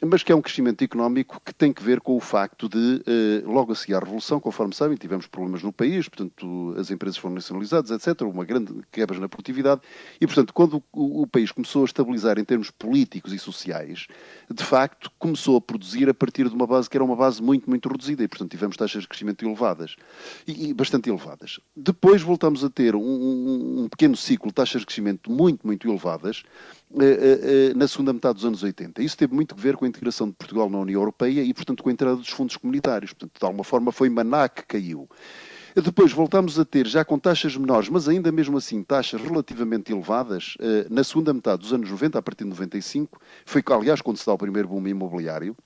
mas 0.02 0.22
que 0.22 0.32
é 0.32 0.34
um 0.34 0.42
crescimento 0.42 0.82
económico 0.82 1.40
que 1.44 1.54
tem 1.54 1.72
que 1.72 1.82
ver 1.82 2.00
com 2.00 2.16
o 2.16 2.20
facto 2.20 2.68
de, 2.68 3.02
eh, 3.06 3.42
logo 3.46 3.72
a 3.72 3.74
seguir 3.74 3.94
à 3.94 4.00
Revolução, 4.00 4.40
conforme 4.40 4.74
sabem, 4.74 4.96
tivemos 4.96 5.26
problemas 5.26 5.62
no 5.62 5.72
país, 5.72 6.08
portanto, 6.08 6.74
as 6.78 6.90
empresas 6.90 7.16
foram 7.16 7.34
nacionalizadas, 7.36 7.90
etc., 7.90 8.22
uma 8.22 8.44
grande 8.44 8.74
quebra 8.90 9.18
na 9.18 9.28
produtividade, 9.28 9.80
e, 10.20 10.26
portanto, 10.26 10.52
quando 10.52 10.82
o, 10.92 11.26
país 11.26 11.52
começou 11.52 11.82
a 11.82 11.84
estabilizar 11.84 12.38
em 12.38 12.44
termos 12.44 12.70
políticos 12.70 13.32
e 13.32 13.38
sociais, 13.38 14.06
de 14.50 14.64
facto, 14.64 15.10
começou 15.18 15.56
a 15.56 15.60
produzir 15.60 16.08
a 16.08 16.14
partir 16.14 16.48
de 16.48 16.54
uma 16.54 16.66
base 16.66 16.88
que 16.90 16.96
era 16.96 17.04
uma 17.04 17.16
base 17.16 17.42
muito, 17.42 17.68
muito 17.68 17.88
reduzida, 17.88 18.22
e, 18.22 18.28
portanto, 18.28 18.50
tivemos 18.50 18.76
taxas 18.76 19.02
de 19.02 19.08
crescimento 19.08 19.44
elevadas, 19.44 19.96
e, 20.46 20.74
bastante 20.74 21.08
elevadas. 21.08 21.60
Depois 21.76 22.20
voltamos 22.20 22.64
a 22.64 22.70
ter 22.70 22.96
um, 22.96 23.84
um 23.84 23.88
pequeno 23.88 24.16
ciclo 24.16 24.48
de 24.48 24.54
taxas 24.54 24.80
de 24.80 24.86
crescimento 24.86 25.30
muito, 25.30 25.66
muito 25.66 25.88
elevadas, 25.88 26.42
na 27.74 27.88
segunda 27.88 28.12
metade 28.12 28.34
dos 28.34 28.44
anos 28.44 28.62
80. 28.62 29.02
Isso 29.02 29.16
teve 29.16 29.34
muito 29.34 29.54
a 29.54 29.58
ver 29.58 29.76
com 29.76 29.84
a 29.84 29.88
integração 29.88 30.28
de 30.28 30.34
Portugal 30.34 30.70
na 30.70 30.78
União 30.78 31.00
Europeia 31.00 31.42
e, 31.42 31.52
portanto, 31.52 31.82
com 31.82 31.88
a 31.88 31.92
entrada 31.92 32.16
dos 32.16 32.28
fundos 32.28 32.56
comunitários. 32.56 33.12
Portanto, 33.12 33.38
de 33.38 33.44
alguma 33.44 33.64
forma 33.64 33.90
foi 33.92 34.08
Maná 34.08 34.48
que 34.48 34.64
caiu. 34.64 35.08
Depois 35.74 36.12
voltamos 36.12 36.56
a 36.56 36.64
ter, 36.64 36.86
já 36.86 37.04
com 37.04 37.18
taxas 37.18 37.56
menores, 37.56 37.88
mas 37.88 38.08
ainda 38.08 38.30
mesmo 38.30 38.56
assim 38.56 38.80
taxas 38.84 39.20
relativamente 39.20 39.90
elevadas, 39.90 40.56
na 40.88 41.02
segunda 41.02 41.34
metade 41.34 41.62
dos 41.62 41.72
anos 41.72 41.90
90, 41.90 42.16
a 42.16 42.22
partir 42.22 42.44
de 42.44 42.50
95, 42.50 43.20
foi, 43.44 43.60
aliás, 43.72 44.00
quando 44.00 44.16
se 44.16 44.24
dá 44.24 44.32
o 44.32 44.38
primeiro 44.38 44.68
boom 44.68 44.86
imobiliário, 44.86 45.56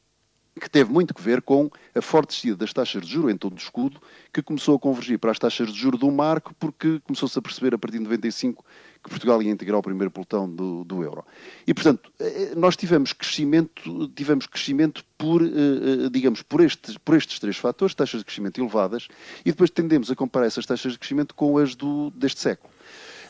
que 0.58 0.68
teve 0.68 0.90
muito 0.90 1.14
que 1.14 1.22
ver 1.22 1.40
com 1.42 1.70
a 1.94 2.00
forte 2.00 2.30
descida 2.30 2.56
das 2.56 2.72
taxas 2.72 3.02
de 3.02 3.12
juro 3.12 3.30
em 3.30 3.36
todo 3.36 3.52
o 3.52 3.56
escudo, 3.56 4.00
que 4.32 4.42
começou 4.42 4.76
a 4.76 4.78
convergir 4.78 5.18
para 5.18 5.30
as 5.30 5.38
taxas 5.38 5.70
de 5.70 5.78
juro 5.78 5.98
do 5.98 6.10
marco, 6.10 6.54
porque 6.58 7.00
começou-se 7.04 7.38
a 7.38 7.42
perceber 7.42 7.74
a 7.74 7.78
partir 7.78 7.98
de 7.98 8.04
95 8.04 8.64
que 9.02 9.10
Portugal 9.10 9.42
ia 9.42 9.50
integrar 9.50 9.78
o 9.78 9.82
primeiro 9.82 10.10
pelotão 10.10 10.48
do, 10.48 10.84
do 10.84 11.02
euro. 11.02 11.24
E, 11.66 11.72
portanto, 11.72 12.10
eh, 12.18 12.52
nós 12.56 12.76
tivemos 12.76 13.12
crescimento, 13.12 14.08
tivemos 14.14 14.46
crescimento 14.46 15.04
por, 15.16 15.42
eh, 15.42 15.46
eh, 15.46 16.10
digamos, 16.10 16.42
por 16.42 16.60
estes, 16.60 16.98
por 16.98 17.16
estes 17.16 17.38
três 17.38 17.56
fatores, 17.56 17.94
taxas 17.94 18.20
de 18.20 18.24
crescimento 18.24 18.60
elevadas, 18.60 19.08
e 19.44 19.50
depois 19.50 19.70
tendemos 19.70 20.10
a 20.10 20.16
comparar 20.16 20.46
essas 20.46 20.66
taxas 20.66 20.92
de 20.92 20.98
crescimento 20.98 21.34
com 21.34 21.58
as 21.58 21.74
do, 21.74 22.10
deste 22.10 22.40
século. 22.40 22.72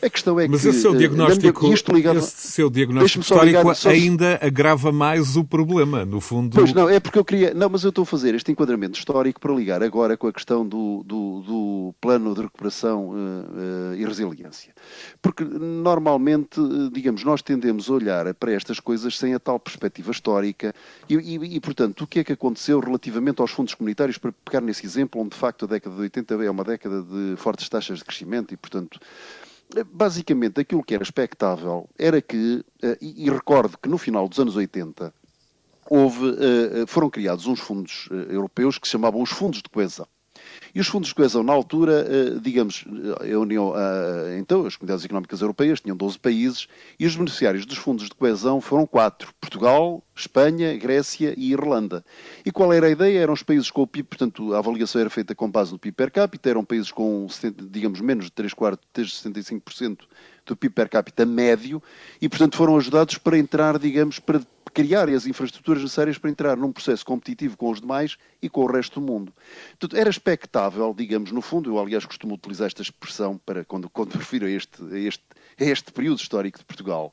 A 0.00 0.08
questão 0.08 0.38
é 0.38 0.46
Mas 0.46 0.60
que... 0.60 0.66
Mas 0.66 0.76
esse 0.76 0.82
seu 0.82 0.94
diagnóstico, 0.94 1.72
isto 1.72 1.92
ligado, 1.92 2.18
esse 2.18 2.52
seu 2.52 2.70
diagnóstico 2.70 3.22
histórico 3.22 3.88
ainda 3.88 4.38
agrava 4.42 4.92
mais 4.92 5.36
o 5.36 5.44
problema, 5.44 6.04
no 6.04 6.20
fundo... 6.20 6.54
Pois 6.54 6.72
não, 6.72 6.88
é 6.88 7.00
porque 7.00 7.18
eu 7.18 7.24
queria... 7.24 7.52
Não, 7.54 7.68
mas 7.68 7.82
eu 7.82 7.90
estou 7.90 8.02
a 8.02 8.06
fazer 8.06 8.34
este 8.34 8.52
enquadramento 8.52 8.98
histórico 8.98 9.40
para 9.40 9.52
ligar 9.52 9.82
agora 9.82 10.16
com 10.16 10.28
a 10.28 10.32
questão 10.32 10.66
do, 10.66 11.02
do, 11.04 11.42
do 11.42 11.94
plano 12.00 12.34
de 12.34 12.42
recuperação 12.42 13.10
uh, 13.10 13.12
uh, 13.12 13.94
e 13.96 14.04
resiliência. 14.04 14.72
Porque 15.20 15.44
normalmente, 15.44 16.60
digamos, 16.92 17.24
nós 17.24 17.42
tendemos 17.42 17.90
a 17.90 17.92
olhar 17.92 18.34
para 18.34 18.52
estas 18.52 18.78
coisas 18.78 19.18
sem 19.18 19.34
a 19.34 19.38
tal 19.38 19.58
perspectiva 19.58 20.10
histórica 20.10 20.74
e, 21.08 21.14
e, 21.14 21.56
e, 21.56 21.60
portanto, 21.60 22.02
o 22.02 22.06
que 22.06 22.20
é 22.20 22.24
que 22.24 22.32
aconteceu 22.32 22.78
relativamente 22.80 23.40
aos 23.40 23.50
fundos 23.50 23.74
comunitários, 23.74 24.18
para 24.18 24.32
pegar 24.44 24.60
nesse 24.60 24.86
exemplo, 24.86 25.20
onde 25.20 25.30
de 25.30 25.36
facto 25.36 25.64
a 25.64 25.68
década 25.68 25.96
de 25.96 26.02
80 26.02 26.34
é 26.44 26.50
uma 26.50 26.64
década 26.64 27.02
de 27.02 27.34
fortes 27.36 27.68
taxas 27.68 27.98
de 27.98 28.04
crescimento 28.04 28.54
e, 28.54 28.56
portanto, 28.56 29.00
basicamente 29.92 30.60
aquilo 30.60 30.82
que 30.82 30.94
era 30.94 31.02
expectável 31.02 31.88
era 31.98 32.20
que, 32.22 32.64
eh, 32.82 32.98
e, 33.00 33.30
recordo 33.30 33.76
que 33.78 33.88
no 33.88 33.98
final 33.98 34.28
dos 34.28 34.38
anos 34.38 34.56
80 34.56 35.12
houve, 35.90 36.36
eh, 36.38 36.86
foram 36.86 37.10
criados 37.10 37.46
uns 37.46 37.60
fundos 37.60 38.08
eh, 38.10 38.34
europeus 38.34 38.78
que 38.78 38.86
se 38.86 38.92
chamavam 38.92 39.22
os 39.22 39.30
fundos 39.30 39.62
de 39.62 39.68
coesão. 39.68 40.06
E 40.74 40.80
os 40.80 40.86
fundos 40.86 41.08
de 41.08 41.14
coesão, 41.14 41.42
na 41.42 41.52
altura, 41.52 42.06
eh, 42.08 42.38
digamos, 42.40 42.84
a 43.20 43.38
União, 43.38 43.74
então, 44.38 44.66
as 44.66 44.76
comunidades 44.76 45.04
económicas 45.04 45.40
europeias 45.40 45.80
tinham 45.80 45.96
12 45.96 46.18
países 46.18 46.68
e 46.98 47.06
os 47.06 47.16
beneficiários 47.16 47.66
dos 47.66 47.78
fundos 47.78 48.04
de 48.04 48.14
coesão 48.14 48.60
foram 48.60 48.86
quatro: 48.86 49.32
Portugal, 49.40 50.02
Espanha, 50.14 50.76
Grécia 50.76 51.34
e 51.36 51.52
Irlanda. 51.52 52.04
E 52.44 52.50
qual 52.50 52.72
era 52.72 52.86
a 52.86 52.90
ideia? 52.90 53.20
Eram 53.20 53.34
os 53.34 53.42
países 53.42 53.70
com 53.70 53.82
o 53.82 53.86
PIB, 53.86 54.08
portanto, 54.08 54.54
a 54.54 54.58
avaliação 54.58 55.00
era 55.00 55.10
feita 55.10 55.34
com 55.34 55.50
base 55.50 55.72
no 55.72 55.78
PIB 55.78 55.94
per 55.94 56.10
capita, 56.10 56.50
eram 56.50 56.64
países 56.64 56.90
com, 56.90 57.26
digamos, 57.70 58.00
menos 58.00 58.26
de 58.26 58.32
3 58.32 58.52
quartos, 58.54 59.22
65% 59.22 59.98
do 60.44 60.56
PIB 60.56 60.74
per 60.74 60.88
capita 60.88 61.26
médio 61.26 61.82
e, 62.20 62.28
portanto, 62.28 62.56
foram 62.56 62.76
ajudados 62.76 63.18
para 63.18 63.38
entrar, 63.38 63.78
digamos, 63.78 64.18
para 64.18 64.40
criar 64.78 65.08
as 65.08 65.26
infraestruturas 65.26 65.82
necessárias 65.82 66.18
para 66.18 66.30
entrar 66.30 66.56
num 66.56 66.70
processo 66.70 67.04
competitivo 67.04 67.56
com 67.56 67.68
os 67.68 67.80
demais 67.80 68.16
e 68.40 68.48
com 68.48 68.62
o 68.62 68.66
resto 68.70 69.00
do 69.00 69.04
mundo. 69.04 69.32
Portanto, 69.70 69.96
era 69.96 70.08
expectável, 70.08 70.94
digamos, 70.96 71.32
no 71.32 71.42
fundo, 71.42 71.68
eu 71.68 71.80
aliás 71.80 72.06
costumo 72.06 72.34
utilizar 72.34 72.68
esta 72.68 72.82
expressão 72.82 73.36
para 73.44 73.64
quando, 73.64 73.90
quando 73.90 74.12
refiro 74.12 74.46
a 74.46 74.50
este, 74.50 74.80
a, 74.84 74.96
este, 74.96 75.24
a 75.58 75.64
este 75.64 75.90
período 75.90 76.20
histórico 76.20 76.60
de 76.60 76.64
Portugal, 76.64 77.12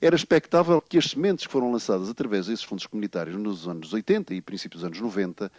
era 0.00 0.16
expectável 0.16 0.80
que 0.80 0.96
as 0.96 1.10
sementes 1.10 1.46
que 1.46 1.52
foram 1.52 1.70
lançadas 1.70 2.08
através 2.08 2.46
desses 2.46 2.64
fundos 2.64 2.86
comunitários 2.86 3.36
nos 3.36 3.68
anos 3.68 3.92
80 3.92 4.32
e 4.32 4.40
princípios 4.40 4.80
dos 4.80 4.86
anos 4.86 4.98
90, 4.98 5.52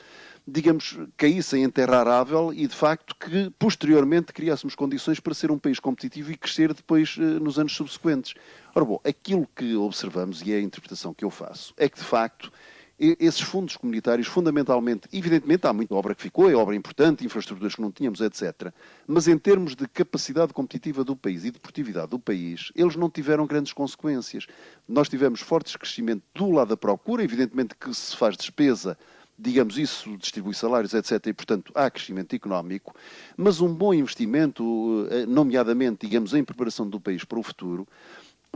digamos, 0.45 0.97
caíssem 1.15 1.63
em 1.63 1.69
terra 1.69 1.99
arável 1.99 2.53
e, 2.53 2.67
de 2.67 2.75
facto, 2.75 3.15
que 3.15 3.49
posteriormente 3.57 4.33
criássemos 4.33 4.75
condições 4.75 5.19
para 5.19 5.33
ser 5.33 5.51
um 5.51 5.57
país 5.57 5.79
competitivo 5.79 6.31
e 6.31 6.37
crescer 6.37 6.73
depois 6.73 7.15
eh, 7.17 7.21
nos 7.21 7.57
anos 7.57 7.73
subsequentes. 7.73 8.33
Ora 8.75 8.85
bom, 8.85 8.99
aquilo 9.05 9.47
que 9.55 9.75
observamos, 9.75 10.41
e 10.41 10.51
é 10.51 10.57
a 10.57 10.61
interpretação 10.61 11.13
que 11.13 11.23
eu 11.23 11.29
faço, 11.29 11.73
é 11.77 11.87
que, 11.87 11.97
de 11.97 12.03
facto, 12.03 12.51
esses 12.99 13.41
fundos 13.41 13.75
comunitários, 13.75 14.27
fundamentalmente, 14.27 15.07
evidentemente 15.11 15.65
há 15.65 15.73
muita 15.73 15.95
obra 15.95 16.13
que 16.13 16.21
ficou, 16.21 16.49
é 16.49 16.55
obra 16.55 16.75
importante, 16.75 17.25
infraestruturas 17.25 17.75
que 17.75 17.81
não 17.81 17.91
tínhamos, 17.91 18.21
etc. 18.21 18.71
Mas 19.07 19.27
em 19.27 19.37
termos 19.37 19.75
de 19.75 19.87
capacidade 19.87 20.53
competitiva 20.53 21.03
do 21.03 21.15
país 21.15 21.43
e 21.43 21.51
de 21.51 21.59
produtividade 21.59 22.09
do 22.09 22.19
país, 22.19 22.71
eles 22.75 22.95
não 22.95 23.09
tiveram 23.09 23.47
grandes 23.47 23.73
consequências. 23.73 24.45
Nós 24.87 25.09
tivemos 25.09 25.41
fortes 25.41 25.75
crescimento 25.75 26.23
do 26.35 26.51
lado 26.51 26.69
da 26.69 26.77
procura, 26.77 27.23
evidentemente 27.23 27.75
que 27.75 27.93
se 27.93 28.15
faz 28.15 28.37
despesa 28.37 28.97
digamos, 29.37 29.77
isso 29.77 30.15
distribui 30.17 30.53
salários, 30.53 30.93
etc., 30.93 31.27
e, 31.27 31.33
portanto, 31.33 31.71
há 31.75 31.89
crescimento 31.89 32.35
económico, 32.35 32.95
mas 33.35 33.61
um 33.61 33.73
bom 33.73 33.93
investimento, 33.93 35.07
eh, 35.09 35.25
nomeadamente, 35.25 36.05
digamos, 36.05 36.33
em 36.33 36.43
preparação 36.43 36.87
do 36.87 36.99
país 36.99 37.23
para 37.23 37.39
o 37.39 37.43
futuro, 37.43 37.87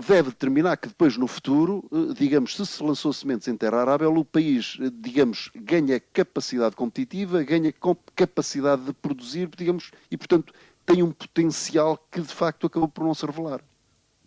deve 0.05 0.29
determinar 0.29 0.77
que 0.77 0.87
depois 0.87 1.17
no 1.17 1.27
futuro, 1.27 1.83
eh, 1.91 2.13
digamos, 2.13 2.55
se 2.55 2.65
se 2.65 2.83
lançou 2.83 3.11
sementes 3.11 3.47
em 3.47 3.57
terra 3.57 3.81
arável, 3.81 4.15
o 4.15 4.23
país, 4.23 4.77
eh, 4.79 4.91
digamos, 4.93 5.49
ganha 5.55 5.99
capacidade 5.99 6.75
competitiva, 6.75 7.43
ganha 7.43 7.73
capacidade 8.15 8.83
de 8.83 8.93
produzir, 8.93 9.49
digamos, 9.57 9.91
e 10.11 10.17
portanto 10.17 10.53
tem 10.85 11.01
um 11.01 11.11
potencial 11.11 11.97
que 12.11 12.21
de 12.21 12.33
facto 12.33 12.67
acabou 12.67 12.87
por 12.87 13.03
não 13.03 13.13
se 13.13 13.25
revelar. 13.25 13.61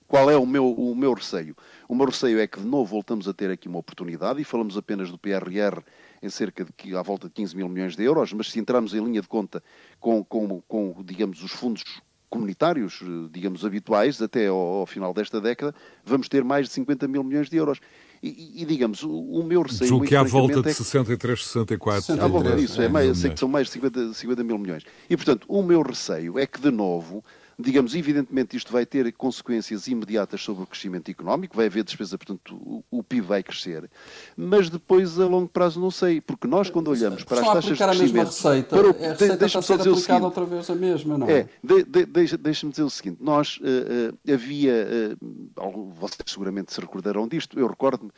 Qual 0.07 0.29
é 0.29 0.37
o 0.37 0.45
meu, 0.45 0.73
o 0.73 0.95
meu 0.97 1.15
receio? 1.15 1.57
O 1.89 1.95
meu 1.95 2.07
receio 2.07 2.41
é 2.41 2.47
que 2.47 2.59
de 2.59 2.67
novo 2.67 2.91
voltamos 2.91 3.29
a 3.29 3.33
ter 3.33 3.49
aqui 3.49 3.69
uma 3.69 3.79
oportunidade 3.79 4.41
e 4.41 4.45
falamos 4.45 4.77
apenas 4.77 5.09
do 5.09 5.17
PRR 5.17 5.81
em 6.23 6.29
cerca 6.29 6.65
de 6.65 6.97
à 6.97 7.03
volta 7.03 7.29
de 7.29 7.35
15 7.35 7.57
mil 7.57 7.69
milhões 7.69 7.97
de 7.97 8.03
euros, 8.03 8.33
mas 8.33 8.51
se 8.51 8.59
entrarmos 8.59 8.95
em 8.95 9.03
linha 9.03 9.21
de 9.21 9.29
conta 9.29 9.63
com, 9.99 10.23
com, 10.25 10.61
com 10.63 11.03
digamos, 11.05 11.43
os 11.43 11.53
fundos 11.53 11.83
comunitários, 12.31 13.01
eh, 13.03 13.29
digamos, 13.33 13.65
habituais, 13.65 14.23
até 14.23 14.47
ao, 14.47 14.57
ao, 14.57 14.87
final 14.87 15.13
desta 15.13 15.41
década, 15.41 15.75
vamos 16.05 16.29
ter 16.29 16.45
mais 16.45 16.69
de 16.69 16.73
50 16.75 17.09
mil 17.09 17.25
milhões 17.25 17.51
de 17.51 17.57
euros. 17.57 17.81
E, 18.23 18.63
e 18.63 18.65
digamos, 18.65 19.03
o, 19.03 19.11
o, 19.11 19.43
meu 19.43 19.63
receio... 19.63 19.89
Julgo 19.89 20.07
que 20.07 20.15
à 20.15 20.23
volta 20.23 20.63
de 20.63 20.73
63, 20.73 21.43
64... 21.45 22.23
À 22.23 22.27
volta 22.29 22.55
disso, 22.55 22.81
é, 22.81 22.89
mais, 22.89 23.19
sei 23.19 23.31
que 23.31 23.41
são 23.41 23.49
mais 23.49 23.67
de 23.67 23.73
50, 23.73 24.15
50 24.15 24.45
mil 24.45 24.59
milhões. 24.59 24.85
E, 25.09 25.17
portanto, 25.17 25.45
o 25.49 25.63
meu 25.63 25.83
receio 25.83 26.39
é 26.39 26.47
que, 26.47 26.61
de 26.61 26.71
novo, 26.71 27.25
digamos, 27.61 27.95
evidentemente 27.95 28.57
isto 28.57 28.73
vai 28.73 28.85
ter 28.85 29.13
consequências 29.13 29.87
imediatas 29.87 30.43
sobre 30.43 30.65
o 30.65 30.67
crescimento 30.67 31.11
económico, 31.11 31.57
vai 31.57 31.67
haver 31.67 31.85
despesa, 31.85 32.19
portanto 32.19 32.55
o, 32.57 32.85
o 32.91 33.03
PIB 33.03 33.27
vai 33.27 33.43
crescer, 33.43 33.91
mas 34.37 34.69
depois 34.69 35.19
a 35.19 35.27
longo 35.27 35.49
prazo 35.49 35.81
não 35.81 35.91
sei, 35.91 36.21
porque 36.21 36.47
nós 36.47 36.69
quando 36.71 36.89
olhamos 36.89 37.25
para 37.25 37.41
as 37.41 37.47
taxas 37.47 37.79
de 37.79 37.85
crescimento... 37.85 38.01
A 38.01 38.03
mesma 38.03 38.25
receita, 38.25 38.77
para 38.77 38.87
o, 38.87 38.91
a 38.91 39.09
receita 39.11 39.37
de, 39.37 39.45
está 39.45 39.59
a 39.59 39.63
ser 39.63 39.81
aplicada 39.81 40.25
outra 40.25 40.45
vez 40.45 40.69
a 40.69 40.75
mesma, 40.75 41.19
não 41.19 41.29
é? 41.29 41.41
é 41.41 41.49
de, 41.63 41.85
de, 41.85 42.07
deixa, 42.07 42.37
Deixa-me 42.51 42.73
dizer 42.73 42.83
o 42.83 42.91
seguinte, 42.91 43.19
nós 43.23 43.59
uh, 43.59 44.13
uh, 44.13 44.33
havia, 44.33 45.17
uh, 45.17 45.93
vocês 45.95 46.25
seguramente 46.27 46.73
se 46.73 46.81
recordarão 46.81 47.29
disto, 47.29 47.59
eu 47.59 47.67
recordo-me, 47.67 48.11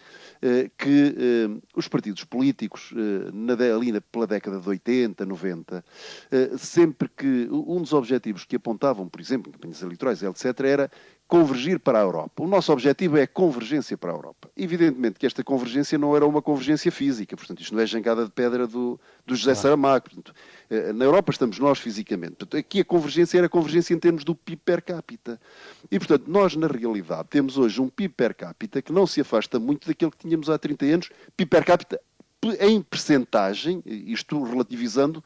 que 0.77 1.15
os 1.77 1.87
partidos 1.87 2.25
políticos, 2.25 2.93
na, 3.33 3.53
ali 3.53 4.01
pela 4.01 4.27
década 4.27 4.59
de 4.59 4.69
80, 4.69 5.25
90, 5.25 5.85
sempre 6.59 7.09
que 7.09 7.49
um 7.51 7.81
dos 7.81 7.93
objetivos 7.93 8.45
que 8.45 8.57
apontavam, 8.57 9.09
por 9.09 9.21
exemplo, 9.21 9.32
exemplo, 9.33 9.51
em 9.51 9.53
campanhas 9.53 9.83
eleitorais, 9.83 10.23
etc., 10.23 10.61
era 10.61 10.91
convergir 11.27 11.81
para 11.81 11.99
a 11.99 12.03
Europa. 12.03 12.43
O 12.43 12.47
nosso 12.47 12.71
objetivo 12.73 13.17
é 13.17 13.23
a 13.23 13.27
convergência 13.27 13.97
para 13.97 14.13
a 14.13 14.15
Europa. 14.15 14.51
Evidentemente 14.55 15.19
que 15.19 15.25
esta 15.25 15.43
convergência 15.43 15.97
não 15.97 16.15
era 16.15 16.27
uma 16.27 16.43
convergência 16.43 16.93
física, 16.93 17.35
portanto, 17.35 17.63
isto 17.63 17.75
não 17.75 17.81
é 17.81 17.87
jangada 17.87 18.25
de 18.27 18.31
pedra 18.31 18.67
do, 18.67 19.01
do 19.27 19.35
José 19.35 19.53
claro. 19.53 19.63
Saramago. 19.63 20.05
Portanto, 20.05 20.35
eh, 20.69 20.93
na 20.93 21.07
Europa 21.07 21.33
estamos 21.33 21.59
nós 21.59 21.79
fisicamente. 21.79 22.33
Portanto, 22.33 22.59
aqui 22.59 22.81
a 22.81 22.85
convergência 22.85 23.39
era 23.39 23.47
a 23.47 23.51
convergência 23.51 23.95
em 23.95 23.99
termos 23.99 24.25
do 24.25 24.35
PIB 24.35 24.61
per 24.63 24.83
capita. 24.83 25.41
E, 25.91 25.99
portanto, 25.99 26.25
nós, 26.27 26.55
na 26.55 26.67
realidade, 26.67 27.29
temos 27.31 27.57
hoje 27.57 27.81
um 27.81 27.89
PIB 27.89 28.13
per 28.15 28.35
capita 28.35 28.83
que 28.83 28.93
não 28.93 29.07
se 29.07 29.23
afasta 29.23 29.59
muito 29.59 29.89
daquele 29.89 30.11
que 30.11 30.19
tínhamos 30.19 30.51
há 30.51 30.59
30 30.59 30.85
anos, 30.85 31.11
PIB 31.35 31.49
per 31.49 31.65
capita 31.65 31.99
em 32.61 32.83
percentagem, 32.83 33.83
isto 33.87 34.43
relativizando, 34.43 35.23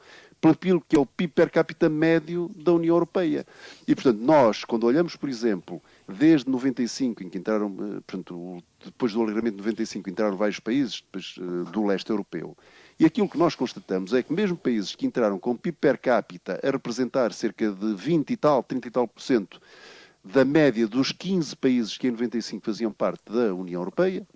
pelo 0.55 0.81
que 0.81 0.97
é 0.97 0.99
o 0.99 1.07
PIB 1.07 1.33
per 1.33 1.51
capita 1.51 1.89
médio 1.89 2.51
da 2.55 2.73
União 2.73 2.95
Europeia. 2.95 3.47
E, 3.87 3.95
portanto, 3.95 4.19
nós, 4.21 4.65
quando 4.65 4.85
olhamos, 4.85 5.17
por 5.17 5.29
exemplo, 5.29 5.83
desde 6.09 6.49
95, 6.51 7.23
em 7.23 7.29
que 7.29 7.39
entraram, 7.39 7.67
eh, 7.69 8.01
portanto, 8.07 8.63
depois 8.85 9.13
do 9.13 9.21
alargamento 9.21 9.57
de 9.57 9.63
95, 9.63 10.11
entraram 10.11 10.37
vários 10.37 10.61
países 10.61 11.03
depois, 11.03 11.35
eh, 11.39 11.71
do 11.71 11.85
leste 11.85 12.11
europeu, 12.11 12.57
e 12.99 13.05
aquilo 13.05 13.29
que 13.29 13.39
nós 13.39 13.55
constatamos 13.55 14.13
é 14.13 14.23
que 14.23 14.33
mesmo 14.33 14.57
países 14.57 14.95
que 14.95 15.07
entraram 15.07 15.39
com 15.39 15.57
PIB 15.57 15.77
per 15.79 15.99
capita 15.99 16.61
a 16.63 16.71
representar 16.71 17.33
cerca 17.33 17.71
de 17.71 17.95
20 17.95 18.31
e 18.31 18.37
tal, 18.37 18.63
30 18.63 18.89
e 18.89 18.91
tal 18.91 19.07
por 19.07 19.21
cento 19.21 19.61
da 20.25 20.45
média 20.45 20.89
dos 20.89 21.13
15 21.13 21.55
países 21.55 21.97
que 21.97 22.09
em 22.09 22.11
95 22.11 22.65
faziam 22.65 22.91
parte 22.91 23.23
da 23.31 23.55
União 23.55 23.81
Europeia, 23.81 24.27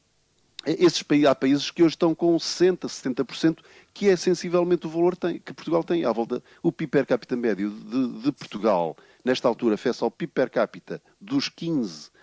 esses 0.66 1.02
países, 1.02 1.26
há 1.26 1.34
países 1.34 1.70
que 1.70 1.82
hoje 1.82 1.94
estão 1.94 2.14
com 2.14 2.36
60%, 2.36 2.86
70%, 2.86 3.58
que 3.94 4.08
é 4.08 4.16
sensivelmente 4.16 4.86
o 4.86 4.90
valor 4.90 5.16
tem, 5.16 5.38
que 5.38 5.52
Portugal 5.52 5.82
tem. 5.82 6.04
À 6.04 6.12
volta, 6.12 6.42
o 6.62 6.70
PIB 6.70 6.90
per 6.90 7.06
capita 7.06 7.36
médio 7.36 7.70
de, 7.70 8.22
de 8.22 8.32
Portugal, 8.32 8.96
nesta 9.24 9.48
altura, 9.48 9.76
face 9.76 10.02
ao 10.04 10.10
PIB 10.10 10.32
per 10.32 10.50
capita 10.50 11.02
dos 11.20 11.48
15 11.48 12.10
eh, 12.14 12.19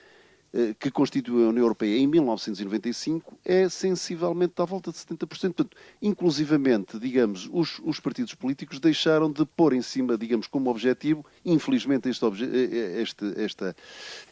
que 0.80 0.90
constituiu 0.90 1.46
a 1.46 1.50
União 1.50 1.64
Europeia 1.64 1.98
em 1.98 2.08
1995 2.08 3.38
é 3.46 3.68
sensivelmente 3.70 4.54
à 4.58 4.66
volta 4.66 4.92
de 4.92 4.98
70%. 4.98 5.28
Portanto, 5.28 5.78
inclusivamente, 6.02 6.98
digamos, 7.00 7.50
os, 7.52 7.80
os, 7.84 8.00
partidos 8.00 8.34
políticos 8.34 8.80
deixaram 8.80 9.32
de 9.32 9.46
pôr 9.46 9.74
em 9.74 9.82
cima, 9.82 10.18
digamos, 10.18 10.48
como 10.48 10.70
objetivo, 10.70 11.26
infelizmente, 11.46 12.10
este, 12.10 12.26
eh, 12.26 12.30
eh, 12.32 13.02
este, 13.02 13.34
esta, 13.38 13.76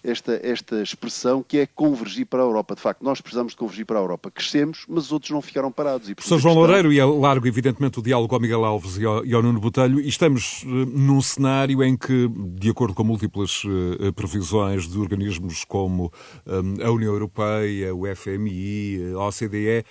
esta, 0.03 0.39
esta 0.43 0.81
expressão 0.81 1.43
que 1.43 1.59
é 1.59 1.65
convergir 1.65 2.25
para 2.25 2.41
a 2.41 2.45
Europa. 2.45 2.75
De 2.75 2.81
facto, 2.81 3.03
nós 3.03 3.19
precisamos 3.21 3.53
de 3.53 3.57
convergir 3.57 3.85
para 3.85 3.99
a 3.99 4.01
Europa. 4.01 4.31
Crescemos, 4.31 4.85
mas 4.87 5.05
os 5.05 5.11
outros 5.11 5.31
não 5.31 5.41
ficaram 5.41 5.71
parados. 5.71 6.09
E, 6.09 6.15
Sr. 6.19 6.39
João 6.39 6.55
Loureiro, 6.55 6.91
e 6.91 7.03
largo, 7.03 7.47
evidentemente, 7.47 7.99
o 7.99 8.01
diálogo 8.01 8.33
ao 8.33 8.41
Miguel 8.41 8.63
Alves 8.63 8.97
e 8.97 9.05
ao, 9.05 9.25
e 9.25 9.33
ao 9.33 9.43
Nuno 9.43 9.59
Botelho, 9.59 9.99
e 9.99 10.07
estamos 10.07 10.63
num 10.65 11.21
cenário 11.21 11.83
em 11.83 11.97
que, 11.97 12.29
de 12.29 12.69
acordo 12.69 12.93
com 12.93 13.03
múltiplas 13.03 13.63
previsões 14.15 14.87
de 14.87 14.97
organismos 14.97 15.63
como 15.63 16.04
Hum, 16.45 16.75
a 16.83 16.91
União 16.91 17.13
Europeia, 17.13 17.93
o 17.93 18.03
FMI, 18.15 19.13
a 19.13 19.27
OCDE, 19.27 19.85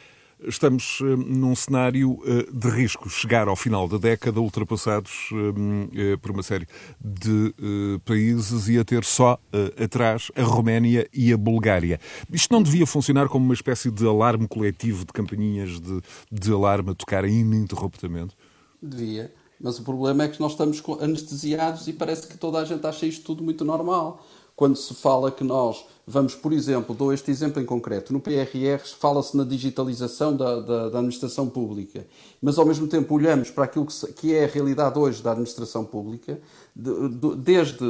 estamos 0.47 1.01
hum, 1.01 1.17
num 1.17 1.55
cenário 1.55 2.19
eh, 2.27 2.47
de 2.53 2.69
risco 2.69 3.09
chegar 3.09 3.49
ao 3.49 3.57
final 3.57 3.89
da 3.89 3.99
década 3.99 4.41
ultrapassados 4.41 5.31
hum, 5.33 5.89
eh, 5.95 6.17
por 6.17 6.31
uma 6.31 6.43
série 6.43 6.67
de 7.01 7.55
eh, 7.59 8.01
países 8.05 8.69
e 8.69 8.79
a 8.79 8.85
ter 8.85 9.05
só 9.05 9.39
atrás 9.83 10.31
a 10.35 10.43
Roménia 10.43 11.09
e 11.13 11.33
a 11.33 11.37
Bulgária. 11.37 12.01
Isto 12.33 12.53
não 12.53 12.63
devia 12.63 12.87
funcionar 12.87 13.29
como 13.29 13.45
uma 13.45 13.55
espécie 13.55 13.91
de 13.91 14.07
alarme 14.07 14.47
coletivo 14.49 15.05
de 15.05 15.13
campainhas 15.13 15.81
de, 15.81 16.01
de 16.31 16.53
alarme 16.53 16.91
a 16.91 16.95
tocar 16.95 17.25
ininterruptamente? 17.25 18.37
Devia. 18.83 19.33
Mas 19.61 19.79
o 19.79 19.83
problema 19.83 20.25
é 20.25 20.29
que 20.29 20.41
nós 20.41 20.53
estamos 20.53 20.83
anestesiados 21.01 21.87
e 21.87 21.93
parece 21.93 22.27
que 22.27 22.37
toda 22.37 22.59
a 22.59 22.65
gente 22.65 22.87
acha 22.87 23.07
isto 23.07 23.25
tudo 23.25 23.43
muito 23.43 23.65
normal. 23.65 24.25
Quando 24.57 24.77
se 24.77 24.95
fala 24.95 25.31
que 25.31 25.45
nós 25.45 25.85
Vamos, 26.07 26.35
por 26.35 26.53
exemplo, 26.53 26.95
dou 26.95 27.15
este 27.15 27.31
exemplo 27.31 27.63
em 27.63 27.65
concreto. 27.65 28.13
No 28.13 28.21
PRR 28.21 28.79
fala-se 28.99 29.35
na 29.35 29.43
digitalização 29.43 30.37
da, 30.37 30.61
da, 30.61 30.89
da, 30.91 30.99
administração 30.99 31.49
pública, 31.49 32.07
mas 32.43 32.59
ao 32.59 32.67
mesmo 32.67 32.87
tempo 32.87 33.15
olhamos 33.15 33.51
para 33.51 33.65
aquilo 33.65 33.87
que, 33.87 34.13
que 34.13 34.35
é 34.35 34.45
a 34.45 34.47
realidade 34.47 34.99
hoje 34.99 35.23
da 35.23 35.31
administração 35.31 35.83
pública, 35.83 36.39
de, 36.77 37.09
de, 37.09 37.37
desde 37.37 37.83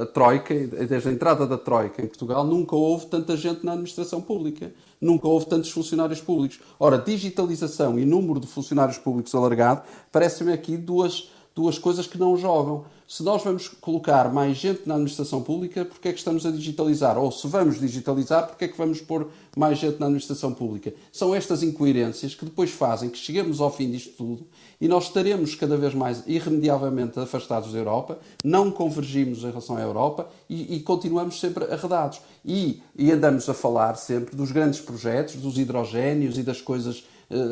a 0.00 0.06
Troika, 0.06 0.54
desde 0.54 1.08
a 1.08 1.12
entrada 1.12 1.44
da 1.44 1.58
Troika 1.58 2.00
em 2.00 2.06
Portugal, 2.06 2.44
nunca 2.44 2.76
houve 2.76 3.06
tanta 3.06 3.36
gente 3.36 3.66
na 3.66 3.72
administração 3.72 4.20
pública, 4.20 4.72
nunca 5.00 5.26
houve 5.26 5.46
tantos 5.46 5.72
funcionários 5.72 6.20
públicos. 6.20 6.60
Ora, 6.78 6.98
digitalização 6.98 7.98
e 7.98 8.04
número 8.04 8.38
de 8.38 8.46
funcionários 8.46 8.98
públicos 8.98 9.34
alargado 9.34 9.82
parecem-me 10.12 10.52
aqui 10.52 10.76
duas 10.76 11.28
duas 11.52 11.78
coisas 11.78 12.06
que 12.06 12.16
não 12.16 12.36
jogam. 12.36 12.84
Se 13.10 13.24
nós 13.24 13.42
vamos 13.42 13.66
colocar 13.66 14.32
mais 14.32 14.56
gente 14.56 14.82
na 14.86 14.94
administração 14.94 15.42
pública, 15.42 15.84
porque 15.84 16.06
é 16.06 16.12
que 16.12 16.18
estamos 16.18 16.46
a 16.46 16.50
digitalizar? 16.52 17.18
Ou 17.18 17.32
se 17.32 17.44
vamos 17.48 17.80
digitalizar, 17.80 18.46
porque 18.46 18.66
é 18.66 18.68
que 18.68 18.78
vamos 18.78 19.00
pôr 19.00 19.28
mais 19.56 19.80
gente 19.80 19.98
na 19.98 20.06
administração 20.06 20.54
pública? 20.54 20.94
São 21.10 21.34
estas 21.34 21.64
incoerências 21.64 22.36
que 22.36 22.44
depois 22.44 22.70
fazem 22.70 23.10
que 23.10 23.18
cheguemos 23.18 23.60
ao 23.60 23.68
fim 23.68 23.90
disto 23.90 24.12
tudo 24.16 24.46
e 24.80 24.86
nós 24.86 25.08
estaremos 25.08 25.56
cada 25.56 25.76
vez 25.76 25.92
mais 25.92 26.22
irremediavelmente 26.24 27.18
afastados 27.18 27.72
da 27.72 27.80
Europa, 27.80 28.16
não 28.44 28.70
convergimos 28.70 29.42
em 29.42 29.48
relação 29.48 29.76
à 29.76 29.80
Europa 29.80 30.30
e, 30.48 30.76
e 30.76 30.80
continuamos 30.80 31.40
sempre 31.40 31.64
arredados. 31.64 32.20
E, 32.44 32.80
e 32.94 33.10
andamos 33.10 33.48
a 33.48 33.54
falar 33.54 33.96
sempre 33.96 34.36
dos 34.36 34.52
grandes 34.52 34.80
projetos, 34.80 35.34
dos 35.34 35.58
hidrogénios 35.58 36.38
e 36.38 36.44
das 36.44 36.60
coisas 36.60 37.02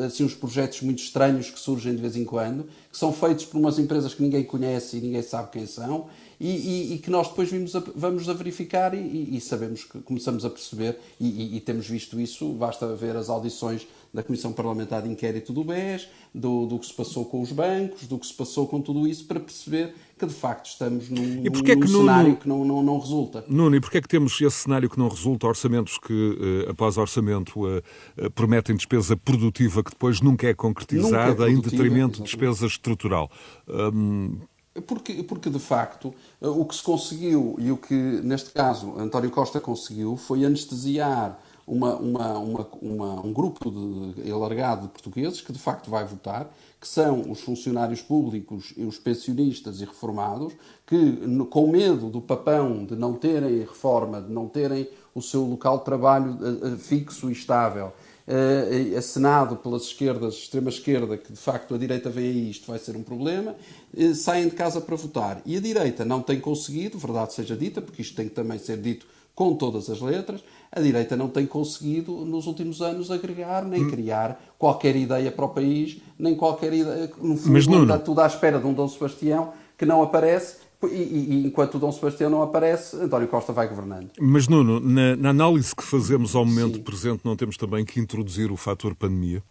assim, 0.05 0.25
uns 0.25 0.33
projetos 0.33 0.81
muito 0.81 0.99
estranhos 0.99 1.49
que 1.49 1.59
surgem 1.59 1.95
de 1.95 2.01
vez 2.01 2.15
em 2.15 2.25
quando, 2.25 2.65
que 2.91 2.97
são 2.97 3.13
feitos 3.13 3.45
por 3.45 3.57
umas 3.57 3.79
empresas 3.79 4.13
que 4.13 4.21
ninguém 4.21 4.43
conhece 4.43 4.97
e 4.97 5.01
ninguém 5.01 5.21
sabe 5.21 5.51
quem 5.51 5.65
são, 5.65 6.07
e, 6.39 6.49
e, 6.49 6.93
e 6.93 6.97
que 6.99 7.09
nós 7.09 7.27
depois 7.27 7.49
vimos 7.49 7.75
a, 7.75 7.83
vamos 7.95 8.27
a 8.29 8.33
verificar 8.33 8.93
e, 8.93 9.35
e, 9.35 9.41
sabemos 9.41 9.83
que 9.83 9.99
começamos 9.99 10.45
a 10.45 10.49
perceber, 10.49 10.97
e, 11.19 11.61
temos 11.65 11.87
visto 11.87 12.19
isso, 12.19 12.49
basta 12.53 12.93
ver 12.95 13.15
as 13.15 13.29
audições 13.29 13.87
da 14.13 14.23
Comissão 14.23 14.51
Parlamentar 14.51 15.01
de 15.03 15.09
Inquérito 15.09 15.53
do 15.53 15.63
BES, 15.63 16.07
do, 16.33 16.65
do 16.65 16.79
que 16.79 16.85
se 16.85 16.93
passou 16.93 17.25
com 17.25 17.41
os 17.41 17.51
bancos, 17.51 18.07
do 18.07 18.17
que 18.17 18.25
se 18.25 18.33
passou 18.33 18.67
com 18.67 18.81
tudo 18.81 19.07
isso, 19.07 19.25
para 19.25 19.39
perceber 19.39 19.93
que 20.17 20.25
de 20.25 20.33
facto 20.33 20.65
estamos 20.67 21.09
num, 21.09 21.21
num 21.21 21.45
é 21.45 21.75
que 21.75 21.87
cenário 21.87 22.35
que 22.35 22.47
não, 22.47 22.65
não, 22.65 22.83
não, 22.83 22.99
resulta. 22.99 23.45
Nuno, 23.47 23.75
e 23.75 23.79
porquê 23.79 23.99
é 23.99 24.01
que 24.01 24.07
temos 24.07 24.39
esse 24.41 24.57
cenário 24.57 24.89
que 24.89 24.99
não 24.99 25.07
resulta? 25.07 25.47
Orçamentos 25.47 25.97
que, 25.97 26.65
eh, 26.67 26.71
após 26.71 26.97
orçamento, 26.97 27.67
eh, 27.67 27.81
eh, 28.17 28.29
prometem 28.29 28.75
despesa 28.75 29.15
produtiva 29.15 29.81
que 29.83 29.91
depois 29.91 30.19
nunca 30.19 30.47
é 30.47 30.53
concretizada 30.53 31.29
nunca 31.29 31.47
é 31.47 31.51
em 31.51 31.61
detrimento 31.61 32.17
de 32.17 32.23
despesa 32.23 32.65
estrutural. 32.65 33.31
Hum... 33.67 34.37
Porque, 34.85 35.23
porque, 35.23 35.49
de 35.49 35.59
facto, 35.59 36.13
o 36.39 36.63
que 36.63 36.75
se 36.75 36.83
conseguiu 36.83 37.55
e 37.57 37.71
o 37.71 37.75
que, 37.77 37.93
neste 37.93 38.51
caso, 38.51 38.93
António 38.97 39.29
Costa 39.29 39.59
conseguiu 39.59 40.15
foi 40.15 40.45
anestesiar 40.45 41.37
uma, 41.69 41.95
uma, 41.95 42.37
uma, 42.81 43.25
um 43.25 43.31
grupo 43.31 43.69
de, 43.69 44.31
alargado 44.31 44.83
de 44.83 44.87
portugueses 44.89 45.39
que 45.39 45.53
de 45.53 45.59
facto 45.59 45.89
vai 45.89 46.03
votar, 46.03 46.51
que 46.81 46.87
são 46.87 47.29
os 47.29 47.41
funcionários 47.41 48.01
públicos 48.01 48.73
e 48.75 48.83
os 48.83 48.97
pensionistas 48.97 49.79
e 49.79 49.85
reformados, 49.85 50.53
que 50.87 51.17
com 51.49 51.69
medo 51.69 52.09
do 52.09 52.19
papão 52.19 52.85
de 52.85 52.95
não 52.95 53.13
terem 53.13 53.59
reforma, 53.59 54.19
de 54.21 54.31
não 54.31 54.47
terem 54.47 54.89
o 55.13 55.21
seu 55.21 55.43
local 55.43 55.79
de 55.79 55.85
trabalho 55.85 56.37
eh, 56.41 56.73
eh, 56.73 56.77
fixo 56.77 57.29
e 57.29 57.33
estável, 57.33 57.91
uh, 58.27 58.97
acenado 58.97 59.55
pelas 59.55 59.83
esquerdas, 59.83 60.35
extrema 60.35 60.69
esquerda, 60.69 61.17
que 61.17 61.33
de 61.33 61.39
facto 61.39 61.75
a 61.75 61.77
direita 61.77 62.09
vem 62.09 62.25
aí, 62.25 62.49
isto 62.51 62.67
vai 62.67 62.79
ser 62.79 62.95
um 62.95 63.03
problema, 63.03 63.55
uh, 63.93 64.15
saem 64.15 64.47
de 64.47 64.55
casa 64.55 64.79
para 64.79 64.95
votar. 64.95 65.41
E 65.45 65.57
a 65.57 65.59
direita 65.59 66.05
não 66.05 66.21
tem 66.21 66.39
conseguido, 66.39 66.97
verdade 66.97 67.33
seja 67.33 67.55
dita, 67.57 67.81
porque 67.81 68.01
isto 68.01 68.15
tem 68.15 68.29
que 68.29 68.35
também 68.35 68.57
ser 68.57 68.77
dito 68.77 69.05
com 69.35 69.55
todas 69.55 69.89
as 69.89 70.01
letras, 70.01 70.43
a 70.71 70.79
direita 70.79 71.15
não 71.15 71.27
tem 71.27 71.45
conseguido, 71.45 72.25
nos 72.25 72.45
últimos 72.45 72.81
anos, 72.81 73.09
agregar 73.09 73.65
nem 73.65 73.85
hum. 73.85 73.89
criar 73.89 74.39
qualquer 74.57 74.95
ideia 74.95 75.31
para 75.31 75.45
o 75.45 75.49
país, 75.49 75.97
nem 76.17 76.35
qualquer 76.35 76.73
ideia. 76.73 77.11
No 77.21 77.35
fundo, 77.35 77.53
Mas, 77.53 77.67
está 77.67 77.97
tudo 77.97 78.21
à 78.21 78.27
espera 78.27 78.59
de 78.59 78.67
um 78.67 78.73
Dom 78.73 78.87
Sebastião 78.87 79.53
que 79.77 79.85
não 79.85 80.03
aparece. 80.03 80.57
E, 80.83 80.85
e, 80.87 81.33
e, 81.33 81.47
enquanto 81.47 81.75
o 81.75 81.79
Dom 81.79 81.91
Sebastião 81.91 82.29
não 82.29 82.41
aparece, 82.41 82.95
António 82.95 83.27
Costa 83.27 83.51
vai 83.51 83.67
governando. 83.67 84.11
Mas, 84.19 84.47
Nuno, 84.47 84.79
na, 84.79 85.15
na 85.15 85.29
análise 85.31 85.75
que 85.75 85.83
fazemos 85.83 86.35
ao 86.35 86.45
momento 86.45 86.77
Sim. 86.77 86.83
presente, 86.83 87.21
não 87.25 87.35
temos 87.35 87.57
também 87.57 87.83
que 87.83 87.99
introduzir 87.99 88.51
o 88.51 88.55
fator 88.55 88.95
pandemia? 88.95 89.43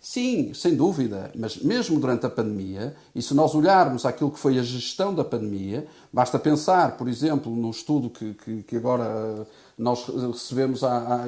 Sim, 0.00 0.52
sem 0.54 0.76
dúvida, 0.76 1.32
mas 1.34 1.56
mesmo 1.56 1.98
durante 1.98 2.24
a 2.24 2.30
pandemia, 2.30 2.94
e 3.14 3.20
se 3.20 3.34
nós 3.34 3.52
olharmos 3.54 4.06
aquilo 4.06 4.30
que 4.30 4.38
foi 4.38 4.56
a 4.56 4.62
gestão 4.62 5.12
da 5.12 5.24
pandemia, 5.24 5.88
basta 6.12 6.38
pensar, 6.38 6.96
por 6.96 7.08
exemplo, 7.08 7.54
no 7.54 7.68
estudo 7.70 8.08
que, 8.08 8.34
que, 8.34 8.62
que 8.62 8.76
agora 8.76 9.44
nós 9.78 10.06
recebemos, 10.06 10.82
a, 10.82 11.22
a, 11.22 11.26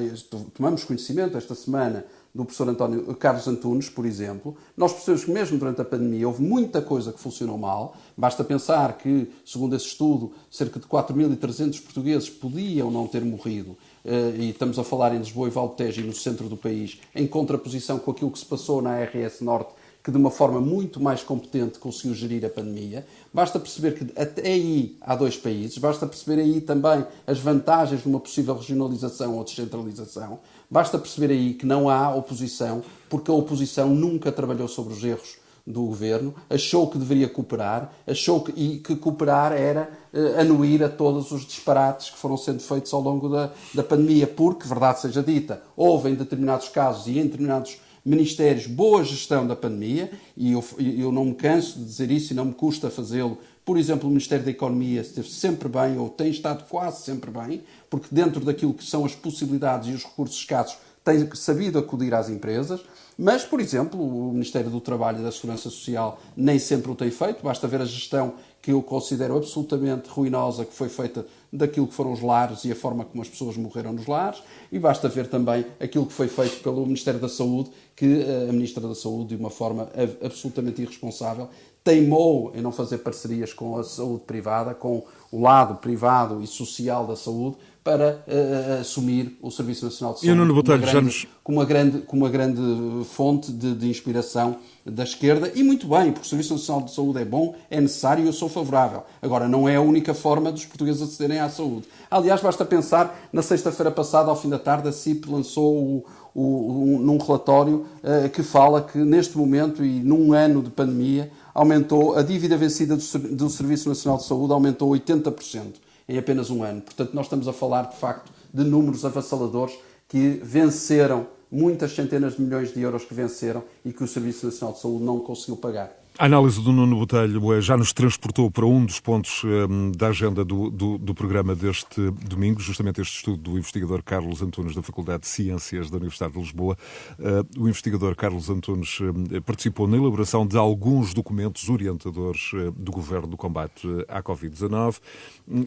tomamos 0.55 0.85
conhecimento 0.85 1.37
esta 1.37 1.55
semana 1.55 2.05
do 2.35 2.45
professor 2.45 2.69
António 2.69 3.15
Carlos 3.17 3.47
Antunes, 3.49 3.89
por 3.89 4.07
exemplo, 4.07 4.57
nós 4.77 4.93
percebemos 4.93 5.25
que 5.25 5.31
mesmo 5.31 5.59
durante 5.59 5.81
a 5.81 5.85
pandemia 5.85 6.27
houve 6.29 6.43
muita 6.43 6.81
coisa 6.81 7.13
que 7.13 7.19
funcionou 7.19 7.59
mal. 7.59 7.97
Basta 8.17 8.45
pensar 8.45 8.99
que, 8.99 9.31
segundo 9.45 9.75
esse 9.75 9.87
estudo, 9.87 10.33
cerca 10.51 10.79
de 10.79 10.87
4.300 10.87 11.83
portugueses 11.83 12.31
podiam 12.31 12.91
não 12.91 13.07
ter 13.07 13.25
morrido 13.25 13.77
eh, 14.05 14.35
e 14.37 14.51
estamos 14.51 14.79
a 14.79 14.85
falar 14.85 15.15
em 15.15 15.19
Lisboa 15.19 15.49
e 15.49 15.51
Valdetejo 15.51 16.03
e 16.03 16.05
no 16.05 16.13
centro 16.13 16.49
do 16.49 16.57
país, 16.57 17.01
em 17.15 17.27
contraposição 17.27 17.99
com 17.99 18.13
aquilo 18.13 18.31
que 18.31 18.39
se 18.39 18.47
passou 18.47 18.81
na 18.81 19.03
RS 19.03 19.41
Norte, 19.41 19.73
que 20.03 20.11
de 20.11 20.17
uma 20.17 20.31
forma 20.31 20.61
muito 20.61 21.01
mais 21.01 21.23
competente 21.23 21.79
conseguiu 21.79 22.15
gerir 22.15 22.45
a 22.45 22.49
pandemia. 22.49 23.07
Basta 23.33 23.59
perceber 23.59 23.95
que 23.95 24.21
até 24.21 24.49
aí 24.49 24.97
há 25.01 25.15
dois 25.15 25.37
países, 25.37 25.77
basta 25.79 26.07
perceber 26.07 26.41
aí 26.41 26.61
também 26.61 27.05
as 27.27 27.39
vantagens 27.39 28.03
de 28.03 28.09
uma 28.09 28.21
possível 28.21 28.55
regionalização 28.55 29.37
ou 29.37 29.45
descentralização, 29.45 30.41
basta 30.71 30.99
perceber 30.99 31.33
aí 31.33 31.55
que 31.55 31.67
não 31.67 31.89
há 31.89 32.15
oposição, 32.15 32.83
porque 33.09 33.31
a 33.31 33.35
oposição 33.35 33.95
nunca 33.95 34.33
trabalhou 34.33 34.69
sobre 34.69 34.95
os 34.95 35.05
erros 35.05 35.39
do 35.67 35.83
governo, 35.83 36.35
achou 36.49 36.89
que 36.89 36.99
deveria 36.99 37.29
cooperar, 37.29 37.93
achou 38.07 38.41
que, 38.43 38.53
e 38.57 38.79
que 38.79 38.97
cooperar 38.97 39.53
era 39.53 39.91
uh, 40.13 40.41
anuir 40.41 40.83
a 40.83 40.89
todos 40.89 41.31
os 41.33 41.43
disparates 41.43 42.11
que 42.11 42.17
foram 42.17 42.37
sendo 42.37 42.61
feitos 42.61 42.93
ao 42.93 43.01
longo 43.01 43.29
da, 43.29 43.51
da 43.75 43.83
pandemia, 43.83 44.27
porque, 44.27 44.67
verdade 44.67 45.01
seja 45.01 45.23
dita, 45.23 45.63
houve 45.77 46.11
em 46.11 46.15
determinados 46.15 46.69
casos 46.69 47.07
e 47.07 47.19
em 47.19 47.25
determinados 47.25 47.79
ministérios 48.05 48.67
boa 48.67 49.05
gestão 49.05 49.47
da 49.47 49.55
pandemia, 49.55 50.11
e 50.37 50.53
eu, 50.53 50.65
eu 50.79 51.13
não 51.13 51.27
me 51.27 51.35
canso 51.35 51.79
de 51.79 51.85
dizer 51.85 52.11
isso 52.11 52.33
e 52.33 52.37
não 52.37 52.47
me 52.47 52.55
custa 52.55 52.91
fazê-lo. 52.91 53.39
Por 53.65 53.79
exemplo, 53.79 54.09
o 54.09 54.11
Ministério 54.11 54.45
da 54.45 54.51
Economia 54.51 55.01
esteve 55.01 55.29
sempre 55.29 55.69
bem, 55.69 55.99
ou 55.99 56.09
tem 56.09 56.31
estado 56.31 56.65
quase 56.69 57.05
sempre 57.05 57.31
bem, 57.31 57.63
porque 57.89 58.09
dentro 58.11 58.45
daquilo 58.45 58.75
que 58.75 58.85
são 58.85 59.05
as 59.05 59.15
possibilidades 59.15 59.89
e 59.89 59.93
os 59.93 60.05
recursos 60.05 60.37
escassos 60.37 60.79
tem 61.05 61.29
sabido 61.35 61.79
acudir 61.79 62.13
às 62.15 62.29
empresas. 62.29 62.81
Mas, 63.17 63.45
por 63.45 63.61
exemplo, 63.61 64.01
o 64.01 64.33
Ministério 64.33 64.71
do 64.71 64.81
Trabalho 64.81 65.21
e 65.21 65.23
da 65.23 65.31
Segurança 65.31 65.65
Social 65.65 66.21
nem 66.37 66.59
sempre 66.59 66.91
o 66.91 66.95
tem 66.95 67.11
feito. 67.11 67.43
Basta 67.43 67.69
ver 67.69 67.83
a 67.83 67.85
gestão 67.85 68.35
que 68.63 68.73
eu 68.73 68.83
considero 68.83 69.37
absolutamente 69.37 70.09
ruinosa 70.09 70.65
que 70.65 70.75
foi 70.75 70.89
feita 70.89 71.27
daquilo 71.53 71.87
que 71.87 71.95
foram 71.95 72.13
os 72.13 72.21
lares 72.21 72.65
e 72.65 72.73
a 72.73 72.77
forma 72.77 73.05
como 73.05 73.23
as 73.23 73.29
pessoas 73.29 73.57
morreram 73.57 73.93
nos 73.93 74.07
lares. 74.07 74.43
E 74.71 74.79
basta 74.79 75.09
ver 75.09 75.29
também 75.29 75.65
aquilo 75.81 76.07
que 76.07 76.13
foi 76.13 76.29
feito 76.29 76.63
pelo 76.63 76.85
Ministério 76.85 77.19
da 77.19 77.29
Saúde, 77.29 77.71
que 77.97 78.23
eh, 78.23 78.49
a 78.49 78.53
Ministra 78.53 78.87
da 78.87 78.95
Saúde, 78.95 79.35
de 79.35 79.37
uma 79.37 79.51
forma 79.51 79.89
absolutamente 80.23 80.83
irresponsável, 80.83 81.49
teimou 81.83 82.53
em 82.55 82.61
não 82.61 82.73
fazer 82.73 82.99
parcerias 82.99 83.53
com 83.53 83.79
a 83.79 83.85
saúde 83.85 84.25
privada, 84.25 84.75
com 84.75 85.03
o 85.33 85.41
lado 85.41 85.77
privado 85.77 86.43
e 86.43 86.47
social 86.47 87.07
da 87.07 87.17
saúde, 87.17 87.57
para 87.83 88.23
uh, 88.27 88.81
assumir 88.81 89.39
o 89.41 89.51
Serviço 89.51 89.87
Nacional 89.87 90.15
de 90.15 90.21
Saúde 90.21 90.31
como, 90.39 90.79
uma 90.79 90.79
grande, 90.79 91.05
nos... 91.07 91.27
como, 91.43 91.59
uma 91.59 91.65
grande, 91.65 91.99
como 92.01 92.23
uma 92.25 92.31
grande 92.31 93.05
fonte 93.07 93.51
de, 93.51 93.75
de, 93.75 93.89
inspiração 93.89 94.57
da 94.85 95.03
esquerda, 95.03 95.51
e 95.55 95.63
muito 95.63 95.87
bem, 95.87 96.13
porque 96.13 96.27
o 96.27 96.29
Serviço 96.29 96.53
Nacional 96.55 96.85
de 96.85 96.93
Saúde 96.93 97.21
é 97.21 97.25
bom, 97.25 97.55
é 97.71 97.81
necessário 97.81 98.25
e 98.25 98.27
eu 98.27 98.33
sou 98.33 98.49
favorável. 98.49 99.03
Agora, 99.23 99.49
não 99.49 99.69
é 99.69 99.77
a 99.77 99.81
única 99.81 100.13
forma 100.13 100.53
dos 100.53 100.67
portugueses 100.67 101.01
acederem 101.01 101.39
à 101.39 101.49
saúde. 101.49 101.87
Aliás, 102.11 102.43
basta 102.43 102.65
pensar, 102.65 103.29
na 103.33 103.41
sexta-feira 103.41 103.91
passada, 103.91 104.29
ao 104.29 104.37
fim 104.37 104.51
da 104.51 104.59
tarde, 104.59 104.89
a 104.89 104.93
CIP 104.93 105.31
lançou 105.31 105.75
o, 105.75 106.05
o, 106.35 106.99
num 107.01 107.17
relatório 107.17 107.87
uh, 108.05 108.29
que 108.29 108.43
fala 108.43 108.83
que 108.83 108.99
neste 108.99 109.39
momento 109.39 109.83
e 109.83 110.01
num 110.01 110.35
ano 110.35 110.63
de 110.63 110.71
pandemia 110.71 111.31
aumentou 111.55 112.17
a 112.17 112.23
dívida 112.23 112.57
vencida 112.57 112.97
do, 112.97 113.19
do 113.35 113.49
Serviço 113.49 113.89
Nacional 113.89 114.19
de 114.19 114.25
Saúde 114.25 114.53
aumentou 114.53 114.91
80% 114.91 115.90
em 116.11 116.19
apenas 116.19 116.51
um 116.51 116.65
ano. 116.65 116.83
Portanto, 116.83 117.15
nós 117.15 117.27
estamos 117.27 117.47
a 117.47 117.53
falar, 117.53 117.83
de 117.83 117.97
facto, 117.97 118.33
de 118.53 118.65
números 118.65 119.05
avassaladores 119.05 119.79
que 120.09 120.41
venceram 120.43 121.29
muitas 121.49 121.93
centenas 121.93 122.35
de 122.35 122.43
milhões 122.43 122.75
de 122.75 122.81
euros 122.81 123.05
que 123.05 123.15
venceram 123.15 123.63
e 123.85 123.93
que 123.93 124.03
o 124.03 124.09
Serviço 124.09 124.47
Nacional 124.47 124.75
de 124.75 124.81
Saúde 124.81 125.05
não 125.05 125.21
conseguiu 125.21 125.57
pagar. 125.57 126.00
A 126.19 126.27
análise 126.27 126.61
do 126.61 126.71
Nuno 126.71 126.97
Botelho 126.97 127.55
eh, 127.55 127.61
já 127.63 127.77
nos 127.77 127.93
transportou 127.93 128.51
para 128.51 128.67
um 128.67 128.85
dos 128.85 129.01
pontos 129.01 129.43
um, 129.43 129.91
eh, 129.91 129.97
da 129.97 130.09
agenda 130.09 130.45
do, 130.45 130.69
do, 130.69 130.99
do, 130.99 131.15
programa 131.15 131.55
deste 131.55 132.11
domingo, 132.11 132.61
justamente 132.61 133.01
este 133.01 133.17
estudo 133.17 133.39
do 133.39 133.59
investigador 133.59 134.03
Carlos 134.03 134.43
Antunes, 134.43 134.75
da 134.75 134.83
Faculdade 134.83 135.23
de 135.23 135.29
Ciências 135.29 135.89
da 135.89 135.97
Universidade 135.97 136.35
de 136.35 136.41
Lisboa. 136.41 136.77
Uh, 137.19 137.63
o 137.63 137.69
investigador 137.69 138.15
Carlos 138.17 138.51
Antunes 138.51 138.99
uh, 139.01 139.43
participou 139.43 139.87
na 139.87 139.97
elaboração 139.97 140.47
de 140.47 140.59
alguns 140.59 141.15
documentos 141.15 141.69
orientadores 141.71 142.53
uh, 142.53 142.71
do 142.73 142.93
governo 142.93 143.29
do 143.29 143.37
combate 143.37 143.89
à 144.07 144.23
Covid-19 144.23 144.99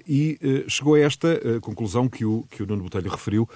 e 0.08 0.38
chegou 0.68 0.96
a 0.96 1.00
esta 1.00 1.60
conclusão 1.62 2.08
que 2.08 2.24
o, 2.24 2.46
que 2.50 2.64
o 2.64 2.66
Nuno 2.66 2.84
Botelho 2.84 3.10
referiu. 3.10 3.50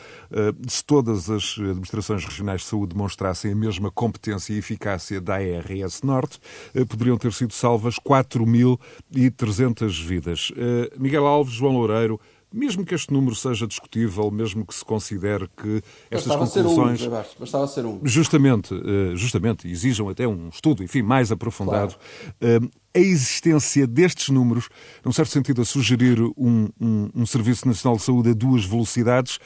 se 0.67 0.83
todas 0.83 1.29
as 1.29 1.55
administrações 1.57 2.25
regionais 2.25 2.61
de 2.61 2.67
saúde 2.67 2.93
demonstrassem 2.93 3.51
a 3.51 3.55
mesma 3.55 3.89
competência 3.89 4.53
e 4.53 4.57
eficácia 4.57 5.21
da 5.21 5.35
ARS 5.35 6.01
Norte, 6.03 6.39
poderiam 6.85 7.17
ter 7.17 7.33
sido 7.33 7.53
salvas 7.53 7.95
4.300 7.95 10.05
vidas. 10.05 10.51
Eh, 10.55 10.91
Miguel 10.97 11.25
Alves, 11.25 11.53
João 11.53 11.73
Loureiro, 11.73 12.19
mesmo 12.53 12.85
que 12.85 12.95
este 12.95 13.11
número 13.11 13.35
seja 13.35 13.67
discutível, 13.67 14.31
mesmo 14.31 14.65
que 14.65 14.73
se 14.73 14.83
considere 14.83 15.49
que 15.57 15.81
estas 16.09 16.35
bastava 16.35 16.63
conclusões... 16.63 17.01
Ser 17.01 17.09
um, 17.09 17.23
bastava 17.39 17.67
ser 17.67 17.85
um. 17.85 17.99
Justamente, 18.03 18.73
eh, 18.73 19.15
justamente, 19.15 19.67
exijam 19.67 20.07
até 20.09 20.27
um 20.27 20.49
estudo, 20.49 20.83
enfim, 20.83 21.01
mais 21.01 21.31
aprofundado. 21.31 21.95
Claro. 22.39 22.63
Eh, 22.63 22.69
a 22.95 22.99
existência 22.99 23.85
destes 23.85 24.29
números, 24.29 24.69
num 25.03 25.11
certo 25.11 25.31
sentido, 25.31 25.61
a 25.61 25.65
sugerir 25.65 26.19
um, 26.37 26.69
um, 26.79 27.09
um 27.13 27.25
Serviço 27.25 27.67
Nacional 27.67 27.97
de 27.97 28.03
Saúde 28.03 28.29
a 28.29 28.33
duas 28.33 28.65
velocidades, 28.65 29.39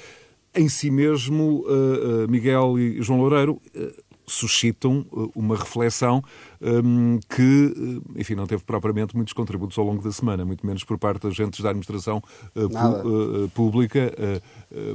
em 0.53 0.67
si 0.67 0.91
mesmo, 0.91 1.63
Miguel 2.27 2.77
e 2.77 3.01
João 3.01 3.21
Loureiro, 3.21 3.61
suscitam 4.27 5.05
uma 5.35 5.55
reflexão 5.55 6.23
um, 6.61 7.19
que, 7.29 8.01
enfim, 8.15 8.35
não 8.35 8.47
teve 8.47 8.63
propriamente 8.63 9.15
muitos 9.15 9.33
contributos 9.33 9.77
ao 9.77 9.85
longo 9.85 10.01
da 10.01 10.11
semana, 10.11 10.45
muito 10.45 10.65
menos 10.65 10.83
por 10.83 10.97
parte 10.97 11.21
de 11.21 11.27
agentes 11.27 11.61
da 11.61 11.69
administração 11.69 12.21
pública, 13.53 14.13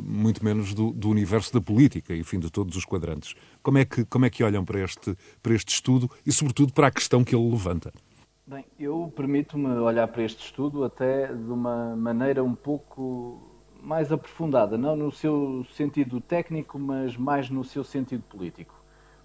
muito 0.02 0.44
menos 0.44 0.72
do, 0.74 0.92
do, 0.92 1.08
universo 1.08 1.52
da 1.52 1.60
política, 1.60 2.14
enfim, 2.14 2.38
de 2.38 2.50
todos 2.50 2.76
os 2.76 2.84
quadrantes. 2.84 3.34
Como 3.62 3.78
é 3.78 3.84
que, 3.84 4.04
como 4.04 4.24
é 4.24 4.30
que 4.30 4.42
olham 4.42 4.64
para 4.64 4.82
este, 4.82 5.16
para 5.42 5.54
este 5.54 5.72
estudo 5.72 6.10
e, 6.24 6.32
sobretudo, 6.32 6.72
para 6.72 6.88
a 6.88 6.90
questão 6.90 7.24
que 7.24 7.34
ele 7.34 7.50
levanta? 7.50 7.92
Bem, 8.46 8.64
eu 8.78 9.12
permito-me 9.16 9.66
olhar 9.80 10.06
para 10.06 10.22
este 10.22 10.44
estudo 10.44 10.84
até 10.84 11.26
de 11.26 11.50
uma 11.50 11.96
maneira 11.96 12.44
um 12.44 12.54
pouco 12.54 13.56
mais 13.82 14.12
aprofundada, 14.12 14.78
não 14.78 14.94
no 14.94 15.10
seu 15.10 15.66
sentido 15.72 16.20
técnico, 16.20 16.78
mas 16.78 17.16
mais 17.16 17.50
no 17.50 17.64
seu 17.64 17.82
sentido 17.82 18.22
político. 18.22 18.75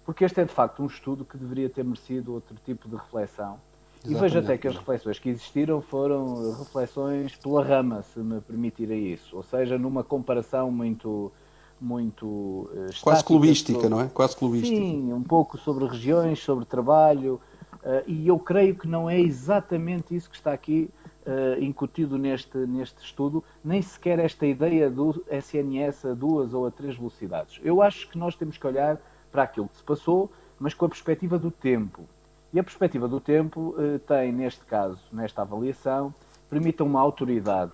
Porque 0.04 0.24
este 0.24 0.40
é 0.40 0.44
de 0.44 0.52
facto 0.52 0.82
um 0.82 0.86
estudo 0.86 1.24
que 1.24 1.36
deveria 1.36 1.68
ter 1.68 1.84
merecido 1.84 2.34
outro 2.34 2.56
tipo 2.64 2.88
de 2.88 2.96
reflexão. 2.96 3.58
Exatamente. 4.04 4.18
E 4.18 4.20
vejo 4.20 4.38
até 4.38 4.58
que 4.58 4.66
as 4.66 4.76
reflexões 4.76 5.18
que 5.18 5.28
existiram 5.28 5.80
foram 5.80 6.58
reflexões 6.58 7.36
pela 7.36 7.62
rama, 7.62 8.02
se 8.02 8.18
me 8.18 8.40
permitirem 8.40 9.12
isso. 9.12 9.36
Ou 9.36 9.42
seja, 9.42 9.78
numa 9.78 10.02
comparação 10.02 10.70
muito 10.70 11.32
muito 11.80 12.26
uh, 12.26 13.02
quase 13.02 13.24
clubística, 13.24 13.72
sobre... 13.72 13.88
não 13.88 14.00
é? 14.00 14.08
Quase 14.08 14.36
clubística. 14.36 14.76
Sim, 14.76 15.12
um 15.12 15.22
pouco 15.22 15.58
sobre 15.58 15.84
regiões, 15.84 16.38
sobre 16.38 16.64
trabalho, 16.64 17.40
uh, 17.82 18.02
e 18.06 18.28
eu 18.28 18.38
creio 18.38 18.76
que 18.76 18.86
não 18.86 19.10
é 19.10 19.20
exatamente 19.20 20.14
isso 20.14 20.30
que 20.30 20.36
está 20.36 20.52
aqui 20.52 20.88
uh, 21.26 21.60
incutido 21.60 22.16
neste, 22.16 22.56
neste 22.56 23.04
estudo, 23.04 23.42
nem 23.64 23.82
sequer 23.82 24.20
esta 24.20 24.46
ideia 24.46 24.88
do 24.88 25.24
SNS 25.28 26.06
a 26.06 26.14
duas 26.14 26.54
ou 26.54 26.66
a 26.66 26.70
três 26.70 26.96
velocidades. 26.96 27.60
Eu 27.64 27.82
acho 27.82 28.08
que 28.08 28.16
nós 28.16 28.36
temos 28.36 28.56
que 28.56 28.66
olhar 28.66 29.00
para 29.32 29.42
aquilo 29.42 29.68
que 29.68 29.78
se 29.78 29.82
passou, 29.82 30.30
mas 30.60 30.74
com 30.74 30.84
a 30.84 30.88
perspectiva 30.88 31.38
do 31.38 31.50
tempo. 31.50 32.04
E 32.52 32.60
a 32.60 32.62
perspectiva 32.62 33.08
do 33.08 33.18
tempo 33.18 33.74
uh, 33.78 33.98
tem, 34.00 34.30
neste 34.30 34.64
caso, 34.66 35.02
nesta 35.10 35.40
avaliação, 35.42 36.14
permite 36.50 36.82
a 36.82 36.84
uma 36.84 37.00
autoridade 37.00 37.72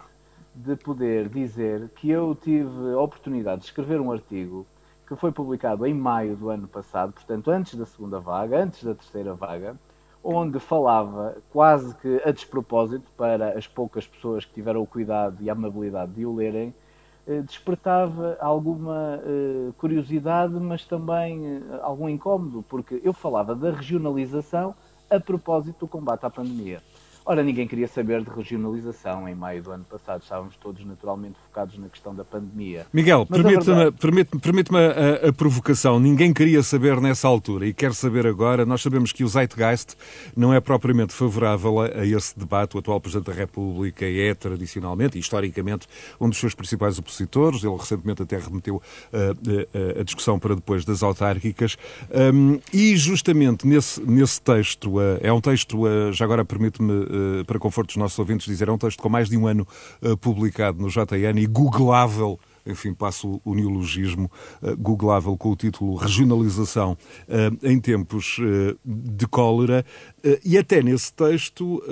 de 0.54 0.76
poder 0.76 1.28
dizer 1.28 1.88
que 1.96 2.08
eu 2.08 2.34
tive 2.34 2.92
a 2.94 3.00
oportunidade 3.00 3.62
de 3.62 3.66
escrever 3.66 4.00
um 4.00 4.12
artigo 4.12 4.64
que 5.06 5.16
foi 5.16 5.32
publicado 5.32 5.86
em 5.86 5.94
maio 5.94 6.36
do 6.36 6.50
ano 6.50 6.68
passado, 6.68 7.12
portanto, 7.12 7.50
antes 7.50 7.74
da 7.74 7.86
segunda 7.86 8.20
vaga, 8.20 8.62
antes 8.62 8.84
da 8.84 8.94
terceira 8.94 9.34
vaga, 9.34 9.76
onde 10.22 10.58
falava 10.60 11.36
quase 11.50 11.94
que 11.96 12.20
a 12.24 12.30
despropósito 12.30 13.10
para 13.16 13.56
as 13.56 13.66
poucas 13.66 14.06
pessoas 14.06 14.44
que 14.44 14.52
tiveram 14.52 14.82
o 14.82 14.86
cuidado 14.86 15.38
e 15.40 15.48
a 15.48 15.52
amabilidade 15.52 16.12
de 16.12 16.26
o 16.26 16.34
lerem, 16.34 16.68
eh, 16.68 16.87
despertava 17.42 18.38
alguma 18.40 19.20
eh, 19.22 19.72
curiosidade, 19.76 20.54
mas 20.54 20.84
também 20.84 21.46
eh, 21.46 21.60
algum 21.82 22.08
incómodo, 22.08 22.64
porque 22.68 23.00
eu 23.04 23.12
falava 23.12 23.54
da 23.54 23.70
regionalização 23.70 24.74
a 25.10 25.20
propósito 25.20 25.80
do 25.80 25.88
combate 25.88 26.24
à 26.24 26.30
pandemia. 26.30 26.82
Ora, 27.30 27.42
ninguém 27.42 27.68
queria 27.68 27.86
saber 27.86 28.22
de 28.22 28.30
regionalização 28.30 29.28
em 29.28 29.34
maio 29.34 29.62
do 29.62 29.70
ano 29.70 29.84
passado. 29.84 30.22
Estávamos 30.22 30.56
todos 30.56 30.82
naturalmente 30.86 31.36
focados 31.46 31.76
na 31.76 31.86
questão 31.90 32.14
da 32.14 32.24
pandemia. 32.24 32.86
Miguel, 32.90 33.26
permite-me 33.26 33.64
verdade... 33.64 33.96
permite, 34.00 34.38
permite 34.38 34.70
a, 34.74 35.28
a, 35.28 35.32
provocação. 35.34 36.00
Ninguém 36.00 36.32
queria 36.32 36.62
saber 36.62 36.98
nessa 37.02 37.28
altura 37.28 37.66
e 37.66 37.74
quer 37.74 37.92
saber 37.92 38.26
agora. 38.26 38.64
Nós 38.64 38.80
sabemos 38.80 39.12
que 39.12 39.24
o 39.24 39.28
Zeitgeist 39.28 39.94
não 40.34 40.54
é 40.54 40.60
propriamente 40.60 41.12
favorável 41.12 41.82
a, 41.82 41.88
a 41.88 42.06
esse 42.06 42.38
debate. 42.38 42.76
O 42.76 42.78
atual 42.78 42.98
Presidente 42.98 43.26
da 43.26 43.34
República 43.34 44.06
é 44.06 44.32
tradicionalmente 44.32 45.18
e 45.18 45.20
historicamente 45.20 45.86
um 46.18 46.30
dos 46.30 46.38
seus 46.38 46.54
principais 46.54 46.98
opositores. 46.98 47.62
Ele 47.62 47.76
recentemente 47.76 48.22
até 48.22 48.38
remeteu 48.38 48.80
a, 49.12 50.00
a 50.00 50.02
discussão 50.02 50.38
para 50.38 50.54
depois 50.54 50.82
das 50.82 51.02
autárquicas. 51.02 51.76
Um, 52.10 52.58
e 52.72 52.96
justamente 52.96 53.66
nesse, 53.66 54.00
nesse 54.00 54.40
texto, 54.40 54.94
é 55.20 55.30
um 55.30 55.42
texto, 55.42 55.76
já 56.10 56.24
agora 56.24 56.42
permite-me 56.42 57.02
eh, 57.02 57.17
para 57.46 57.58
conforto 57.58 57.88
dos 57.88 57.96
nossos 57.96 58.18
ouvintes, 58.18 58.46
dizer, 58.46 58.68
é 58.68 58.72
um 58.72 58.78
texto 58.78 59.00
com 59.00 59.08
mais 59.08 59.28
de 59.28 59.36
um 59.36 59.46
ano 59.46 59.66
eh, 60.02 60.16
publicado 60.16 60.80
no 60.80 60.88
JN 60.88 61.38
e 61.38 61.46
googlável 61.46 62.38
enfim, 62.66 62.92
passo 62.92 63.40
o 63.46 63.54
neologismo, 63.54 64.30
uh, 64.60 64.76
googlável 64.76 65.34
com 65.38 65.52
o 65.52 65.56
título 65.56 65.94
Regionalização 65.94 66.98
em 67.62 67.80
tempos 67.80 68.36
de 68.84 69.26
cólera, 69.26 69.86
e 70.44 70.58
até 70.58 70.82
nesse 70.82 71.10
texto 71.14 71.82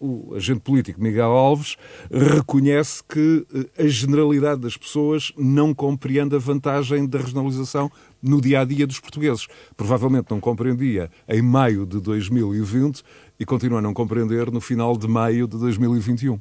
o 0.00 0.34
agente 0.34 0.60
político 0.60 1.02
Miguel 1.02 1.30
Alves 1.30 1.76
reconhece 2.10 3.02
que 3.02 3.46
a 3.76 3.86
generalidade 3.86 4.60
das 4.60 4.76
pessoas 4.76 5.32
não 5.36 5.74
compreende 5.74 6.36
a 6.36 6.38
vantagem 6.38 7.06
da 7.06 7.18
regionalização 7.18 7.90
no 8.22 8.40
dia 8.40 8.60
a 8.60 8.64
dia 8.64 8.86
dos 8.86 9.00
portugueses. 9.00 9.46
Provavelmente 9.76 10.30
não 10.30 10.40
compreendia 10.40 11.10
em 11.28 11.42
maio 11.42 11.84
de 11.84 12.00
2020 12.00 13.02
e 13.38 13.44
continua 13.44 13.78
a 13.78 13.82
não 13.82 13.94
compreender 13.94 14.50
no 14.50 14.60
final 14.60 14.96
de 14.96 15.06
maio 15.06 15.46
de 15.46 15.56
2021. 15.58 16.40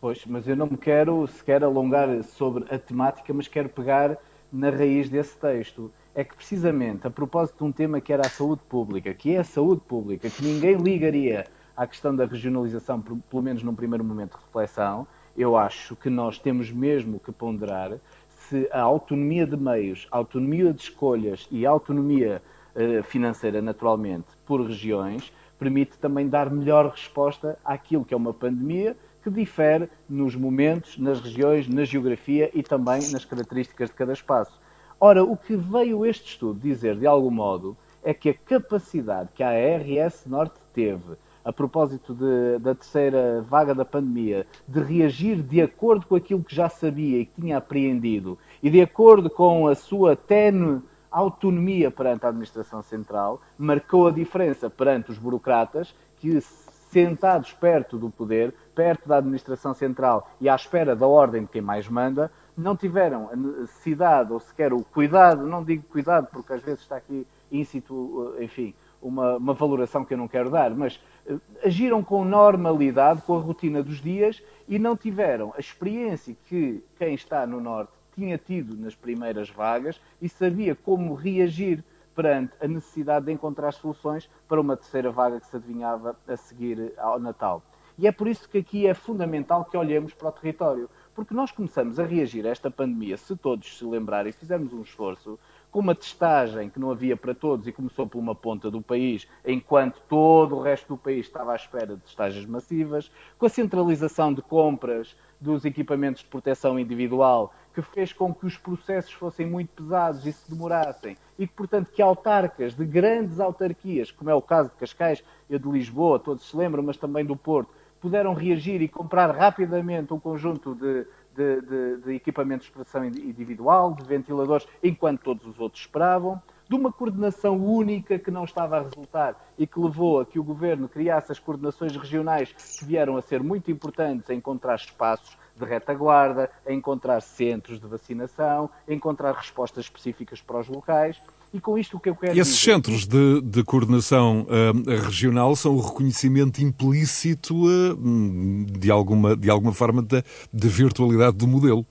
Pois, 0.00 0.24
mas 0.26 0.46
eu 0.46 0.56
não 0.56 0.66
me 0.66 0.76
quero 0.76 1.26
sequer 1.26 1.64
alongar 1.64 2.22
sobre 2.24 2.64
a 2.72 2.78
temática, 2.78 3.32
mas 3.32 3.48
quero 3.48 3.68
pegar 3.68 4.16
na 4.52 4.70
raiz 4.70 5.08
desse 5.08 5.36
texto. 5.36 5.90
É 6.14 6.22
que 6.22 6.34
precisamente 6.36 7.06
a 7.06 7.10
propósito 7.10 7.58
de 7.58 7.64
um 7.64 7.72
tema 7.72 8.00
que 8.00 8.12
era 8.12 8.26
a 8.26 8.28
saúde 8.28 8.62
pública, 8.68 9.14
que 9.14 9.34
é 9.34 9.38
a 9.38 9.44
saúde 9.44 9.80
pública, 9.88 10.28
que 10.28 10.44
ninguém 10.44 10.76
ligaria 10.76 11.46
à 11.76 11.86
questão 11.86 12.14
da 12.14 12.26
regionalização, 12.26 13.00
pelo 13.00 13.42
menos 13.42 13.62
num 13.62 13.74
primeiro 13.74 14.04
momento 14.04 14.36
de 14.36 14.44
reflexão, 14.44 15.06
eu 15.36 15.56
acho 15.56 15.96
que 15.96 16.10
nós 16.10 16.38
temos 16.38 16.70
mesmo 16.70 17.18
que 17.18 17.32
ponderar 17.32 17.98
se 18.28 18.68
a 18.70 18.82
autonomia 18.82 19.46
de 19.46 19.56
meios, 19.56 20.06
autonomia 20.10 20.72
de 20.72 20.82
escolhas 20.82 21.48
e 21.50 21.64
autonomia 21.64 22.42
uh, 22.74 23.02
financeira, 23.02 23.62
naturalmente, 23.62 24.26
por 24.44 24.60
regiões, 24.60 25.32
permite 25.62 25.96
também 25.96 26.28
dar 26.28 26.50
melhor 26.50 26.90
resposta 26.90 27.56
àquilo 27.64 28.04
que 28.04 28.12
é 28.12 28.16
uma 28.16 28.34
pandemia 28.34 28.96
que 29.22 29.30
difere 29.30 29.88
nos 30.08 30.34
momentos, 30.34 30.98
nas 30.98 31.20
regiões, 31.20 31.68
na 31.68 31.84
geografia 31.84 32.50
e 32.52 32.64
também 32.64 33.12
nas 33.12 33.24
características 33.24 33.88
de 33.88 33.94
cada 33.94 34.12
espaço. 34.12 34.60
Ora, 34.98 35.22
o 35.22 35.36
que 35.36 35.54
veio 35.54 36.04
este 36.04 36.30
estudo 36.30 36.58
dizer, 36.58 36.96
de 36.96 37.06
algum 37.06 37.30
modo, 37.30 37.76
é 38.02 38.12
que 38.12 38.30
a 38.30 38.34
capacidade 38.34 39.28
que 39.32 39.44
a 39.44 39.50
ARS 39.50 40.26
Norte 40.26 40.58
teve, 40.74 41.14
a 41.44 41.52
propósito 41.52 42.12
de, 42.12 42.58
da 42.58 42.74
terceira 42.74 43.40
vaga 43.42 43.72
da 43.72 43.84
pandemia, 43.84 44.44
de 44.66 44.80
reagir 44.80 45.40
de 45.42 45.62
acordo 45.62 46.06
com 46.06 46.16
aquilo 46.16 46.42
que 46.42 46.54
já 46.54 46.68
sabia 46.68 47.18
e 47.18 47.26
que 47.26 47.40
tinha 47.40 47.58
apreendido 47.58 48.36
e 48.60 48.68
de 48.68 48.80
acordo 48.80 49.30
com 49.30 49.68
a 49.68 49.76
sua 49.76 50.16
tenue 50.16 50.80
autonomia 51.12 51.90
perante 51.90 52.24
a 52.24 52.28
administração 52.28 52.82
central, 52.82 53.40
marcou 53.58 54.08
a 54.08 54.10
diferença 54.10 54.70
perante 54.70 55.10
os 55.10 55.18
burocratas 55.18 55.94
que, 56.16 56.40
sentados 56.40 57.52
perto 57.52 57.98
do 57.98 58.10
poder, 58.10 58.54
perto 58.74 59.08
da 59.08 59.18
administração 59.18 59.74
central 59.74 60.30
e 60.40 60.48
à 60.48 60.54
espera 60.54 60.96
da 60.96 61.06
ordem 61.06 61.42
de 61.42 61.48
quem 61.48 61.62
mais 61.62 61.88
manda, 61.88 62.30
não 62.56 62.76
tiveram 62.76 63.30
a 63.32 63.36
necessidade 63.36 64.32
ou 64.32 64.40
sequer 64.40 64.72
o 64.72 64.82
cuidado, 64.84 65.46
não 65.46 65.64
digo 65.64 65.84
cuidado 65.84 66.28
porque 66.32 66.52
às 66.52 66.62
vezes 66.62 66.80
está 66.80 66.96
aqui 66.96 67.26
íncito, 67.50 68.34
enfim, 68.40 68.74
uma, 69.00 69.36
uma 69.36 69.54
valoração 69.54 70.04
que 70.04 70.14
eu 70.14 70.18
não 70.18 70.28
quero 70.28 70.50
dar, 70.50 70.70
mas 70.70 71.02
uh, 71.26 71.40
agiram 71.64 72.02
com 72.02 72.24
normalidade, 72.24 73.22
com 73.22 73.36
a 73.36 73.40
rotina 73.40 73.82
dos 73.82 74.00
dias 74.00 74.42
e 74.68 74.78
não 74.78 74.96
tiveram 74.96 75.52
a 75.56 75.60
experiência 75.60 76.36
que 76.46 76.82
quem 76.98 77.14
está 77.14 77.46
no 77.46 77.60
Norte 77.60 77.92
tinha 78.14 78.38
tido 78.38 78.76
nas 78.76 78.94
primeiras 78.94 79.50
vagas 79.50 80.00
e 80.20 80.28
sabia 80.28 80.74
como 80.74 81.14
reagir 81.14 81.84
perante 82.14 82.52
a 82.60 82.68
necessidade 82.68 83.26
de 83.26 83.32
encontrar 83.32 83.72
soluções 83.72 84.28
para 84.46 84.60
uma 84.60 84.76
terceira 84.76 85.10
vaga 85.10 85.40
que 85.40 85.46
se 85.46 85.56
adivinhava 85.56 86.16
a 86.26 86.36
seguir 86.36 86.92
ao 86.98 87.18
Natal. 87.18 87.62
E 87.98 88.06
é 88.06 88.12
por 88.12 88.26
isso 88.26 88.48
que 88.48 88.58
aqui 88.58 88.86
é 88.86 88.94
fundamental 88.94 89.64
que 89.64 89.76
olhemos 89.76 90.14
para 90.14 90.28
o 90.28 90.32
território, 90.32 90.88
porque 91.14 91.34
nós 91.34 91.50
começamos 91.50 91.98
a 91.98 92.04
reagir 92.04 92.46
a 92.46 92.50
esta 92.50 92.70
pandemia, 92.70 93.16
se 93.16 93.36
todos 93.36 93.78
se 93.78 93.84
lembrarem, 93.84 94.32
fizemos 94.32 94.72
um 94.72 94.82
esforço, 94.82 95.38
com 95.72 95.80
uma 95.80 95.94
testagem 95.94 96.68
que 96.68 96.78
não 96.78 96.90
havia 96.90 97.16
para 97.16 97.34
todos 97.34 97.66
e 97.66 97.72
começou 97.72 98.06
por 98.06 98.18
uma 98.18 98.34
ponta 98.34 98.70
do 98.70 98.82
país, 98.82 99.26
enquanto 99.42 100.02
todo 100.06 100.54
o 100.54 100.60
resto 100.60 100.88
do 100.88 100.98
país 100.98 101.24
estava 101.24 101.52
à 101.52 101.56
espera 101.56 101.96
de 101.96 102.02
testagens 102.02 102.44
massivas, 102.44 103.10
com 103.38 103.46
a 103.46 103.48
centralização 103.48 104.34
de 104.34 104.42
compras 104.42 105.16
dos 105.40 105.64
equipamentos 105.64 106.22
de 106.22 106.28
proteção 106.28 106.78
individual 106.78 107.54
que 107.74 107.80
fez 107.80 108.12
com 108.12 108.34
que 108.34 108.44
os 108.44 108.58
processos 108.58 109.12
fossem 109.12 109.46
muito 109.46 109.70
pesados 109.82 110.26
e 110.26 110.32
se 110.32 110.50
demorassem, 110.50 111.16
e 111.38 111.46
que, 111.46 111.54
portanto, 111.54 111.90
que 111.90 112.02
autarcas 112.02 112.74
de 112.74 112.84
grandes 112.84 113.40
autarquias, 113.40 114.10
como 114.10 114.28
é 114.28 114.34
o 114.34 114.42
caso 114.42 114.68
de 114.68 114.76
Cascais, 114.76 115.24
e 115.48 115.58
de 115.58 115.68
Lisboa, 115.70 116.18
todos 116.18 116.50
se 116.50 116.54
lembram, 116.54 116.82
mas 116.82 116.98
também 116.98 117.24
do 117.24 117.34
Porto, 117.34 117.70
puderam 117.98 118.34
reagir 118.34 118.82
e 118.82 118.88
comprar 118.88 119.30
rapidamente 119.30 120.12
um 120.12 120.20
conjunto 120.20 120.74
de, 120.74 121.06
de, 121.34 121.60
de, 121.60 121.96
de 121.98 122.14
equipamentos 122.14 122.66
de 122.66 122.72
proteção 122.72 123.04
individual, 123.04 123.94
de 123.94 124.04
ventiladores, 124.04 124.66
enquanto 124.82 125.22
todos 125.22 125.46
os 125.46 125.58
outros 125.58 125.82
esperavam 125.82 126.40
de 126.68 126.76
uma 126.76 126.90
coordenação 126.90 127.56
única 127.56 128.18
que 128.18 128.30
não 128.30 128.44
estava 128.44 128.78
a 128.78 128.82
resultar 128.82 129.36
e 129.58 129.66
que 129.66 129.78
levou 129.78 130.20
a 130.20 130.26
que 130.26 130.38
o 130.38 130.44
governo 130.44 130.88
criasse 130.88 131.30
as 131.30 131.38
coordenações 131.38 131.94
regionais 131.94 132.52
que 132.78 132.84
vieram 132.84 133.16
a 133.16 133.20
ser 133.20 133.42
muito 133.42 133.70
importantes 133.70 134.30
a 134.30 134.34
encontrar 134.34 134.76
espaços 134.76 135.36
de 135.64 135.70
retaguarda, 135.70 136.50
a 136.66 136.72
encontrar 136.72 137.20
centros 137.20 137.80
de 137.80 137.86
vacinação, 137.86 138.68
a 138.88 138.92
encontrar 138.92 139.32
respostas 139.32 139.84
específicas 139.84 140.40
para 140.40 140.60
os 140.60 140.68
locais. 140.68 141.20
E 141.54 141.60
com 141.60 141.76
isto 141.76 141.98
o 141.98 142.00
que 142.00 142.08
eu 142.08 142.16
quero 142.16 142.32
Esses 142.32 142.54
dizer... 142.54 142.72
centros 142.72 143.06
de, 143.06 143.42
de 143.42 143.62
coordenação 143.62 144.46
uh, 144.46 144.90
regional 145.02 145.54
são 145.54 145.76
o 145.76 145.80
reconhecimento 145.80 146.62
implícito 146.62 147.54
uh, 147.54 148.64
de, 148.64 148.90
alguma, 148.90 149.36
de 149.36 149.50
alguma 149.50 149.72
forma 149.72 150.00
da 150.02 150.22
virtualidade 150.52 151.36
do 151.36 151.46
modelo 151.46 151.86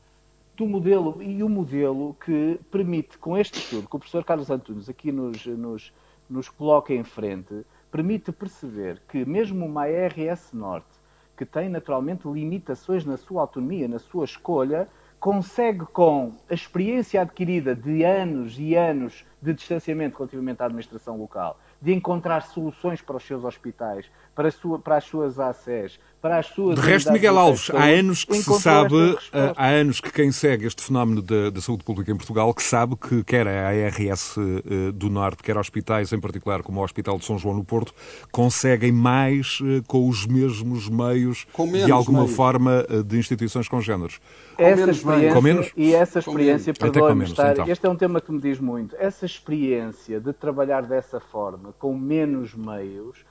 do 0.61 0.67
modelo 0.67 1.17
e 1.21 1.41
o 1.41 1.49
modelo 1.49 2.15
que 2.23 2.59
permite, 2.69 3.17
com 3.17 3.35
este 3.35 3.57
estudo 3.57 3.89
que 3.89 3.95
o 3.95 3.99
professor 3.99 4.23
Carlos 4.23 4.49
Antunes 4.51 4.87
aqui 4.87 5.11
nos, 5.11 5.43
nos, 5.47 5.91
nos 6.29 6.49
coloca 6.49 6.93
em 6.93 7.03
frente, 7.03 7.65
permite 7.91 8.31
perceber 8.31 9.01
que 9.09 9.25
mesmo 9.25 9.65
uma 9.65 9.85
ARS 9.85 10.53
Norte, 10.53 11.00
que 11.41 11.45
tem 11.47 11.69
naturalmente 11.69 12.27
limitações 12.27 13.03
na 13.03 13.17
sua 13.17 13.41
autonomia, 13.41 13.87
na 13.87 13.97
sua 13.97 14.25
escolha, 14.25 14.87
consegue 15.19 15.87
com 15.87 16.33
a 16.47 16.53
experiência 16.53 17.19
adquirida 17.19 17.75
de 17.75 18.03
anos 18.03 18.59
e 18.59 18.75
anos 18.75 19.25
de 19.41 19.51
distanciamento 19.51 20.19
relativamente 20.19 20.61
à 20.61 20.65
administração 20.65 21.17
local, 21.17 21.59
de 21.81 21.93
encontrar 21.93 22.41
soluções 22.43 23.01
para 23.01 23.17
os 23.17 23.23
seus 23.23 23.43
hospitais, 23.43 24.05
para, 24.35 24.51
sua, 24.51 24.77
para 24.77 24.97
as 24.97 25.03
suas 25.03 25.39
ACES, 25.39 25.99
para 26.21 26.37
as 26.37 26.45
suas. 26.45 26.79
De 26.79 26.85
resto, 26.85 27.11
Miguel 27.11 27.37
Alves, 27.37 27.71
há 27.71 27.85
anos 27.85 28.23
que 28.23 28.35
se 28.35 28.59
sabe, 28.59 29.17
eh, 29.33 29.53
há 29.55 29.67
anos 29.69 29.99
que 29.99 30.11
quem 30.11 30.31
segue 30.31 30.67
este 30.67 30.83
fenómeno 30.83 31.21
da, 31.21 31.49
da, 31.49 31.59
saúde 31.59 31.83
pública 31.83 32.11
em 32.11 32.15
Portugal, 32.15 32.53
que 32.53 32.61
sabe 32.61 32.95
que 32.95 33.23
quer 33.23 33.47
a 33.47 33.69
ARS 33.69 34.35
eh, 34.37 34.91
do 34.93 35.09
Norte, 35.09 35.41
quer 35.41 35.57
hospitais, 35.57 36.13
em 36.13 36.19
particular 36.19 36.61
como 36.61 36.79
o 36.79 36.83
Hospital 36.83 37.17
de 37.17 37.25
São 37.25 37.39
João 37.39 37.55
no 37.55 37.63
Porto, 37.63 37.93
conseguem 38.31 38.91
mais 38.91 39.59
eh, 39.63 39.81
com 39.87 40.07
os 40.07 40.27
mesmos 40.27 40.87
meios, 40.87 41.47
de 41.85 41.91
alguma 41.91 42.21
meios. 42.21 42.35
forma, 42.35 42.85
de 43.05 43.17
instituições 43.17 43.67
congêneres. 43.67 44.19
Essa 44.57 44.91
experiência, 44.91 45.33
com 45.33 45.41
menos? 45.41 45.71
E 45.75 45.95
essa 45.95 46.19
experiência, 46.19 46.73
perdoe-me 46.73 47.25
estar, 47.25 47.53
então. 47.53 47.67
este 47.67 47.85
é 47.85 47.89
um 47.89 47.95
tema 47.95 48.21
que 48.21 48.31
me 48.31 48.39
diz 48.39 48.59
muito, 48.59 48.95
essa 48.99 49.25
experiência 49.25 50.19
de 50.19 50.31
trabalhar 50.33 50.83
dessa 50.83 51.19
forma, 51.19 51.70
com 51.71 51.97
menos 51.97 52.53
meios, 52.55 53.25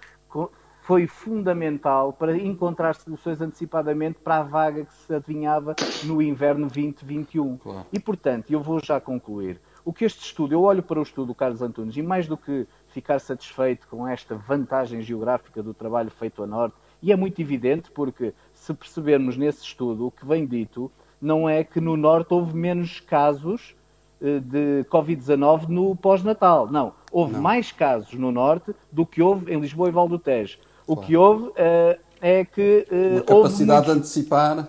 foi 0.83 1.07
fundamental 1.07 2.13
para 2.13 2.37
encontrar 2.37 2.95
soluções 2.95 3.41
antecipadamente 3.41 4.19
para 4.19 4.39
a 4.39 4.43
vaga 4.43 4.85
que 4.85 4.93
se 4.93 5.15
adivinhava 5.15 5.77
no 6.05 6.21
inverno 6.21 6.67
2021. 6.67 7.59
Claro. 7.59 7.87
E, 7.93 8.01
portanto, 8.01 8.51
eu 8.51 8.61
vou 8.61 8.81
já 8.81 9.01
concluir. 9.01 9.61
O 9.85 9.93
que 9.93 10.05
este 10.05 10.25
estudo, 10.25 10.53
eu 10.53 10.63
olho 10.63 10.83
para 10.83 10.99
o 10.99 11.03
estudo 11.03 11.29
do 11.29 11.35
Carlos 11.35 11.63
Antunes 11.63 11.97
e 11.97 12.03
mais 12.03 12.27
do 12.27 12.37
que 12.37 12.67
ficar 12.89 13.19
satisfeito 13.19 13.87
com 13.89 14.07
esta 14.07 14.35
vantagem 14.35 15.01
geográfica 15.01 15.63
do 15.63 15.73
trabalho 15.73 16.11
feito 16.11 16.43
a 16.43 16.47
norte, 16.47 16.75
e 17.03 17.13
é 17.13 17.17
muito 17.17 17.41
evidente 17.41 17.91
porque 17.91 18.35
se 18.53 18.75
percebermos 18.75 19.37
nesse 19.37 19.63
estudo 19.63 20.07
o 20.07 20.11
que 20.11 20.27
vem 20.27 20.47
dito, 20.47 20.91
não 21.21 21.49
é 21.49 21.65
que 21.65 21.81
no 21.81 21.97
norte 21.97 22.35
houve 22.35 22.55
menos 22.57 23.01
casos 23.01 23.75
eh, 24.21 24.39
de 24.41 24.85
Covid-19 24.91 25.69
no 25.69 25.97
pós-natal. 25.97 26.67
Não, 26.71 26.95
houve 27.11 27.35
não. 27.35 27.41
mais 27.41 27.73
casos 27.73 28.15
no 28.15 28.31
norte 28.31 28.75
do 28.91 29.05
que 29.05 29.23
houve 29.23 29.53
em 29.53 29.61
Lisboa 29.61 29.89
e 29.89 29.93
Val 29.93 30.09
do 30.09 30.19
Tejo. 30.19 30.59
O 30.87 30.95
claro. 30.95 31.07
que 31.07 31.17
houve 31.17 31.45
uh, 31.49 32.01
é 32.21 32.45
que. 32.45 32.87
Uh, 32.91 33.15
Uma 33.15 33.23
capacidade 33.23 33.87
de 33.87 33.93
antecipar. 33.93 34.69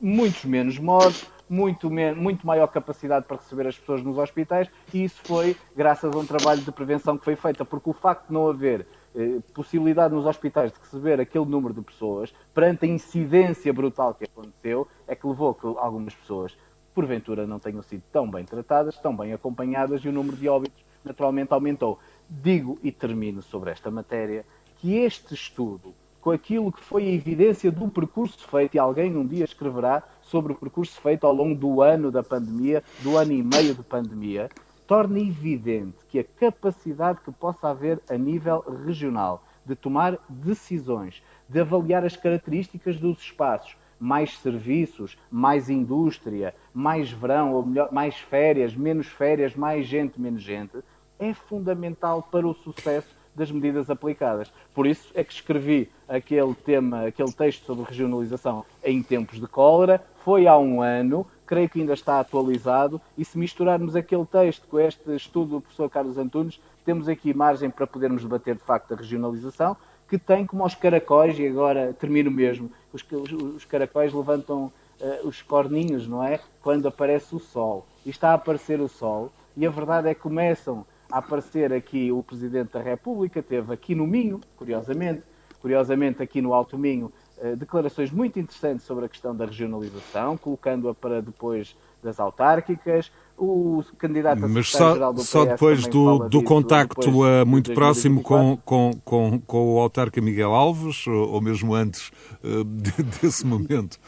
Muitos 0.00 0.44
menos 0.46 0.78
mortos, 0.78 1.30
muito, 1.50 1.90
muito 1.90 2.46
maior 2.46 2.68
capacidade 2.68 3.26
para 3.26 3.36
receber 3.36 3.66
as 3.66 3.76
pessoas 3.76 4.02
nos 4.02 4.16
hospitais, 4.16 4.70
e 4.94 5.02
isso 5.02 5.20
foi 5.24 5.56
graças 5.76 6.14
a 6.14 6.18
um 6.18 6.24
trabalho 6.24 6.62
de 6.62 6.70
prevenção 6.70 7.18
que 7.18 7.24
foi 7.24 7.34
feito, 7.34 7.64
porque 7.64 7.90
o 7.90 7.92
facto 7.92 8.28
de 8.28 8.32
não 8.32 8.48
haver 8.48 8.86
eh, 9.16 9.40
possibilidade 9.52 10.14
nos 10.14 10.24
hospitais 10.24 10.72
de 10.72 10.78
receber 10.78 11.20
aquele 11.20 11.44
número 11.44 11.74
de 11.74 11.82
pessoas, 11.82 12.32
perante 12.54 12.86
a 12.86 12.88
incidência 12.88 13.72
brutal 13.72 14.14
que 14.14 14.24
aconteceu, 14.24 14.86
é 15.08 15.16
que 15.16 15.26
levou 15.26 15.50
a 15.50 15.54
que 15.54 15.66
algumas 15.66 16.14
pessoas, 16.14 16.56
porventura, 16.94 17.44
não 17.46 17.58
tenham 17.58 17.82
sido 17.82 18.04
tão 18.12 18.30
bem 18.30 18.44
tratadas, 18.44 18.96
tão 18.98 19.14
bem 19.14 19.32
acompanhadas, 19.32 20.02
e 20.04 20.08
o 20.08 20.12
número 20.12 20.36
de 20.36 20.48
óbitos 20.48 20.84
naturalmente 21.04 21.52
aumentou. 21.52 21.98
Digo 22.28 22.78
e 22.82 22.92
termino 22.92 23.42
sobre 23.42 23.70
esta 23.70 23.90
matéria 23.90 24.44
que 24.78 24.96
este 24.96 25.34
estudo, 25.34 25.94
com 26.20 26.30
aquilo 26.30 26.72
que 26.72 26.82
foi 26.82 27.04
a 27.04 27.12
evidência 27.12 27.70
do 27.70 27.88
percurso 27.88 28.46
feito, 28.48 28.74
e 28.74 28.78
alguém 28.78 29.16
um 29.16 29.26
dia 29.26 29.44
escreverá 29.44 30.02
sobre 30.22 30.52
o 30.52 30.56
percurso 30.56 31.00
feito 31.00 31.26
ao 31.26 31.34
longo 31.34 31.54
do 31.54 31.82
ano 31.82 32.10
da 32.10 32.22
pandemia, 32.22 32.82
do 33.00 33.16
ano 33.16 33.32
e 33.32 33.42
meio 33.42 33.74
de 33.74 33.82
pandemia, 33.82 34.48
torna 34.86 35.20
evidente 35.20 35.98
que 36.08 36.18
a 36.18 36.24
capacidade 36.24 37.20
que 37.20 37.30
possa 37.30 37.68
haver 37.68 38.00
a 38.08 38.16
nível 38.16 38.64
regional 38.84 39.44
de 39.64 39.76
tomar 39.76 40.18
decisões, 40.28 41.22
de 41.48 41.60
avaliar 41.60 42.04
as 42.04 42.16
características 42.16 42.98
dos 42.98 43.18
espaços, 43.20 43.76
mais 44.00 44.38
serviços, 44.38 45.18
mais 45.30 45.68
indústria, 45.68 46.54
mais 46.72 47.12
verão, 47.12 47.52
ou 47.52 47.64
melhor, 47.64 47.92
mais 47.92 48.16
férias, 48.16 48.74
menos 48.74 49.06
férias, 49.06 49.54
mais 49.54 49.86
gente, 49.86 50.18
menos 50.18 50.42
gente, 50.42 50.78
é 51.18 51.34
fundamental 51.34 52.22
para 52.22 52.48
o 52.48 52.54
sucesso 52.54 53.14
das 53.34 53.50
medidas 53.50 53.90
aplicadas. 53.90 54.52
Por 54.74 54.86
isso 54.86 55.12
é 55.14 55.22
que 55.22 55.32
escrevi 55.32 55.90
aquele 56.08 56.54
tema, 56.54 57.06
aquele 57.06 57.32
texto 57.32 57.64
sobre 57.64 57.84
regionalização 57.84 58.64
em 58.82 59.02
tempos 59.02 59.38
de 59.38 59.46
cólera, 59.46 60.02
foi 60.24 60.46
há 60.46 60.58
um 60.58 60.82
ano, 60.82 61.26
creio 61.46 61.68
que 61.68 61.80
ainda 61.80 61.92
está 61.92 62.20
atualizado, 62.20 63.00
e 63.16 63.24
se 63.24 63.38
misturarmos 63.38 63.94
aquele 63.94 64.26
texto 64.26 64.66
com 64.68 64.78
este 64.78 65.14
estudo 65.14 65.56
do 65.56 65.60
professor 65.60 65.88
Carlos 65.88 66.18
Antunes, 66.18 66.60
temos 66.84 67.08
aqui 67.08 67.32
margem 67.34 67.70
para 67.70 67.86
podermos 67.86 68.22
debater 68.22 68.54
de 68.54 68.62
facto 68.62 68.92
a 68.92 68.96
regionalização, 68.96 69.76
que 70.10 70.18
tem 70.18 70.44
como 70.44 70.66
os 70.66 70.74
caracóis, 70.74 71.38
e 71.38 71.46
agora 71.46 71.92
termino 71.92 72.32
mesmo, 72.32 72.68
os, 72.92 73.06
os 73.30 73.64
caracóis 73.64 74.12
levantam 74.12 74.64
uh, 75.00 75.28
os 75.28 75.40
corninhos, 75.40 76.08
não 76.08 76.20
é? 76.24 76.40
Quando 76.60 76.88
aparece 76.88 77.32
o 77.36 77.38
sol. 77.38 77.86
E 78.04 78.10
está 78.10 78.30
a 78.30 78.34
aparecer 78.34 78.80
o 78.80 78.88
sol, 78.88 79.30
e 79.56 79.64
a 79.64 79.70
verdade 79.70 80.08
é 80.08 80.14
que 80.14 80.20
começam 80.20 80.84
a 81.08 81.18
aparecer 81.18 81.72
aqui 81.72 82.10
o 82.10 82.24
Presidente 82.24 82.72
da 82.72 82.82
República, 82.82 83.40
teve 83.40 83.72
aqui 83.72 83.94
no 83.94 84.04
Minho, 84.04 84.40
curiosamente, 84.56 85.22
curiosamente 85.60 86.20
aqui 86.20 86.42
no 86.42 86.52
Alto 86.52 86.76
Minho, 86.76 87.12
eh, 87.38 87.54
declarações 87.54 88.10
muito 88.10 88.36
interessantes 88.40 88.84
sobre 88.84 89.04
a 89.04 89.08
questão 89.08 89.34
da 89.34 89.44
regionalização, 89.44 90.36
colocando-a 90.36 90.94
para 90.94 91.22
depois 91.22 91.76
das 92.02 92.20
autárquicas. 92.20 93.10
O 93.36 93.82
candidato 93.96 94.44
a 94.44 94.48
Mas 94.48 94.68
só, 94.68 95.12
do 95.12 95.22
só 95.22 95.46
depois 95.46 95.86
do, 95.86 96.28
do 96.28 96.42
contacto 96.42 97.00
depois 97.00 97.42
uh, 97.42 97.46
muito 97.46 97.72
próximo 97.72 98.22
com, 98.22 98.58
com, 98.64 98.92
com, 99.02 99.40
com 99.40 99.74
o 99.74 99.78
autarca 99.78 100.20
Miguel 100.20 100.52
Alves, 100.52 101.06
ou, 101.06 101.30
ou 101.30 101.40
mesmo 101.40 101.74
antes 101.74 102.10
uh, 102.44 102.64
desse 103.22 103.46
momento? 103.46 103.98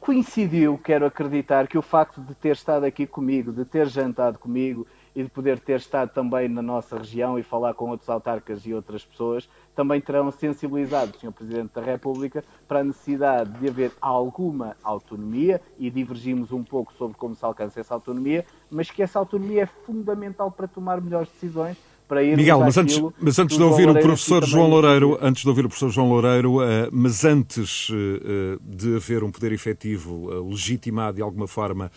Coincidiu, 0.00 0.78
quero 0.78 1.06
acreditar, 1.06 1.66
que 1.66 1.76
o 1.76 1.82
facto 1.82 2.20
de 2.20 2.34
ter 2.34 2.52
estado 2.52 2.84
aqui 2.84 3.06
comigo, 3.06 3.52
de 3.52 3.64
ter 3.64 3.88
jantado 3.88 4.38
comigo 4.38 4.86
e 5.14 5.22
de 5.22 5.28
poder 5.28 5.58
ter 5.60 5.78
estado 5.78 6.10
também 6.10 6.48
na 6.48 6.62
nossa 6.62 6.98
região 6.98 7.38
e 7.38 7.42
falar 7.42 7.74
com 7.74 7.90
outros 7.90 8.08
autarcas 8.08 8.64
e 8.66 8.72
outras 8.72 9.04
pessoas, 9.04 9.48
também 9.74 10.00
terão 10.00 10.30
sensibilizado 10.30 11.12
o 11.16 11.20
Sr. 11.20 11.32
Presidente 11.32 11.74
da 11.74 11.82
República 11.82 12.44
para 12.66 12.80
a 12.80 12.84
necessidade 12.84 13.50
de 13.58 13.68
haver 13.68 13.92
alguma 14.00 14.76
autonomia 14.82 15.60
e 15.78 15.90
divergimos 15.90 16.52
um 16.52 16.62
pouco 16.62 16.92
sobre 16.94 17.16
como 17.16 17.34
se 17.34 17.44
alcança 17.44 17.80
essa 17.80 17.94
autonomia, 17.94 18.44
mas 18.70 18.90
que 18.90 19.02
essa 19.02 19.18
autonomia 19.18 19.62
é 19.62 19.66
fundamental 19.66 20.50
para 20.50 20.66
tomar 20.66 21.00
melhores 21.00 21.28
decisões 21.30 21.76
para 22.12 22.22
ir 22.22 22.36
Miguel, 22.36 22.60
mas 22.60 22.76
antes, 22.76 23.02
mas 23.18 23.38
antes 23.38 23.56
de 23.56 23.62
ouvir 23.62 23.88
o 23.88 23.94
professor 23.94 24.44
João 24.44 24.68
Loureiro, 24.68 25.18
antes 25.22 25.42
de 25.42 25.48
ouvir 25.48 25.64
o 25.64 25.68
professor 25.68 25.88
João 25.88 26.10
Loureiro, 26.10 26.58
uh, 26.58 26.62
mas 26.92 27.24
antes 27.24 27.88
uh, 27.88 28.60
de 28.62 28.96
haver 28.96 29.24
um 29.24 29.30
poder 29.30 29.50
efetivo, 29.50 30.28
legitimado 30.50 31.16
de 31.16 31.22
alguma 31.22 31.46
forma, 31.46 31.90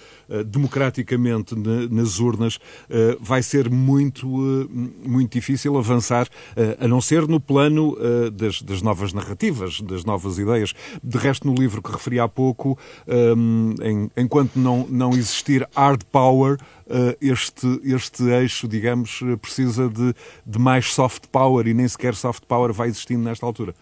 democraticamente 0.45 1.53
na, 1.55 1.87
nas 1.89 2.19
urnas, 2.19 2.59
vai 3.19 3.41
ser 3.41 3.69
muito, 3.69 4.27
muito 5.05 5.33
difícil 5.33 5.77
avançar, 5.77 6.27
a 6.79 6.87
não 6.87 7.01
ser 7.01 7.27
no 7.27 7.39
plano 7.39 7.97
das, 8.31 8.61
das, 8.61 8.81
novas 8.81 9.13
narrativas, 9.13 9.81
das 9.81 10.03
novas 10.03 10.37
ideias. 10.37 10.73
De 11.03 11.17
resto, 11.17 11.47
no 11.47 11.55
livro 11.55 11.81
que 11.81 11.91
referi 11.91 12.19
há 12.19 12.27
pouco, 12.27 12.77
enquanto 14.15 14.57
não, 14.57 14.85
não 14.89 15.11
existir 15.11 15.67
hard 15.75 16.03
power, 16.11 16.57
eh, 16.87 17.17
este, 17.19 17.81
este 17.83 18.23
eixo, 18.29 18.67
digamos, 18.67 19.19
eh, 19.23 19.35
precisa 19.35 19.89
de, 19.89 20.04
de 20.45 20.59
mais 20.59 20.93
soft 20.93 21.27
power 21.27 21.67
e 21.67 21.73
nem 21.73 21.87
sequer 21.87 22.15
soft 22.15 22.45
power 22.45 22.73
vai 22.73 22.87
existindo 22.87 23.23
nesta 23.23 23.45
altura. 23.45 23.73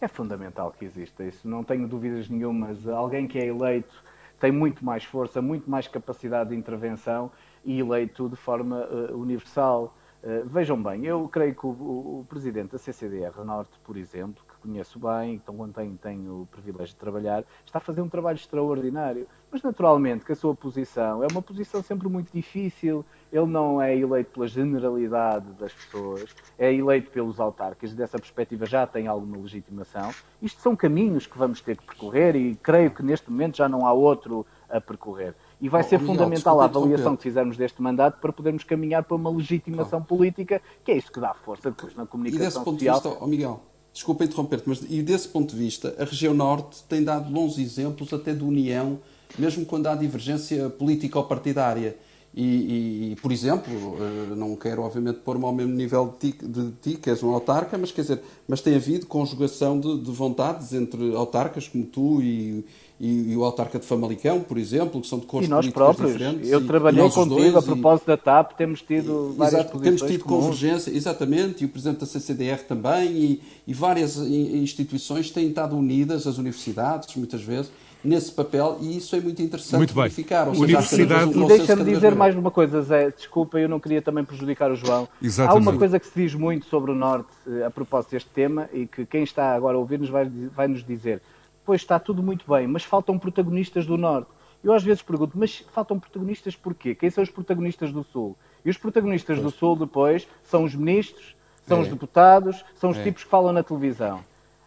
É 0.00 0.08
fundamental 0.08 0.72
que 0.72 0.84
exista 0.84 1.24
isso, 1.24 1.48
não 1.48 1.64
tenho 1.64 1.88
dúvidas 1.88 2.28
nenhumas. 2.28 2.86
Alguém 2.86 3.26
que 3.26 3.38
é 3.38 3.46
eleito 3.46 4.04
tem 4.38 4.52
muito 4.52 4.84
mais 4.84 5.04
força, 5.04 5.40
muito 5.40 5.68
mais 5.70 5.88
capacidade 5.88 6.50
de 6.50 6.56
intervenção 6.56 7.30
e 7.64 7.80
eleito 7.80 8.28
de 8.28 8.36
forma 8.36 8.86
uh, 8.86 9.16
universal. 9.16 9.96
Uh, 10.22 10.46
vejam 10.46 10.82
bem, 10.82 11.04
eu 11.06 11.28
creio 11.28 11.54
que 11.54 11.66
o, 11.66 11.70
o, 11.70 12.20
o, 12.20 12.26
presidente 12.28 12.72
da 12.72 12.78
CCDR 12.78 13.44
Norte, 13.44 13.72
por 13.82 13.96
exemplo, 13.96 14.44
conheço 14.66 14.98
bem, 14.98 15.34
então 15.34 15.56
quando 15.56 15.72
tenho, 15.74 15.96
tenho 15.96 16.42
o 16.42 16.46
privilégio 16.46 16.94
de 16.94 16.96
trabalhar, 16.96 17.44
está 17.64 17.78
a 17.78 17.80
fazer 17.80 18.00
um 18.00 18.08
trabalho 18.08 18.36
extraordinário. 18.36 19.26
Mas 19.50 19.62
naturalmente 19.62 20.24
que 20.24 20.32
a 20.32 20.36
sua 20.36 20.54
posição 20.54 21.22
é 21.22 21.26
uma 21.30 21.40
posição 21.40 21.82
sempre 21.82 22.08
muito 22.08 22.32
difícil. 22.32 23.04
Ele 23.32 23.46
não 23.46 23.80
é 23.80 23.96
eleito 23.96 24.32
pela 24.32 24.46
generalidade 24.46 25.46
das 25.52 25.72
pessoas, 25.72 26.34
é 26.58 26.72
eleito 26.72 27.10
pelos 27.10 27.38
autarcas, 27.38 27.94
dessa 27.94 28.18
perspectiva 28.18 28.66
já 28.66 28.86
tem 28.86 29.06
alguma 29.06 29.38
legitimação. 29.38 30.10
Isto 30.42 30.60
são 30.60 30.74
caminhos 30.74 31.26
que 31.26 31.38
vamos 31.38 31.60
ter 31.60 31.76
que 31.76 31.84
percorrer 31.84 32.34
e 32.34 32.56
creio 32.56 32.90
que 32.90 33.02
neste 33.02 33.30
momento 33.30 33.56
já 33.56 33.68
não 33.68 33.86
há 33.86 33.92
outro 33.92 34.44
a 34.68 34.80
percorrer. 34.80 35.34
E 35.60 35.68
vai 35.68 35.80
oh, 35.80 35.84
ser 35.84 36.00
Miguel, 36.00 36.14
fundamental 36.14 36.60
a 36.60 36.64
avaliação 36.64 37.16
que 37.16 37.22
fizermos 37.22 37.56
deste 37.56 37.80
mandato 37.80 38.20
para 38.20 38.32
podermos 38.32 38.64
caminhar 38.64 39.04
para 39.04 39.16
uma 39.16 39.30
legitimação 39.30 40.02
política, 40.02 40.60
que 40.84 40.90
é 40.90 40.96
isso 40.96 41.10
que 41.10 41.20
dá 41.20 41.32
força 41.32 41.70
depois 41.70 41.94
na 41.94 42.04
comunicação 42.04 42.44
e 42.44 42.48
desse 42.48 42.58
ponto 42.58 42.72
social. 42.72 43.00
De 43.00 43.08
vista, 43.08 43.24
oh, 43.24 43.26
Miguel, 43.28 43.62
desculpa 43.96 44.24
interromper-te, 44.24 44.68
mas 44.68 44.82
e 44.90 45.02
desse 45.02 45.26
ponto 45.26 45.56
de 45.56 45.58
vista, 45.58 45.96
a 45.98 46.04
região 46.04 46.34
norte 46.34 46.84
tem 46.86 47.02
dado 47.02 47.30
bons 47.30 47.56
exemplos 47.56 48.12
até 48.12 48.34
de 48.34 48.44
união, 48.44 48.98
mesmo 49.38 49.64
quando 49.64 49.86
há 49.86 49.94
divergência 49.94 50.68
político-partidária. 50.68 51.96
E, 52.34 52.42
e, 52.44 53.12
e, 53.12 53.16
por 53.16 53.32
exemplo, 53.32 53.72
eh, 53.98 54.34
não 54.36 54.54
quero 54.54 54.82
obviamente 54.82 55.20
pôr-me 55.20 55.46
ao 55.46 55.54
mesmo 55.54 55.72
nível 55.72 56.14
de 56.20 56.32
ti, 56.32 56.46
de 56.46 56.70
ti, 56.82 56.98
que 56.98 57.08
és 57.08 57.22
um 57.22 57.30
autarca, 57.32 57.78
mas 57.78 57.90
quer 57.90 58.02
dizer, 58.02 58.20
mas 58.46 58.60
tem 58.60 58.74
havido 58.74 59.06
conjugação 59.06 59.80
de, 59.80 59.98
de 60.02 60.10
vontades 60.10 60.74
entre 60.74 61.16
autarcas 61.16 61.66
como 61.66 61.86
tu 61.86 62.20
e, 62.20 62.62
e, 62.98 63.32
e, 63.32 63.36
o 63.36 63.44
autarca 63.44 63.78
de 63.78 63.84
Famalicão, 63.84 64.40
por 64.40 64.56
exemplo, 64.56 65.00
que 65.00 65.06
são 65.06 65.18
de 65.18 65.26
cores 65.26 65.46
e 65.46 65.50
nós 65.50 65.68
próprios. 65.68 66.12
diferentes. 66.12 66.50
Eu 66.50 66.66
trabalhei 66.66 67.08
contigo 67.10 67.58
a 67.58 67.62
propósito 67.62 68.06
da 68.06 68.16
TAP, 68.16 68.52
temos 68.52 68.80
tido 68.80 69.34
várias 69.36 69.60
exato, 69.60 69.78
Temos 69.80 70.02
tido 70.02 70.24
comuns. 70.24 70.44
convergência, 70.44 70.90
exatamente, 70.90 71.62
e 71.62 71.66
o 71.66 71.68
Presidente 71.68 72.00
da 72.00 72.06
CCDR 72.06 72.58
também, 72.66 73.10
e, 73.10 73.42
e 73.66 73.74
várias 73.74 74.16
instituições 74.16 75.30
têm 75.30 75.48
estado 75.48 75.76
unidas, 75.76 76.26
as 76.26 76.38
universidades, 76.38 77.14
muitas 77.16 77.42
vezes, 77.42 77.70
nesse 78.06 78.30
papel 78.30 78.78
e 78.80 78.96
isso 78.96 79.16
é 79.16 79.20
muito 79.20 79.42
interessante 79.42 79.78
muito 79.78 79.94
bem. 79.94 80.04
verificar. 80.04 80.46
Seja, 80.46 80.62
Universidade... 80.62 81.38
Um 81.38 81.44
e 81.44 81.48
deixa-me 81.48 81.84
dizer 81.84 82.14
mais 82.14 82.34
uma 82.34 82.50
coisa, 82.50 82.80
Zé, 82.82 83.10
desculpa, 83.10 83.58
eu 83.58 83.68
não 83.68 83.80
queria 83.80 84.00
também 84.00 84.24
prejudicar 84.24 84.70
o 84.70 84.76
João. 84.76 85.08
Exatamente. 85.20 85.66
Há 85.66 85.70
uma 85.70 85.78
coisa 85.78 85.98
que 85.98 86.06
se 86.06 86.22
diz 86.22 86.34
muito 86.34 86.66
sobre 86.66 86.92
o 86.92 86.94
Norte 86.94 87.28
eh, 87.46 87.64
a 87.64 87.70
propósito 87.70 88.12
deste 88.12 88.30
tema 88.30 88.68
e 88.72 88.86
que 88.86 89.04
quem 89.04 89.24
está 89.24 89.54
agora 89.54 89.76
a 89.76 89.80
ouvir-nos 89.80 90.08
vai, 90.08 90.30
vai 90.54 90.68
nos 90.68 90.84
dizer, 90.84 91.20
pois 91.66 91.82
está 91.82 91.98
tudo 91.98 92.22
muito 92.22 92.48
bem, 92.48 92.66
mas 92.66 92.84
faltam 92.84 93.18
protagonistas 93.18 93.84
do 93.84 93.98
Norte. 93.98 94.30
Eu 94.62 94.72
às 94.72 94.82
vezes 94.82 95.02
pergunto, 95.02 95.36
mas 95.36 95.58
faltam 95.72 95.98
protagonistas 95.98 96.56
porquê? 96.56 96.94
Quem 96.94 97.10
são 97.10 97.22
os 97.22 97.30
protagonistas 97.30 97.92
do 97.92 98.04
Sul? 98.04 98.36
E 98.64 98.70
os 98.70 98.78
protagonistas 98.78 99.38
pois. 99.38 99.52
do 99.52 99.58
Sul 99.58 99.76
depois 99.76 100.26
são 100.44 100.64
os 100.64 100.74
ministros, 100.74 101.36
são 101.66 101.78
é. 101.78 101.80
os 101.82 101.88
deputados, 101.88 102.64
são 102.76 102.90
os 102.90 102.96
é. 102.96 103.02
tipos 103.02 103.24
que 103.24 103.30
falam 103.30 103.52
na 103.52 103.62
televisão. 103.62 104.24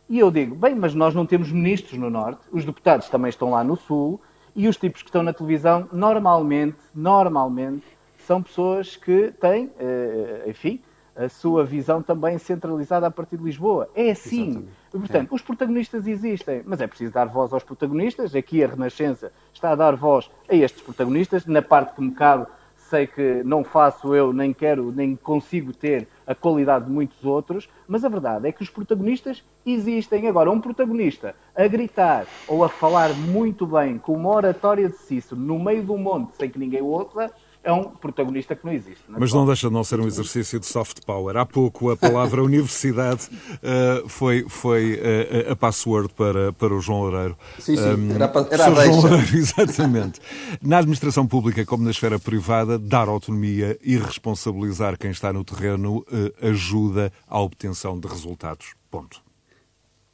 E 0.09 0.19
eu 0.19 0.29
digo, 0.29 0.55
bem, 0.55 0.75
mas 0.75 0.93
nós 0.93 1.15
não 1.15 1.25
temos 1.25 1.51
ministros 1.51 1.97
no 1.97 2.09
Norte, 2.09 2.41
os 2.51 2.65
deputados 2.65 3.09
também 3.09 3.29
estão 3.29 3.51
lá 3.51 3.63
no 3.63 3.77
Sul, 3.77 4.19
e 4.55 4.67
os 4.67 4.75
tipos 4.75 5.01
que 5.01 5.09
estão 5.09 5.23
na 5.23 5.31
televisão, 5.31 5.87
normalmente, 5.91 6.77
normalmente, 6.93 7.85
são 8.17 8.41
pessoas 8.41 8.95
que 8.95 9.31
têm, 9.39 9.71
eh, 9.79 10.45
enfim, 10.47 10.81
a 11.15 11.29
sua 11.29 11.63
visão 11.63 12.01
também 12.01 12.37
centralizada 12.37 13.07
a 13.07 13.11
partir 13.11 13.37
de 13.37 13.43
Lisboa. 13.43 13.89
É 13.95 14.11
assim. 14.11 14.49
Exatamente. 14.49 14.78
Portanto, 14.91 15.31
é. 15.31 15.35
os 15.35 15.41
protagonistas 15.41 16.07
existem, 16.07 16.61
mas 16.65 16.81
é 16.81 16.87
preciso 16.87 17.13
dar 17.13 17.25
voz 17.25 17.53
aos 17.53 17.63
protagonistas. 17.63 18.35
Aqui 18.35 18.63
a 18.63 18.67
Renascença 18.67 19.31
está 19.53 19.71
a 19.71 19.75
dar 19.75 19.95
voz 19.95 20.29
a 20.47 20.55
estes 20.55 20.81
protagonistas. 20.81 21.45
Na 21.45 21.61
parte 21.61 21.95
que 21.95 22.01
me 22.01 22.11
cabe, 22.11 22.47
sei 22.89 23.05
que 23.05 23.43
não 23.43 23.63
faço 23.63 24.15
eu, 24.15 24.33
nem 24.33 24.51
quero, 24.51 24.91
nem 24.91 25.15
consigo 25.15 25.71
ter 25.71 26.07
a 26.25 26.33
qualidade 26.33 26.85
de 26.85 26.91
muitos 26.91 27.23
outros, 27.23 27.69
mas 27.87 28.03
a 28.03 28.09
verdade 28.09 28.47
é 28.47 28.51
que 28.51 28.63
os 28.63 28.69
protagonistas 28.69 29.43
existem. 29.65 30.27
Agora, 30.27 30.49
um 30.49 30.59
protagonista 30.59 31.35
a 31.55 31.67
gritar 31.67 32.25
ou 32.47 32.63
a 32.63 32.69
falar 32.69 33.13
muito 33.13 33.67
bem 33.67 33.97
com 33.99 34.13
uma 34.13 34.29
oratória 34.29 34.89
de 34.89 34.97
Cícero 34.97 35.39
no 35.39 35.59
meio 35.59 35.83
do 35.83 35.97
monte 35.97 36.35
sem 36.35 36.49
que 36.49 36.57
ninguém 36.57 36.81
o 36.81 36.87
ouça, 36.87 37.31
é 37.63 37.71
um 37.73 37.83
protagonista 37.83 38.55
que 38.55 38.65
não 38.65 38.71
existe. 38.71 39.03
Não 39.07 39.17
é? 39.17 39.19
Mas 39.19 39.33
não 39.33 39.45
deixa 39.45 39.67
de 39.67 39.73
não 39.73 39.83
ser 39.83 39.99
um 39.99 40.07
exercício 40.07 40.59
de 40.59 40.65
soft 40.65 41.05
power. 41.05 41.35
Há 41.37 41.45
pouco 41.45 41.91
a 41.91 41.97
palavra 41.97 42.41
universidade 42.43 43.29
uh, 43.55 44.07
foi, 44.07 44.45
foi 44.47 44.95
uh, 44.95 45.51
a 45.51 45.55
password 45.55 46.13
para, 46.13 46.53
para 46.53 46.73
o 46.73 46.79
João 46.79 47.01
Loureiro. 47.01 47.37
Sim, 47.59 47.75
sim, 47.75 47.83
um, 47.83 48.11
era, 48.15 48.31
era 48.49 48.65
a 48.65 48.85
João 48.85 49.01
Loureiro, 49.01 49.35
exatamente. 49.37 50.19
Na 50.61 50.77
administração 50.77 51.27
pública, 51.27 51.65
como 51.65 51.83
na 51.83 51.91
esfera 51.91 52.17
privada, 52.17 52.79
dar 52.79 53.07
autonomia 53.07 53.77
e 53.83 53.97
responsabilizar 53.97 54.97
quem 54.97 55.11
está 55.11 55.33
no 55.33 55.43
terreno 55.43 55.99
uh, 55.99 56.47
ajuda 56.47 57.11
à 57.27 57.39
obtenção 57.39 57.99
de 57.99 58.07
resultados. 58.07 58.73
Ponto. 58.89 59.28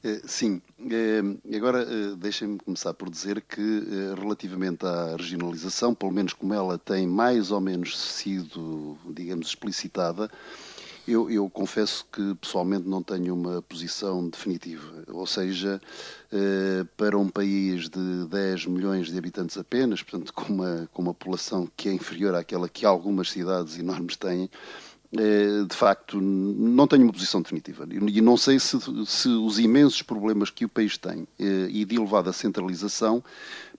Eh, 0.05 0.21
sim, 0.27 0.61
eh, 0.91 1.55
agora 1.57 1.81
eh, 1.81 2.15
deixem-me 2.15 2.59
começar 2.59 2.93
por 2.93 3.09
dizer 3.09 3.41
que, 3.41 3.61
relativamente 4.15 4.85
à 4.85 5.15
regionalização, 5.17 5.95
pelo 5.95 6.11
menos 6.11 6.31
como 6.31 6.53
ela 6.53 6.77
tem 6.77 7.07
mais 7.07 7.49
ou 7.49 7.59
menos 7.59 7.97
sido, 7.97 8.95
digamos, 9.09 9.47
explicitada, 9.47 10.29
eu, 11.07 11.29
eu, 11.31 11.49
confesso 11.49 12.05
que 12.11 12.35
pessoalmente 12.35 12.87
não 12.87 13.01
tenho 13.01 13.33
uma 13.33 13.63
posição 13.63 14.27
definitiva. 14.29 15.03
Ou 15.07 15.25
seja, 15.25 15.81
para 16.97 17.17
um 17.17 17.29
país 17.29 17.89
de 17.89 18.25
10 18.27 18.65
milhões 18.65 19.11
de 19.11 19.17
habitantes 19.17 19.57
apenas, 19.57 20.01
portanto, 20.01 20.33
com 20.33 20.53
uma, 20.53 20.89
com 20.93 21.01
uma 21.03 21.13
população 21.13 21.67
que 21.77 21.89
é 21.89 21.93
inferior 21.93 22.33
àquela 22.35 22.67
que 22.67 22.85
algumas 22.85 23.29
cidades 23.31 23.77
enormes 23.77 24.15
têm, 24.15 24.49
de 25.67 25.75
facto, 25.75 26.19
não 26.19 26.87
tenho 26.87 27.03
uma 27.03 27.13
posição 27.13 27.41
definitiva. 27.41 27.87
E 27.91 28.21
não 28.21 28.35
sei 28.35 28.59
se, 28.59 28.77
se 29.05 29.29
os 29.29 29.59
imensos 29.59 30.01
problemas 30.01 30.49
que 30.49 30.65
o 30.65 30.69
país 30.69 30.97
tem 30.97 31.27
eh, 31.39 31.67
e 31.69 31.85
de 31.85 31.95
elevada 31.95 32.33
centralização 32.33 33.23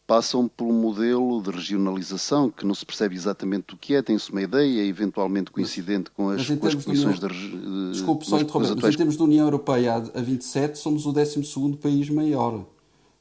passam 0.07 0.47
por 0.49 0.67
um 0.67 0.73
modelo 0.73 1.43
de 1.43 1.51
regionalização 1.51 2.49
que 2.49 2.65
não 2.65 2.75
se 2.75 2.87
percebe 2.87 3.17
exatamente 3.17 3.75
o 3.75 3.77
que 3.77 3.95
é, 3.95 4.03
tem-se 4.03 4.31
uma 4.31 4.41
ideia, 4.41 4.87
eventualmente 4.87 5.51
coincidente 5.51 6.11
com 6.13 6.31
as, 6.31 6.47
com 6.47 6.67
as 6.67 6.75
posições 6.77 7.19
de, 7.19 7.27
União... 7.27 7.91
Desculpe, 7.91 8.25
só 8.25 8.41
interromper, 8.41 8.77
mas 8.81 8.95
em 8.95 8.97
termos 8.97 9.17
de 9.17 9.23
União 9.23 9.47
Europeia 9.47 9.95
a 9.95 10.21
27 10.21 10.79
somos 10.79 11.07
o 11.07 11.13
12 11.13 11.43
país 11.83 12.09
maior. 12.09 12.65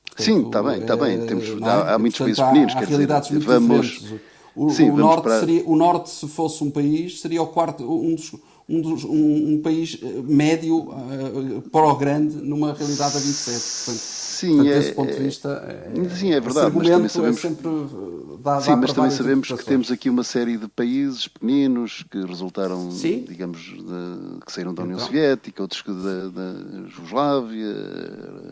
Portanto, 0.06 0.26
Sim, 0.26 0.46
está 0.46 0.62
bem, 0.62 0.82
está 0.82 0.96
bem. 0.96 1.24
Eh, 1.24 1.26
Temos, 1.26 1.50
é? 1.50 1.66
há, 1.66 1.96
há, 1.96 2.00
muitos 2.00 2.20
países 2.20 2.42
pequeninos. 2.42 2.76
Há, 2.76 2.80
há 2.80 2.82
realidades 2.82 3.30
dizer, 3.30 3.44
vamos, 3.44 3.88
diferentes. 3.88 4.22
O, 4.56 4.70
Sim, 4.70 4.90
o 4.90 4.98
norte, 4.98 5.24
para... 5.24 5.40
seria, 5.40 5.64
o 5.66 5.76
norte, 5.76 6.10
se 6.10 6.28
fosse 6.28 6.64
um 6.64 6.72
país, 6.72 7.20
seria 7.20 7.42
o 7.42 7.48
quarto, 7.48 7.84
um, 7.84 8.16
dos, 8.16 8.34
um, 8.70 8.82
dos, 8.82 9.04
um, 9.04 9.54
um 9.54 9.62
país 9.62 10.00
eh, 10.02 10.22
médio 10.24 10.78
uh, 10.78 11.62
para 11.72 11.86
o 11.86 11.96
grande 11.96 12.38
numa 12.38 12.74
realidade 12.74 13.18
a 13.18 13.20
27. 13.20 13.86
Portanto, 13.86 14.25
Sim, 14.46 14.58
Portanto, 14.58 14.70
é, 14.70 14.80
desse 14.80 14.92
ponto 14.94 15.14
de 15.14 15.24
vista, 15.24 15.50
é, 15.50 16.10
sim, 16.10 16.32
é 16.32 16.40
verdade. 16.40 16.72
Mas 16.76 16.88
também 16.88 17.06
é 17.06 17.10
sabemos, 17.10 17.38
é 17.38 17.42
sempre, 17.42 17.70
dá, 18.40 18.62
sim, 18.62 18.70
dá 18.70 18.78
mas 18.78 18.94
também 18.94 19.12
sabemos 19.12 19.48
que 19.48 19.66
temos 19.66 19.92
aqui 19.92 20.10
uma 20.10 20.24
série 20.24 20.58
de 20.58 20.68
países 20.68 21.28
pequeninos 21.28 22.06
que 22.10 22.24
resultaram, 22.24 22.92
sim. 22.92 23.26
digamos, 23.28 23.60
de, 23.62 24.46
que 24.46 24.52
saíram 24.52 24.74
da 24.74 24.84
União 24.84 24.98
então. 24.98 25.08
Soviética, 25.08 25.62
outros 25.62 25.82
que 25.82 25.92
da, 25.92 26.28
da 26.30 26.88
Jugoslávia, 26.90 27.74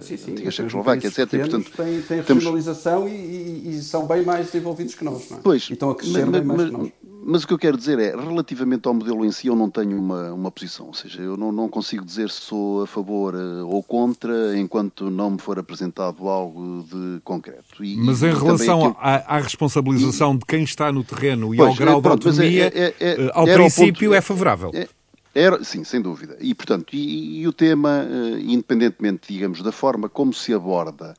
sim, 0.01 0.17
sim, 0.17 0.31
antiga 0.31 0.51
Checoslováquia, 0.51 1.07
etc. 1.07 1.19
E, 1.19 1.37
portanto, 1.37 1.71
têm, 1.75 2.01
têm 2.01 2.21
regionalização 2.21 3.07
e, 3.07 3.11
e, 3.11 3.69
e, 3.69 3.81
são 3.83 4.07
bem 4.07 4.23
mais 4.23 4.47
desenvolvidos 4.47 4.95
que 4.95 5.03
nós. 5.03 5.29
Não 5.29 5.37
é? 5.37 5.41
Pois, 5.43 5.69
e 5.69 5.73
estão 5.73 5.91
a 5.91 5.95
crescer 5.95 6.25
mas, 6.25 6.29
bem 6.31 6.43
mais 6.43 6.59
mas, 6.59 6.69
que 6.69 6.77
nós. 6.77 6.91
Mas 7.25 7.43
o 7.43 7.47
que 7.47 7.53
eu 7.53 7.57
quero 7.57 7.77
dizer 7.77 7.97
é, 7.99 8.15
relativamente 8.15 8.87
ao 8.87 8.93
modelo 8.93 9.25
em 9.25 9.31
si, 9.31 9.47
eu 9.47 9.55
não 9.55 9.69
tenho 9.69 9.97
uma, 9.97 10.33
uma 10.33 10.51
posição. 10.51 10.87
Ou 10.87 10.93
seja, 10.93 11.21
eu 11.21 11.37
não, 11.37 11.51
não 11.51 11.69
consigo 11.69 12.03
dizer 12.03 12.29
se 12.29 12.41
sou 12.41 12.83
a 12.83 12.87
favor 12.87 13.33
eh, 13.33 13.63
ou 13.63 13.81
contra 13.81 14.57
enquanto 14.57 15.09
não 15.09 15.31
me 15.31 15.39
for 15.39 15.57
apresentado 15.57 16.27
algo 16.27 16.83
de 16.83 17.21
concreto. 17.21 17.83
E, 17.83 17.95
mas 17.97 18.21
em 18.23 18.33
relação 18.33 18.79
aquilo... 18.79 18.97
à, 18.99 19.37
à, 19.37 19.39
responsabilização 19.39 20.33
e... 20.33 20.37
de 20.39 20.45
quem 20.45 20.63
está 20.63 20.91
no 20.91 21.03
terreno 21.03 21.53
e 21.53 21.57
pois, 21.57 21.69
ao 21.69 21.75
grau 21.75 22.01
pronto, 22.01 22.19
de 22.19 22.27
é, 22.27 22.65
autonomia, 22.65 22.71
é, 22.75 22.93
é, 22.99 23.25
é, 23.25 23.31
ao 23.33 23.45
princípio 23.45 24.09
ponto, 24.09 24.17
é 24.17 24.21
favorável. 24.21 24.71
É, 24.73 24.87
era, 25.33 25.63
sim, 25.63 25.83
sem 25.83 26.01
dúvida. 26.01 26.37
E, 26.41 26.53
portanto, 26.53 26.93
e, 26.93 27.41
e 27.41 27.47
o 27.47 27.53
tema, 27.53 28.05
eh, 28.07 28.39
independentemente, 28.41 29.33
digamos, 29.33 29.61
da 29.61 29.71
forma 29.71 30.09
como 30.09 30.33
se 30.33 30.53
aborda 30.53 31.15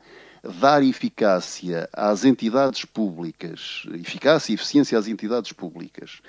dar 0.61 0.83
eficácia 0.83 1.89
às 1.93 2.25
entidades 2.25 2.85
públicas, 2.85 3.85
eficácia 3.95 4.53
e 4.53 4.55
eficiência 4.55 4.99
às 4.99 5.09
entidades 5.09 5.53
públicas, 5.53 6.21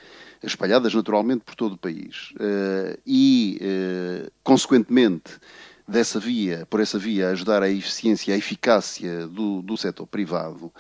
espalhadas 0.41 0.93
naturalmente 0.93 1.43
por 1.43 1.55
todo 1.55 1.74
o 1.74 1.78
país, 1.78 2.34
eh, 2.39 2.99
e, 3.05 3.57
eh, 3.61 4.30
consequentemente, 4.43 5.39
dessa 5.88 6.20
via, 6.20 6.66
por 6.70 6.80
essa 6.80 6.97
via, 6.97 7.30
ajudar 7.30 7.61
a 7.61 7.70
eficiência 7.70 8.34
a 8.34 8.38
eficácia 8.38 9.28
do, 9.28 9.61
do 9.61 9.78
setor 9.78 10.07
privado, 10.07 10.72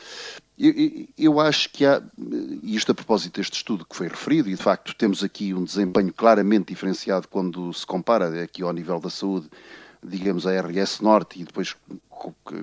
eu, 0.57 0.73
eu, 1.17 1.39
acho 1.39 1.69
que 1.69 1.85
há, 1.85 2.01
e 2.63 2.75
isto 2.75 2.91
a 2.91 2.95
propósito 2.95 3.35
deste 3.35 3.57
estudo 3.57 3.85
que 3.85 3.95
foi 3.95 4.07
referido, 4.07 4.49
e 4.49 4.55
de 4.55 4.61
facto 4.61 4.95
temos 4.95 5.23
aqui 5.23 5.53
um 5.53 5.63
desempenho 5.63 6.13
claramente 6.13 6.69
diferenciado 6.69 7.27
quando 7.27 7.73
se 7.73 7.85
compara 7.85 8.41
aqui 8.41 8.63
ao 8.63 8.71
nível 8.71 8.99
da 8.99 9.09
saúde, 9.09 9.49
digamos, 10.07 10.45
a 10.47 10.61
RS 10.61 11.01
Norte 11.01 11.39
e 11.39 11.43
depois 11.43 11.75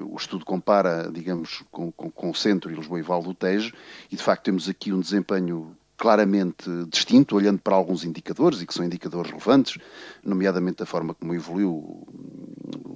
o 0.05 0.16
estudo 0.16 0.45
compara, 0.45 1.11
digamos, 1.12 1.62
com, 1.70 1.93
com, 1.93 2.11
com 2.11 2.30
o 2.30 2.34
Centro 2.34 2.70
e 2.70 2.74
Lisboa 2.74 2.99
e 2.99 3.03
Val 3.03 3.22
do 3.22 3.34
Tejo, 3.34 3.72
e 4.11 4.16
de 4.16 4.22
facto 4.22 4.45
temos 4.45 4.68
aqui 4.68 4.93
um 4.93 5.01
desempenho 5.01 5.76
claramente 5.97 6.68
distinto, 6.88 7.36
olhando 7.36 7.61
para 7.61 7.76
alguns 7.76 8.05
indicadores, 8.05 8.61
e 8.61 8.66
que 8.66 8.74
são 8.74 8.84
indicadores 8.84 9.30
relevantes, 9.30 9.78
nomeadamente 10.24 10.82
a 10.82 10.86
forma 10.86 11.14
como 11.14 11.32
evoluiu 11.32 12.07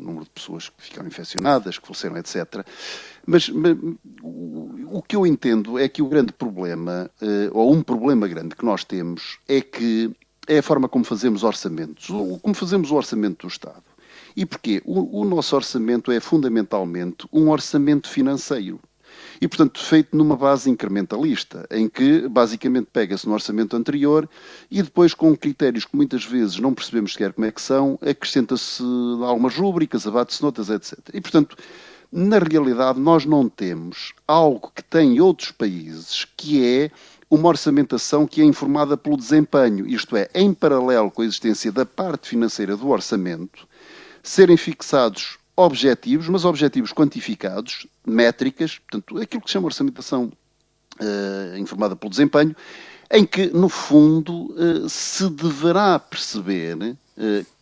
número 0.06 0.24
de 0.24 0.30
pessoas 0.30 0.68
que 0.68 0.82
ficaram 0.82 1.08
infeccionadas, 1.08 1.78
que 1.78 1.86
faleceram, 1.86 2.16
etc. 2.16 2.64
Mas, 3.26 3.48
mas 3.48 3.76
o 4.22 5.02
que 5.02 5.16
eu 5.16 5.26
entendo 5.26 5.78
é 5.78 5.88
que 5.88 6.00
o 6.00 6.08
grande 6.08 6.32
problema, 6.32 7.10
uh, 7.20 7.50
ou 7.52 7.72
um 7.72 7.82
problema 7.82 8.26
grande 8.28 8.54
que 8.54 8.64
nós 8.64 8.84
temos, 8.84 9.38
é 9.48 9.60
que 9.60 10.10
é 10.48 10.58
a 10.58 10.62
forma 10.62 10.88
como 10.88 11.04
fazemos 11.04 11.42
orçamentos, 11.42 12.06
como 12.06 12.54
fazemos 12.54 12.90
o 12.90 12.94
orçamento 12.94 13.46
do 13.46 13.50
Estado. 13.50 13.82
E 14.36 14.44
porquê? 14.44 14.82
O, 14.84 15.22
o 15.22 15.24
nosso 15.24 15.56
orçamento 15.56 16.12
é 16.12 16.20
fundamentalmente 16.20 17.26
um 17.32 17.48
orçamento 17.48 18.08
financeiro 18.08 18.78
e, 19.40 19.48
portanto, 19.48 19.82
feito 19.82 20.16
numa 20.16 20.36
base 20.36 20.68
incrementalista, 20.70 21.66
em 21.70 21.88
que 21.88 22.28
basicamente 22.28 22.88
pega-se 22.92 23.26
no 23.26 23.34
orçamento 23.34 23.76
anterior 23.76 24.28
e 24.70 24.82
depois, 24.82 25.14
com 25.14 25.36
critérios 25.36 25.84
que 25.84 25.96
muitas 25.96 26.24
vezes 26.24 26.58
não 26.58 26.74
percebemos 26.74 27.12
sequer 27.12 27.32
como 27.32 27.46
é 27.46 27.50
que 27.50 27.60
são, 27.60 27.98
acrescenta-se 28.02 28.82
algumas 29.24 29.56
rúbricas, 29.56 30.06
abate-se 30.06 30.42
notas, 30.42 30.70
etc. 30.70 30.98
E, 31.12 31.20
portanto, 31.20 31.56
na 32.12 32.38
realidade, 32.38 33.00
nós 33.00 33.24
não 33.24 33.48
temos 33.48 34.12
algo 34.26 34.70
que 34.74 34.82
tem 34.82 35.20
outros 35.20 35.50
países, 35.50 36.26
que 36.36 36.64
é 36.64 36.90
uma 37.28 37.48
orçamentação 37.48 38.26
que 38.26 38.40
é 38.40 38.44
informada 38.44 38.96
pelo 38.96 39.16
desempenho, 39.16 39.86
isto 39.86 40.16
é, 40.16 40.28
em 40.32 40.54
paralelo 40.54 41.10
com 41.10 41.22
a 41.22 41.24
existência 41.24 41.72
da 41.72 41.84
parte 41.84 42.28
financeira 42.28 42.76
do 42.76 42.88
orçamento, 42.88 43.66
serem 44.28 44.56
fixados 44.56 45.38
objetivos, 45.56 46.28
mas 46.28 46.44
objetivos 46.44 46.92
quantificados, 46.92 47.86
métricas, 48.06 48.78
portanto, 48.78 49.18
aquilo 49.18 49.42
que 49.42 49.48
se 49.48 49.54
chama 49.54 49.66
orçamentação 49.66 50.30
uh, 51.00 51.56
informada 51.56 51.96
pelo 51.96 52.10
desempenho, 52.10 52.54
em 53.10 53.24
que, 53.24 53.46
no 53.46 53.68
fundo, 53.68 54.52
uh, 54.52 54.88
se 54.88 55.28
deverá 55.30 55.98
perceber 55.98 56.96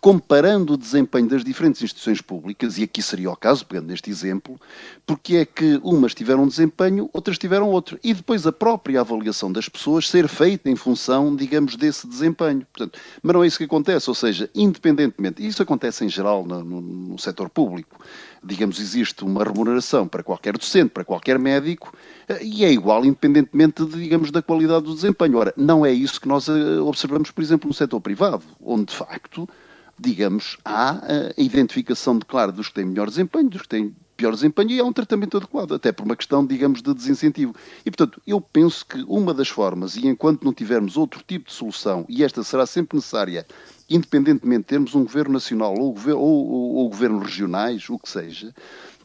comparando 0.00 0.74
o 0.74 0.76
desempenho 0.76 1.28
das 1.28 1.44
diferentes 1.44 1.80
instituições 1.80 2.20
públicas, 2.20 2.76
e 2.76 2.82
aqui 2.82 3.00
seria 3.00 3.30
o 3.30 3.36
caso, 3.36 3.64
pegando 3.64 3.86
neste 3.86 4.10
exemplo, 4.10 4.60
porque 5.06 5.36
é 5.36 5.44
que 5.44 5.80
umas 5.82 6.12
tiveram 6.12 6.42
um 6.42 6.48
desempenho, 6.48 7.08
outras 7.12 7.38
tiveram 7.38 7.70
outro. 7.70 7.98
E 8.02 8.12
depois 8.12 8.46
a 8.46 8.52
própria 8.52 9.00
avaliação 9.00 9.52
das 9.52 9.68
pessoas 9.68 10.08
ser 10.08 10.28
feita 10.28 10.68
em 10.68 10.76
função, 10.76 11.34
digamos, 11.34 11.76
desse 11.76 12.06
desempenho. 12.06 12.66
Portanto, 12.72 12.98
mas 13.22 13.34
não 13.34 13.44
é 13.44 13.46
isso 13.46 13.58
que 13.58 13.64
acontece, 13.64 14.10
ou 14.10 14.14
seja, 14.14 14.50
independentemente, 14.54 15.42
e 15.42 15.46
isso 15.46 15.62
acontece 15.62 16.04
em 16.04 16.08
geral 16.08 16.44
no, 16.44 16.64
no, 16.64 16.80
no 16.80 17.18
setor 17.18 17.48
público, 17.48 17.98
digamos, 18.42 18.80
existe 18.80 19.24
uma 19.24 19.44
remuneração 19.44 20.06
para 20.06 20.22
qualquer 20.22 20.58
docente, 20.58 20.90
para 20.90 21.04
qualquer 21.04 21.38
médico, 21.38 21.96
eh, 21.96 22.13
e 22.42 22.64
é 22.64 22.72
igual 22.72 23.04
independentemente, 23.04 23.84
digamos, 23.84 24.30
da 24.30 24.42
qualidade 24.42 24.84
do 24.84 24.94
desempenho. 24.94 25.38
Ora, 25.38 25.52
não 25.56 25.84
é 25.84 25.92
isso 25.92 26.20
que 26.20 26.28
nós 26.28 26.48
eh, 26.48 26.80
observamos, 26.80 27.30
por 27.30 27.42
exemplo, 27.42 27.68
no 27.68 27.74
setor 27.74 28.00
privado, 28.00 28.42
onde, 28.62 28.86
de 28.86 28.96
facto, 28.96 29.48
digamos, 29.98 30.56
há 30.64 31.02
a 31.36 31.40
identificação 31.40 32.18
de, 32.18 32.24
claro, 32.24 32.52
dos 32.52 32.68
que 32.68 32.74
têm 32.74 32.84
melhor 32.84 33.08
desempenho, 33.08 33.48
dos 33.48 33.62
que 33.62 33.68
têm 33.68 33.94
pior 34.16 34.32
desempenho 34.32 34.70
e 34.70 34.80
há 34.80 34.84
um 34.84 34.92
tratamento 34.92 35.36
adequado, 35.36 35.72
até 35.72 35.92
por 35.92 36.04
uma 36.04 36.16
questão, 36.16 36.46
digamos, 36.46 36.80
de 36.82 36.94
desincentivo. 36.94 37.54
E, 37.84 37.90
portanto, 37.90 38.20
eu 38.26 38.40
penso 38.40 38.86
que 38.86 39.04
uma 39.08 39.34
das 39.34 39.48
formas, 39.48 39.96
e 39.96 40.06
enquanto 40.06 40.44
não 40.44 40.52
tivermos 40.52 40.96
outro 40.96 41.22
tipo 41.26 41.46
de 41.46 41.52
solução, 41.52 42.04
e 42.08 42.22
esta 42.22 42.42
será 42.42 42.64
sempre 42.66 42.96
necessária, 42.96 43.46
independentemente 43.90 44.60
de 44.60 44.66
termos 44.66 44.94
um 44.94 45.02
governo 45.02 45.32
nacional 45.34 45.74
ou, 45.78 45.94
ou, 46.08 46.18
ou, 46.18 46.74
ou 46.76 46.88
governos 46.88 47.24
regionais, 47.24 47.88
o 47.90 47.98
que 47.98 48.08
seja, 48.08 48.54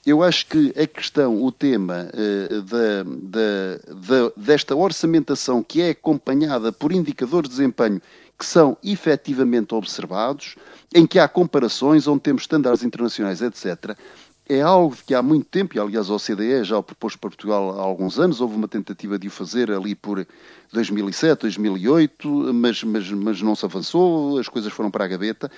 eu 0.06 0.24
acho 0.24 0.45
que 0.47 0.74
a 0.78 0.88
questão, 0.88 1.43
o 1.43 1.52
tema 1.52 2.10
uh, 2.14 2.64
desta 4.36 4.76
orçamentação 4.76 5.62
que 5.64 5.82
é 5.82 5.89
acompanhada 5.91 6.72
por 6.72 6.91
indicadores 6.91 7.50
de 7.50 7.56
desempenho 7.58 8.02
que 8.38 8.45
são 8.45 8.78
efetivamente 8.82 9.76
observados, 9.76 10.56
em 10.95 11.06
que 11.06 11.20
há 11.20 11.28
comparações, 11.28 12.08
onde 12.08 12.22
temos 12.22 12.43
estándares 12.43 12.84
internacionais, 12.84 13.41
etc., 13.41 13.97
é 14.47 14.62
algo 14.62 14.97
que 15.06 15.14
há 15.14 15.22
muito 15.22 15.45
tempo, 15.45 15.76
e 15.76 15.80
aliás 15.80 16.10
a 16.10 16.16
OCDE 16.16 16.64
já 16.64 16.76
o 16.76 16.82
propôs 16.82 17.16
para 17.16 17.30
Portugal 17.30 17.80
há 17.80 17.84
alguns 17.84 18.18
anos, 18.18 18.41
houve 18.41 18.56
uma 18.56 18.68
tentativa 18.68 19.20
de 19.20 19.28
o 19.28 19.32
fazer 19.32 19.70
ali 19.70 19.93
por 19.93 20.26
2007, 20.74 21.41
2008, 21.41 22.28
mas, 22.54 22.84
mas, 22.84 23.12
mas 23.12 23.41
não 23.43 23.56
se 23.56 23.64
avançou, 23.64 24.39
as 24.39 24.50
coisas 24.50 24.74
foram 24.74 24.89
para 24.89 25.06
a 25.06 25.08
gaveta, 25.08 25.52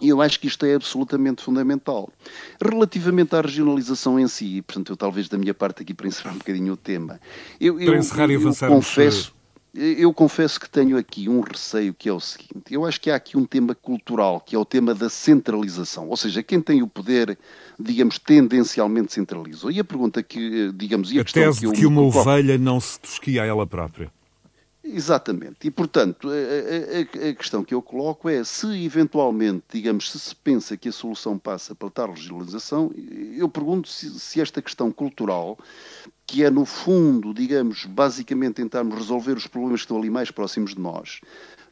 e 0.00 0.08
eu 0.08 0.20
acho 0.20 0.38
que 0.38 0.46
isto 0.46 0.64
é 0.66 0.74
absolutamente 0.74 1.42
fundamental. 1.42 2.10
Relativamente 2.60 3.34
à 3.34 3.40
regionalização 3.40 4.18
em 4.18 4.28
si, 4.28 4.62
portanto, 4.62 4.92
eu 4.92 4.96
talvez 4.96 5.28
da 5.28 5.38
minha 5.38 5.54
parte 5.54 5.82
aqui 5.82 5.94
para 5.94 6.06
encerrar 6.06 6.32
um 6.32 6.38
bocadinho 6.38 6.72
o 6.72 6.76
tema, 6.76 7.20
eu, 7.60 7.80
eu, 7.80 7.94
eu, 7.94 8.54
confesso 8.68 9.36
eu 9.76 10.12
confesso 10.12 10.58
que 10.58 10.68
tenho 10.68 10.96
aqui 10.96 11.28
um 11.28 11.40
receio 11.40 11.92
que 11.92 12.08
é 12.08 12.12
o 12.12 12.18
seguinte: 12.18 12.72
eu 12.72 12.84
acho 12.86 13.00
que 13.00 13.10
há 13.10 13.16
aqui 13.16 13.36
um 13.36 13.44
tema 13.44 13.74
cultural, 13.74 14.40
que 14.40 14.56
é 14.56 14.58
o 14.58 14.64
tema 14.64 14.94
da 14.94 15.10
centralização. 15.10 16.08
Ou 16.08 16.16
seja, 16.16 16.42
quem 16.42 16.60
tem 16.60 16.82
o 16.82 16.86
poder, 16.86 17.38
digamos, 17.78 18.18
tendencialmente 18.18 19.12
centralizou. 19.12 19.70
E 19.70 19.78
a 19.78 19.84
pergunta 19.84 20.22
que, 20.22 20.72
digamos, 20.74 21.12
e 21.12 21.18
a, 21.18 21.22
a 21.22 21.24
tese 21.24 21.60
que, 21.60 21.66
eu, 21.66 21.72
de 21.72 21.80
que 21.80 21.86
uma 21.86 22.00
ovelha 22.00 22.56
não 22.56 22.80
se 22.80 22.98
tosquia 22.98 23.42
a 23.42 23.46
ela 23.46 23.66
própria. 23.66 24.10
Exatamente. 24.88 25.66
E, 25.66 25.70
portanto, 25.70 26.28
a, 26.28 27.26
a, 27.26 27.28
a, 27.30 27.34
questão 27.34 27.64
que 27.64 27.74
eu 27.74 27.82
coloco 27.82 28.28
é 28.28 28.44
se 28.44 28.84
eventualmente, 28.84 29.64
digamos, 29.72 30.10
se 30.10 30.18
se 30.18 30.34
pensa 30.34 30.76
que 30.76 30.88
a 30.88 30.92
solução 30.92 31.36
passa 31.36 31.74
pela 31.74 31.90
tal 31.90 32.12
regionalização, 32.12 32.92
eu 33.36 33.48
pergunto 33.48 33.88
se, 33.88 34.08
se 34.18 34.40
esta 34.40 34.62
questão 34.62 34.92
cultural 34.92 35.58
que 36.26 36.44
é, 36.44 36.50
no 36.50 36.64
fundo, 36.64 37.32
digamos, 37.32 37.84
basicamente 37.84 38.54
tentarmos 38.54 38.96
resolver 38.96 39.32
os 39.32 39.46
problemas 39.46 39.80
que 39.80 39.84
estão 39.84 39.98
ali 39.98 40.10
mais 40.10 40.30
próximos 40.30 40.74
de 40.74 40.80
nós, 40.80 41.20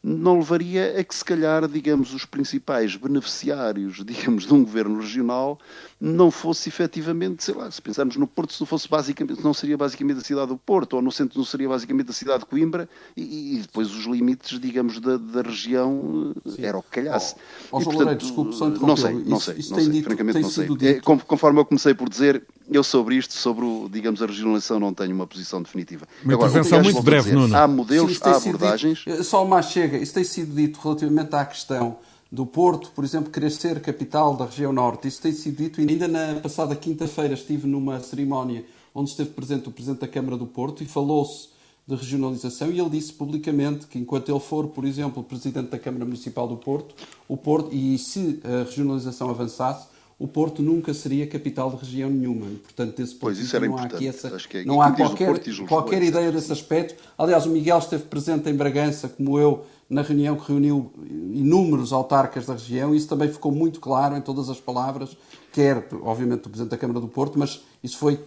não 0.03 0.39
levaria 0.39 1.01
a 1.01 1.03
que, 1.03 1.15
se 1.15 1.25
calhar, 1.25 1.67
digamos, 1.67 2.13
os 2.13 2.25
principais 2.25 2.95
beneficiários, 2.95 4.03
digamos, 4.05 4.47
de 4.47 4.53
um 4.53 4.63
governo 4.63 5.01
regional 5.01 5.59
não 6.05 6.31
fosse 6.31 6.69
efetivamente, 6.69 7.43
sei 7.43 7.55
lá, 7.55 7.71
se 7.71 7.81
pensarmos 7.81 8.17
no 8.17 8.27
Porto, 8.27 8.53
se 8.53 8.61
não 8.61 8.67
fosse 8.67 8.87
basicamente, 8.87 9.43
não 9.43 9.55
seria 9.55 9.75
basicamente 9.75 10.19
a 10.19 10.21
cidade 10.21 10.49
do 10.49 10.59
Porto, 10.59 10.97
ou 10.97 11.03
no 11.03 11.11
centro 11.11 11.39
não 11.39 11.47
seria 11.47 11.67
basicamente 11.67 12.11
a 12.11 12.13
cidade 12.13 12.41
de 12.41 12.45
Coimbra, 12.45 12.87
e, 13.17 13.57
e 13.57 13.59
depois 13.63 13.91
os 13.91 14.05
limites, 14.05 14.61
digamos, 14.61 15.01
da, 15.01 15.17
da 15.17 15.41
região 15.41 16.35
Sim. 16.45 16.63
era 16.63 16.77
o 16.77 16.83
que 16.83 16.91
calhasse. 16.91 17.37
Oh, 17.73 17.79
oh, 17.79 17.81
e, 17.81 17.85
portanto, 17.85 18.21
desculpe, 18.21 18.55
só 18.55 18.69
não 18.69 18.97
sei, 18.99 19.15
não 19.15 19.41
sei, 19.41 19.57
isso, 19.57 19.71
não 19.71 19.81
sei, 19.81 19.89
dito, 19.89 20.05
francamente 20.05 20.41
não 20.41 20.51
sei. 20.51 20.69
É, 20.83 21.01
conforme 21.01 21.61
eu 21.61 21.65
comecei 21.65 21.95
por 21.95 22.11
dizer, 22.11 22.43
eu 22.71 22.85
sobre 22.85 23.17
isto, 23.17 23.33
sobre, 23.33 23.65
o, 23.65 23.89
digamos, 23.91 24.23
a 24.23 24.27
regionalização, 24.27 24.79
não 24.79 24.93
tenho 24.93 25.15
uma 25.15 25.27
posição 25.27 25.63
definitiva. 25.63 26.07
Uma 26.23 26.35
Agora, 26.35 26.51
intervenção 26.51 26.83
muito 26.83 27.03
breve, 27.03 27.31
dizer, 27.31 27.37
Nuno. 27.37 27.57
Há 27.57 27.67
modelos, 27.67 28.19
Sim, 28.19 28.25
há 28.25 28.37
abordagens... 28.37 28.99
Dito, 29.07 29.25
só 29.25 29.43
mais 29.47 29.71
chega, 29.71 29.97
isso 29.97 30.13
tem 30.13 30.25
sido 30.25 30.55
dito 30.55 30.79
relativamente 30.83 31.35
à 31.35 31.47
questão 31.47 31.97
do 32.35 32.45
Porto, 32.45 32.91
por 32.91 33.05
exemplo, 33.05 33.31
querer 33.31 33.51
ser 33.51 33.81
capital 33.81 34.37
da 34.37 34.47
região 34.47 34.73
norte. 34.73 35.07
Isso 35.07 35.23
tem 35.23 35.33
sido 35.33 35.57
dito 35.59 35.81
ainda 35.81 36.09
na 36.09 36.41
passada 36.41 36.75
quinta-feira 36.75 37.35
estive 37.35 37.69
numa 37.69 38.01
cerimónia 38.01 38.65
onde 38.93 39.11
esteve 39.11 39.31
presente 39.31 39.69
o 39.69 39.73
Presidente 39.73 40.01
da 40.01 40.09
Câmara 40.09 40.37
do 40.37 40.47
Porto 40.47 40.83
e 40.83 40.87
falou-se 40.87 41.49
de 41.87 41.95
regionalização 41.95 42.73
e 42.73 42.81
ele 42.81 42.91
disse 42.91 43.13
publicamente 43.13 43.87
que 43.87 43.99
enquanto 43.99 44.31
ele 44.31 44.41
for, 44.41 44.67
por 44.69 44.85
exemplo, 44.85 45.23
Presidente 45.23 45.69
da 45.69 45.79
Câmara 45.79 46.05
Municipal 46.05 46.49
do 46.49 46.57
Porto, 46.57 46.95
o 47.29 47.37
Porto 47.37 47.73
e 47.73 47.97
se 47.99 48.41
a 48.43 48.65
regionalização 48.65 49.31
avançasse, 49.31 49.87
o 50.19 50.29
Porto 50.29 50.63
nunca 50.63 50.95
seria 50.95 51.27
capital 51.27 51.71
de 51.71 51.77
região 51.77 52.09
nenhuma. 52.09 52.47
E, 52.47 52.57
portanto, 52.57 52.97
desse 52.97 53.15
ponto 53.15 53.35
de 53.35 53.59
não 53.69 53.79
há 53.79 53.83
aqui 53.83 54.07
essa, 54.09 54.29
é, 54.29 54.65
não 54.65 54.81
há 54.81 54.93
qualquer, 54.93 55.41
qualquer 55.67 56.03
ideia 56.03 56.31
desse 56.31 56.53
aspecto. 56.53 57.03
Aliás, 57.19 57.47
o 57.47 57.51
Miguel 57.51 57.79
esteve 57.79 58.05
presente 58.05 58.49
em 58.49 58.55
Bragança, 58.55 59.09
como 59.09 59.39
eu, 59.39 59.65
na 59.89 60.03
reunião 60.03 60.37
que 60.37 60.49
reuniu 60.49 60.93
inúmeros 61.33 61.93
autarcas 61.93 62.47
da 62.47 62.55
região. 62.55 62.95
Isso 62.95 63.09
também 63.09 63.29
ficou 63.29 63.51
muito 63.51 63.81
claro 63.81 64.17
em 64.17 64.21
todas 64.21 64.49
as 64.49 64.61
palavras, 64.61 65.17
quer, 65.53 65.87
obviamente, 66.03 66.43
do 66.43 66.51
Presidente 66.51 66.71
da 66.71 66.79
Câmara 66.79 67.01
do 67.01 67.09
Porto, 67.09 67.39
mas 67.39 67.63
isso 67.83 67.99
foi 67.99 68.21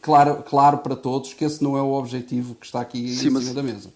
claro, 0.00 0.42
claro 0.42 0.78
para 0.78 0.96
todos 0.96 1.34
que 1.34 1.44
esse 1.44 1.62
não 1.62 1.76
é 1.76 1.82
o 1.82 1.92
objetivo 1.92 2.54
que 2.54 2.66
está 2.66 2.80
aqui 2.80 2.98
Sim, 2.98 3.04
em 3.04 3.16
cima 3.16 3.40
mas, 3.40 3.54
da 3.54 3.62
mesa. 3.62 3.90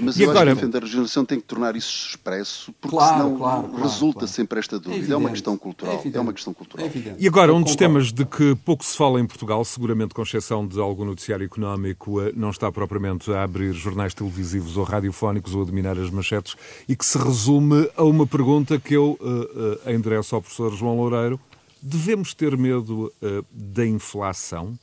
Mas 0.00 0.16
e 0.16 0.22
eu 0.22 0.30
agora... 0.30 0.52
acho 0.52 0.60
que 0.60 0.76
a 0.76 0.80
regionalização 0.80 1.24
tem 1.24 1.40
que 1.40 1.46
tornar 1.46 1.76
isso 1.76 2.08
expresso, 2.08 2.72
porque 2.80 2.96
claro, 2.96 3.16
senão 3.16 3.36
claro, 3.36 3.68
claro, 3.68 3.82
resulta 3.82 4.26
sempre 4.26 4.58
esta 4.58 4.78
dúvida. 4.78 5.12
É, 5.12 5.14
é, 5.14 5.16
uma 5.16 5.30
questão 5.30 5.56
cultural. 5.56 6.02
É, 6.04 6.16
é 6.16 6.20
uma 6.20 6.32
questão 6.32 6.54
cultural. 6.54 6.86
É 6.86 7.16
e 7.18 7.26
agora, 7.26 7.52
um 7.54 7.62
dos 7.62 7.74
temas 7.74 8.12
de 8.12 8.24
que 8.24 8.54
pouco 8.64 8.84
se 8.84 8.96
fala 8.96 9.20
em 9.20 9.26
Portugal, 9.26 9.64
seguramente 9.64 10.14
com 10.14 10.22
exceção 10.22 10.66
de 10.66 10.78
algum 10.80 11.04
noticiário 11.04 11.44
económico, 11.44 12.20
eh, 12.20 12.32
não 12.34 12.50
está 12.50 12.70
propriamente 12.70 13.30
a 13.32 13.42
abrir 13.42 13.72
jornais 13.72 14.14
televisivos 14.14 14.76
ou 14.76 14.84
radiofónicos 14.84 15.54
ou 15.54 15.62
a 15.62 15.64
dominar 15.64 15.98
as 15.98 16.10
manchetes, 16.10 16.54
e 16.88 16.94
que 16.94 17.04
se 17.04 17.18
resume 17.18 17.90
a 17.96 18.04
uma 18.04 18.26
pergunta 18.26 18.78
que 18.78 18.94
eu 18.94 19.18
uh, 19.20 19.88
uh, 19.88 19.90
endereço 19.90 20.34
ao 20.34 20.42
professor 20.42 20.74
João 20.74 20.96
Loureiro. 20.96 21.40
Devemos 21.80 22.32
ter 22.34 22.56
medo 22.56 23.12
uh, 23.20 23.44
da 23.52 23.84
inflação? 23.84 24.78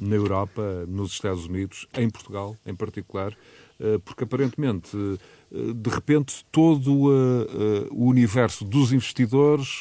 Na 0.00 0.16
Europa, 0.16 0.84
nos 0.88 1.12
Estados 1.12 1.46
Unidos, 1.46 1.86
em 1.94 2.08
Portugal 2.08 2.56
em 2.66 2.74
particular, 2.74 3.36
eh, 3.82 3.98
porque 4.04 4.22
aparentemente, 4.22 4.96
eh, 4.96 5.72
de 5.74 5.90
repente, 5.90 6.46
todo 6.52 7.10
eh, 7.12 7.88
o 7.90 8.06
universo 8.06 8.64
dos 8.64 8.92
investidores 8.92 9.80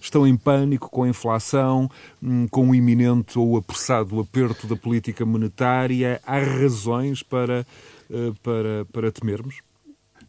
estão 0.00 0.26
em 0.26 0.36
pânico 0.36 0.88
com 0.88 1.02
a 1.02 1.08
inflação, 1.08 1.90
hum, 2.22 2.46
com 2.48 2.70
o 2.70 2.74
iminente 2.74 3.38
ou 3.38 3.56
apressado 3.56 4.20
aperto 4.20 4.66
da 4.68 4.76
política 4.76 5.26
monetária. 5.26 6.20
Há 6.24 6.38
razões 6.38 7.22
para, 7.22 7.66
para, 8.42 8.86
para 8.92 9.10
temermos? 9.10 9.69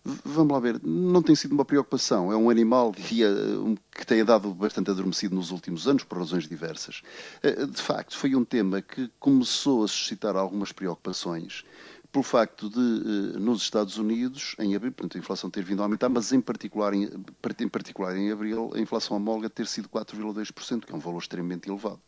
Vamos 0.03 0.51
lá 0.51 0.59
ver, 0.59 0.81
não 0.83 1.21
tem 1.21 1.35
sido 1.35 1.51
uma 1.51 1.63
preocupação. 1.63 2.31
É 2.31 2.35
um 2.35 2.49
animal 2.49 2.91
que 2.91 4.05
tem 4.07 4.25
dado 4.25 4.51
bastante 4.51 4.89
adormecido 4.89 5.35
nos 5.35 5.51
últimos 5.51 5.87
anos, 5.87 6.03
por 6.03 6.17
razões 6.17 6.47
diversas. 6.47 7.03
Eh, 7.43 7.67
de 7.67 7.81
facto, 7.81 8.17
foi 8.17 8.35
um 8.35 8.43
tema 8.43 8.81
que 8.81 9.11
começou 9.19 9.83
a 9.83 9.87
suscitar 9.87 10.35
algumas 10.35 10.71
preocupações 10.71 11.63
pelo 12.11 12.23
facto 12.23 12.69
de, 12.69 12.79
eh, 12.79 13.39
nos 13.39 13.61
Estados 13.61 13.97
Unidos, 13.97 14.55
em 14.59 14.75
abril, 14.75 14.91
portanto, 14.91 15.17
a 15.17 15.19
inflação 15.19 15.49
ter 15.49 15.63
vindo 15.63 15.81
a 15.81 15.85
aumentar, 15.85 16.09
mas 16.09 16.33
em 16.33 16.41
particular 16.41 16.93
em, 16.93 17.03
em, 17.05 17.67
particular 17.69 18.15
em 18.17 18.31
abril, 18.31 18.71
a 18.75 18.79
inflação 18.79 19.15
homóloga 19.15 19.49
ter 19.49 19.65
sido 19.65 19.87
4,2%, 19.87 20.85
que 20.85 20.91
é 20.91 20.95
um 20.95 20.99
valor 20.99 21.19
extremamente 21.19 21.69
elevado. 21.69 22.01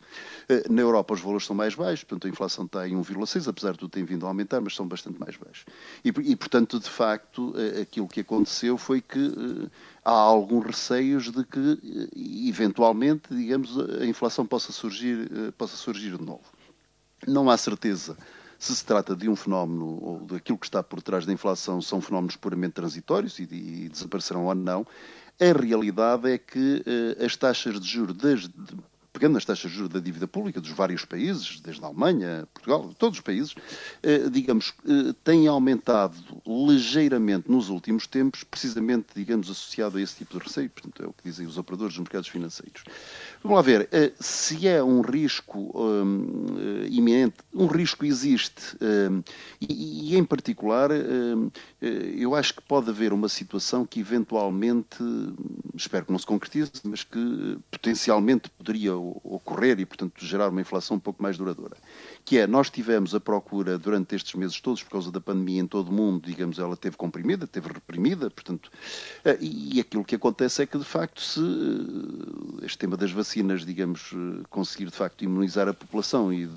Eh, 0.48 0.64
na 0.68 0.82
Europa 0.82 1.14
os 1.14 1.20
valores 1.20 1.46
são 1.46 1.56
mais 1.56 1.74
baixos, 1.74 2.04
portanto 2.04 2.26
a 2.26 2.30
inflação 2.30 2.66
está 2.66 2.86
em 2.86 2.94
1,6%, 2.94 3.48
apesar 3.48 3.72
de 3.72 3.78
tudo 3.78 3.90
ter 3.90 4.04
vindo 4.04 4.26
a 4.26 4.28
aumentar, 4.28 4.60
mas 4.60 4.74
são 4.74 4.86
bastante 4.86 5.18
mais 5.18 5.36
baixos. 5.36 5.64
E, 6.04 6.08
e, 6.08 6.36
portanto, 6.36 6.78
de 6.78 6.90
facto, 6.90 7.54
eh, 7.56 7.80
aquilo 7.80 8.06
que 8.06 8.20
aconteceu 8.20 8.76
foi 8.76 9.00
que 9.00 9.32
há 10.04 10.12
alguns 10.12 10.66
receios 10.66 11.30
de 11.30 11.44
que, 11.44 12.10
eventualmente, 12.46 13.34
digamos, 13.34 13.78
a 13.78 14.04
inflação 14.04 14.44
possa 14.44 14.70
surgir, 14.70 15.52
possa 15.56 15.76
surgir 15.76 16.18
de 16.18 16.22
novo. 16.22 16.44
Não 17.26 17.48
há 17.48 17.56
certeza 17.56 18.16
se 18.64 18.74
se 18.74 18.84
trata 18.84 19.14
de 19.14 19.28
um 19.28 19.36
fenómeno, 19.36 19.98
ou 20.02 20.20
daquilo 20.20 20.56
que 20.56 20.64
está 20.64 20.82
por 20.82 21.02
trás 21.02 21.26
da 21.26 21.32
inflação, 21.32 21.82
são 21.82 22.00
fenómenos 22.00 22.34
puramente 22.34 22.72
transitórios 22.72 23.38
e, 23.38 23.42
e 23.42 23.88
desaparecerão 23.90 24.46
ou 24.46 24.54
não, 24.54 24.86
a 25.38 25.58
realidade 25.60 26.30
é 26.30 26.38
que 26.38 26.82
uh, 26.86 27.24
as 27.24 27.36
taxas 27.36 27.78
de 27.78 27.86
juros 27.86 28.16
das, 28.16 28.48
pegando 29.14 29.34
nas 29.34 29.44
taxas 29.44 29.70
de 29.70 29.76
juros 29.76 29.92
da 29.92 30.00
dívida 30.00 30.26
pública 30.26 30.60
dos 30.60 30.70
vários 30.70 31.04
países, 31.04 31.60
desde 31.60 31.82
a 31.84 31.86
Alemanha, 31.86 32.48
Portugal, 32.52 32.92
todos 32.98 33.18
os 33.18 33.22
países, 33.22 33.54
eh, 34.02 34.28
digamos, 34.28 34.74
eh, 34.84 35.14
têm 35.22 35.46
aumentado 35.46 36.16
ligeiramente 36.44 37.48
nos 37.48 37.68
últimos 37.68 38.08
tempos, 38.08 38.42
precisamente, 38.42 39.06
digamos, 39.14 39.48
associado 39.48 39.98
a 39.98 40.02
esse 40.02 40.16
tipo 40.16 40.36
de 40.36 40.44
receio. 40.44 40.68
Portanto, 40.68 41.04
é 41.04 41.06
o 41.06 41.12
que 41.12 41.22
dizem 41.22 41.46
os 41.46 41.56
operadores 41.56 41.94
dos 41.94 42.00
mercados 42.00 42.28
financeiros. 42.28 42.82
Vamos 43.44 43.56
lá 43.56 43.62
ver, 43.62 43.86
eh, 43.92 44.10
se 44.18 44.66
é 44.66 44.82
um 44.82 45.02
risco 45.02 45.70
um, 45.78 46.46
iminente, 46.88 47.36
um 47.52 47.66
risco 47.66 48.06
existe, 48.06 48.74
um, 48.80 49.22
e, 49.60 50.14
e, 50.14 50.16
em 50.16 50.24
particular, 50.24 50.90
um, 50.90 51.50
eu 51.78 52.34
acho 52.34 52.54
que 52.54 52.62
pode 52.62 52.88
haver 52.88 53.12
uma 53.12 53.28
situação 53.28 53.84
que 53.84 54.00
eventualmente, 54.00 54.96
espero 55.76 56.06
que 56.06 56.12
não 56.12 56.18
se 56.18 56.24
concretize, 56.24 56.72
mas 56.84 57.04
que 57.04 57.58
potencialmente 57.70 58.48
poderia 58.48 58.96
ocorrer 58.96 59.78
e, 59.78 59.84
portanto, 59.84 60.24
gerar 60.24 60.48
uma 60.48 60.62
inflação 60.62 60.96
um 60.96 61.00
pouco 61.00 61.22
mais 61.22 61.36
duradoura. 61.36 61.76
Que 62.24 62.38
é, 62.38 62.46
nós 62.46 62.70
tivemos 62.70 63.14
a 63.14 63.20
procura 63.20 63.76
durante 63.76 64.14
estes 64.14 64.34
meses 64.34 64.58
todos, 64.60 64.82
por 64.82 64.92
causa 64.92 65.12
da 65.12 65.20
pandemia 65.20 65.60
em 65.60 65.66
todo 65.66 65.88
o 65.88 65.92
mundo, 65.92 66.26
digamos, 66.26 66.58
ela 66.58 66.76
teve 66.76 66.96
comprimida, 66.96 67.46
teve 67.46 67.68
reprimida, 67.68 68.30
portanto, 68.30 68.70
eh, 69.24 69.36
e 69.40 69.78
aquilo 69.78 70.04
que 70.04 70.14
acontece 70.14 70.62
é 70.62 70.66
que, 70.66 70.78
de 70.78 70.84
facto, 70.84 71.20
se 71.20 71.40
eh, 71.40 72.64
este 72.64 72.78
tema 72.78 72.96
das 72.96 73.12
vacinas, 73.12 73.66
digamos, 73.66 74.12
eh, 74.14 74.42
conseguir, 74.48 74.86
de 74.86 74.96
facto, 74.96 75.22
imunizar 75.22 75.68
a 75.68 75.74
população 75.74 76.32
e 76.32 76.48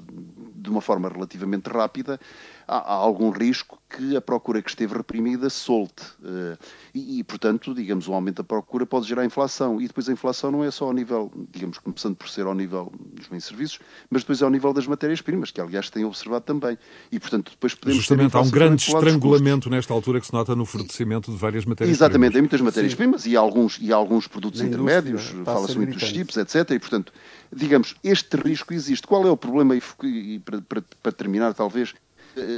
de 0.56 0.70
uma 0.70 0.80
forma 0.80 1.10
relativamente 1.10 1.68
rápida, 1.68 2.20
há, 2.68 2.78
há 2.78 2.94
algum 2.94 3.30
risco 3.30 3.80
que 3.90 4.18
a 4.18 4.22
procura 4.22 4.62
que 4.62 4.70
esteve 4.70 4.96
reprimida 4.96 5.50
solte. 5.50 6.04
Uh, 6.22 6.58
e, 6.94 7.20
e, 7.20 7.24
portanto, 7.24 7.74
digamos, 7.74 8.08
o 8.08 8.14
aumento 8.14 8.38
da 8.38 8.44
procura 8.44 8.86
pode 8.86 9.08
gerar 9.08 9.24
inflação. 9.24 9.82
E 9.82 9.88
depois 9.88 10.10
a 10.10 10.12
inflação 10.12 10.52
não 10.52 10.64
é 10.64 10.70
só 10.70 10.86
ao 10.86 10.94
nível, 10.94 11.32
digamos, 11.52 11.78
começando 11.78 12.16
por 12.16 12.28
ser 12.28 12.46
ao 12.46 12.54
nível 12.54 12.92
dos 13.14 13.28
bens 13.28 13.46
e 13.46 13.48
serviços, 13.48 13.80
mas 14.10 14.24
depois 14.24 14.42
é 14.42 14.46
ao 14.46 14.52
nível 14.52 14.74
das 14.74 14.86
matérias-primas, 14.86 15.52
que 15.52 15.62
aliás 15.62 15.90
tem 15.90 16.04
observado 16.04 16.44
também. 16.44 16.78
E, 17.12 17.20
portanto, 17.20 17.52
depois 17.52 17.74
podemos 17.74 17.98
Justamente, 17.98 18.36
há 18.36 18.42
um 18.42 18.50
grande 18.50 18.84
estrangulamento 18.84 19.70
nesta 19.70 19.94
altura 19.94 20.20
que 20.20 20.28
se 20.28 20.34
nota 20.34 20.56
no 20.56 20.66
fornecimento 20.66 21.32
de 21.32 21.38
várias 21.38 21.64
matérias-primas. 21.64 21.98
Exatamente, 21.98 22.38
em 22.38 22.42
muitas 22.42 22.60
matérias-primas 22.60 23.26
e 23.26 23.38
alguns, 23.38 23.80
e 23.82 23.94
alguns 23.94 24.28
produtos 24.28 24.60
intermédios, 24.62 25.34
fala-se 25.46 25.78
muito 25.78 25.94
dos 25.94 26.04
chips, 26.04 26.36
etc. 26.36 26.72
E, 26.72 26.80
portanto, 26.80 27.14
digamos, 27.54 27.96
este 28.04 28.36
risco 28.36 28.74
existe. 28.74 29.08
Qual 29.08 29.26
é 29.26 29.32
o 29.32 29.38
problema, 29.38 29.76
e 29.76 30.40
para, 30.40 30.62
para, 30.62 30.84
para 31.02 31.12
terminar, 31.14 31.54
talvez, 31.54 31.94
eh, 31.94 32.07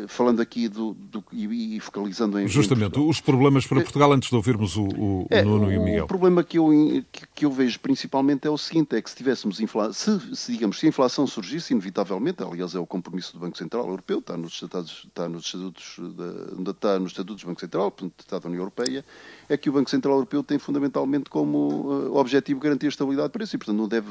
falando 0.08 0.42
aqui 0.42 0.68
do, 0.68 0.94
do, 0.94 1.24
e, 1.32 1.80
focalizando 1.80 2.40
em. 2.40 2.48
Justamente, 2.48 3.00
os 3.00 3.20
problemas 3.22 3.66
para 3.66 3.82
Portugal, 3.82 4.12
antes 4.14 4.30
de 4.30 4.36
ouvirmos 4.36 4.76
o, 4.76 4.84
o, 4.84 5.28
é, 5.30 5.42
Nuno 5.44 5.68
o, 5.68 5.72
e 5.72 5.78
o 5.78 5.84
Miguel. 5.84 6.06
O 6.06 6.08
problema 6.08 6.44
que 6.44 6.58
eu, 6.58 6.70
que, 7.12 7.28
que, 7.36 7.46
eu 7.46 7.52
vejo 7.52 7.80
principalmente 7.80 8.48
é 8.48 8.50
o 8.50 8.58
seguinte: 8.58 8.96
é 8.96 9.02
que 9.02 9.10
se 9.10 9.16
tivéssemos 9.16 9.60
inflação, 9.60 10.20
se, 10.20 10.36
se, 10.36 10.52
digamos, 10.52 10.80
se 10.80 10.86
a 10.86 10.90
inflação 10.90 11.26
surgisse, 11.28 11.74
inevitavelmente, 11.74 12.44
aliás, 12.44 12.76
é 12.76 12.80
o 12.80 12.86
compromisso 12.86 13.34
do 13.34 13.40
Banco 13.40 13.58
Central 13.58 13.88
Europeu, 13.88 14.20
está 14.20 14.36
nos 14.38 14.54
estatutos, 14.54 15.06
está 15.08 15.30
nos 15.30 15.46
estatutos, 15.46 16.00
da, 16.16 16.72
está 16.72 17.00
nos 17.00 17.12
estatutos 17.12 17.44
do 17.44 17.48
Banco 17.48 17.62
Central, 17.62 17.92
portanto, 17.92 18.20
está 18.20 18.40
da 18.40 18.48
União 18.48 18.62
Europeia, 18.62 19.06
é 19.48 19.58
que 19.58 19.70
o 19.70 19.74
Banco 19.74 19.90
Central 19.90 20.16
Europeu 20.16 20.44
tem 20.44 20.60
fundamentalmente 20.60 21.30
como 21.30 21.58
uh, 21.58 22.18
objetivo 22.18 22.60
garantir 22.60 22.88
a 22.88 22.90
estabilidade 22.90 23.30
de 23.30 23.34
preço 23.34 23.56
e, 23.56 23.60
portanto, 23.60 23.78
não 23.78 23.88
deve 23.88 24.10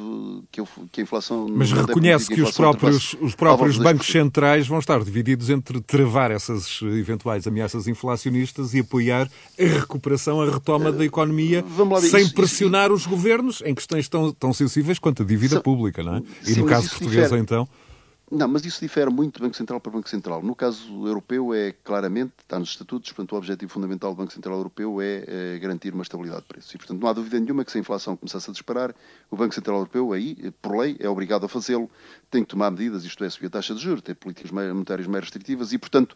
que, 0.51 0.63
que 0.91 1.01
a 1.01 1.05
inflação. 1.05 1.47
Mas 1.49 1.71
reconhece 1.71 2.29
que, 2.29 2.37
que 2.37 2.43
os 2.43 2.53
próprios, 2.53 3.15
os 3.21 3.35
próprios 3.35 3.79
bancos 3.79 4.07
centrais 4.07 4.67
vão 4.67 4.79
estar 4.79 5.03
divididos 5.03 5.51
entre 5.51 5.58
travar 5.61 6.31
essas 6.31 6.81
eventuais 6.83 7.47
ameaças 7.47 7.87
inflacionistas 7.87 8.75
e 8.75 8.81
apoiar 8.81 9.29
a 9.59 9.63
recuperação, 9.63 10.41
a 10.41 10.51
retoma 10.51 10.91
da 10.93 11.05
economia, 11.05 11.65
lá, 11.79 12.01
sem 12.01 12.23
isso, 12.23 12.35
pressionar 12.35 12.87
isso, 12.87 12.95
os 12.95 13.07
governos 13.07 13.63
em 13.65 13.75
questões 13.75 14.09
tão, 14.09 14.33
tão 14.33 14.53
sensíveis 14.53 14.99
quanto 14.99 15.23
a 15.23 15.27
dívida 15.27 15.55
são, 15.55 15.63
pública, 15.63 16.03
não 16.03 16.17
é? 16.17 16.23
E 16.43 16.55
sim, 16.55 16.61
no 16.61 16.67
caso 16.67 16.89
português, 16.91 17.25
difere. 17.25 17.41
então. 17.41 17.69
Não, 18.31 18.47
mas 18.47 18.63
isso 18.67 18.79
difere 18.79 19.11
muito 19.11 19.37
de 19.37 19.43
Banco 19.43 19.57
Central 19.57 19.81
para 19.81 19.91
Banco 19.91 20.09
Central. 20.09 20.43
No 20.43 20.55
caso 20.55 21.07
europeu 21.07 21.55
é 21.55 21.73
claramente, 21.73 22.35
está 22.39 22.59
nos 22.59 22.69
estatutos, 22.69 23.11
portanto 23.11 23.33
o 23.33 23.37
objetivo 23.37 23.73
fundamental 23.73 24.13
do 24.13 24.19
Banco 24.19 24.33
Central 24.33 24.59
Europeu 24.59 25.01
é, 25.01 25.25
é, 25.27 25.59
garantir 25.59 25.95
uma 25.95 26.03
estabilidade 26.03 26.43
de 26.43 26.49
preços. 26.49 26.75
E 26.75 26.77
portanto 26.77 27.01
não 27.01 27.09
há 27.09 27.13
dúvida 27.15 27.41
nenhuma 27.41 27.65
que 27.65 27.73
se 27.73 27.79
a 27.79 27.81
inflação 27.81 28.15
começasse 28.17 28.51
a 28.51 28.53
disparar, 28.53 28.95
o 29.31 29.37
Banco 29.37 29.55
Central 29.55 29.79
Europeu 29.79 30.13
aí, 30.13 30.53
por 30.61 30.77
lei, 30.77 30.95
é 31.01 31.09
obrigado 31.09 31.47
a 31.47 31.49
fazê-lo, 31.49 31.91
tem 32.31 32.43
que 32.43 32.51
tomar 32.51 32.71
medidas, 32.71 33.03
isto 33.03 33.25
é, 33.25 33.31
subir 33.31 33.47
a 33.47 33.51
taxa 33.51 33.75
de 33.75 33.81
juros, 33.81 34.03
ter 34.03 34.15
políticas 34.15 34.51
monetárias 34.51 35.07
mais 35.07 35.25
restritivas 35.25 35.73
e 35.73 35.79
portanto 35.79 36.15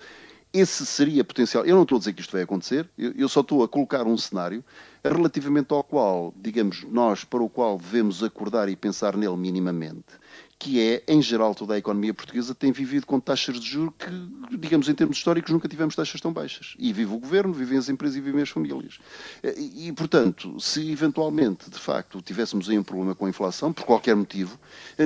esse 0.52 0.84
seria 0.84 1.24
potencial. 1.24 1.64
Eu 1.64 1.76
não 1.76 1.84
estou 1.84 1.96
a 1.96 1.98
dizer 1.98 2.12
que 2.12 2.20
isto 2.20 2.32
vai 2.32 2.42
acontecer, 2.42 2.86
eu, 2.98 3.26
só 3.26 3.40
estou 3.40 3.62
a 3.64 3.68
colocar 3.68 4.06
um 4.06 4.18
cenário 4.18 4.62
relativamente 5.02 5.72
ao 5.72 5.82
qual, 5.82 6.34
digamos, 6.36 6.84
nós, 6.84 7.24
para 7.24 7.42
o 7.42 7.48
qual 7.48 7.78
devemos 7.78 8.22
acordar 8.22 8.68
e 8.68 8.76
pensar 8.76 9.16
nele 9.16 9.36
minimamente 9.38 10.20
que 10.62 10.78
é, 10.78 11.02
em 11.08 11.20
geral, 11.20 11.56
toda 11.56 11.74
a 11.74 11.78
economia 11.78 12.14
portuguesa 12.14 12.54
tem 12.54 12.70
vivido 12.70 13.04
com 13.04 13.18
taxas 13.18 13.58
de 13.58 13.68
juros 13.68 13.92
que, 13.98 14.56
digamos, 14.56 14.88
em 14.88 14.94
termos 14.94 15.16
históricos, 15.16 15.50
nunca 15.50 15.66
tivemos 15.66 15.96
taxas 15.96 16.20
tão 16.20 16.32
baixas. 16.32 16.76
E 16.78 16.92
vive 16.92 17.12
o 17.12 17.18
governo, 17.18 17.52
vivem 17.52 17.76
as 17.76 17.88
empresas 17.88 18.16
e 18.16 18.20
vivem 18.20 18.42
as 18.42 18.48
famílias. 18.48 19.00
E, 19.42 19.88
e, 19.88 19.92
portanto, 19.92 20.60
se 20.60 20.92
eventualmente, 20.92 21.68
de 21.68 21.80
facto, 21.80 22.22
tivéssemos 22.22 22.70
aí 22.70 22.78
um 22.78 22.84
problema 22.84 23.12
com 23.12 23.26
a 23.26 23.28
inflação, 23.28 23.72
por 23.72 23.84
qualquer 23.84 24.14
motivo, 24.14 24.56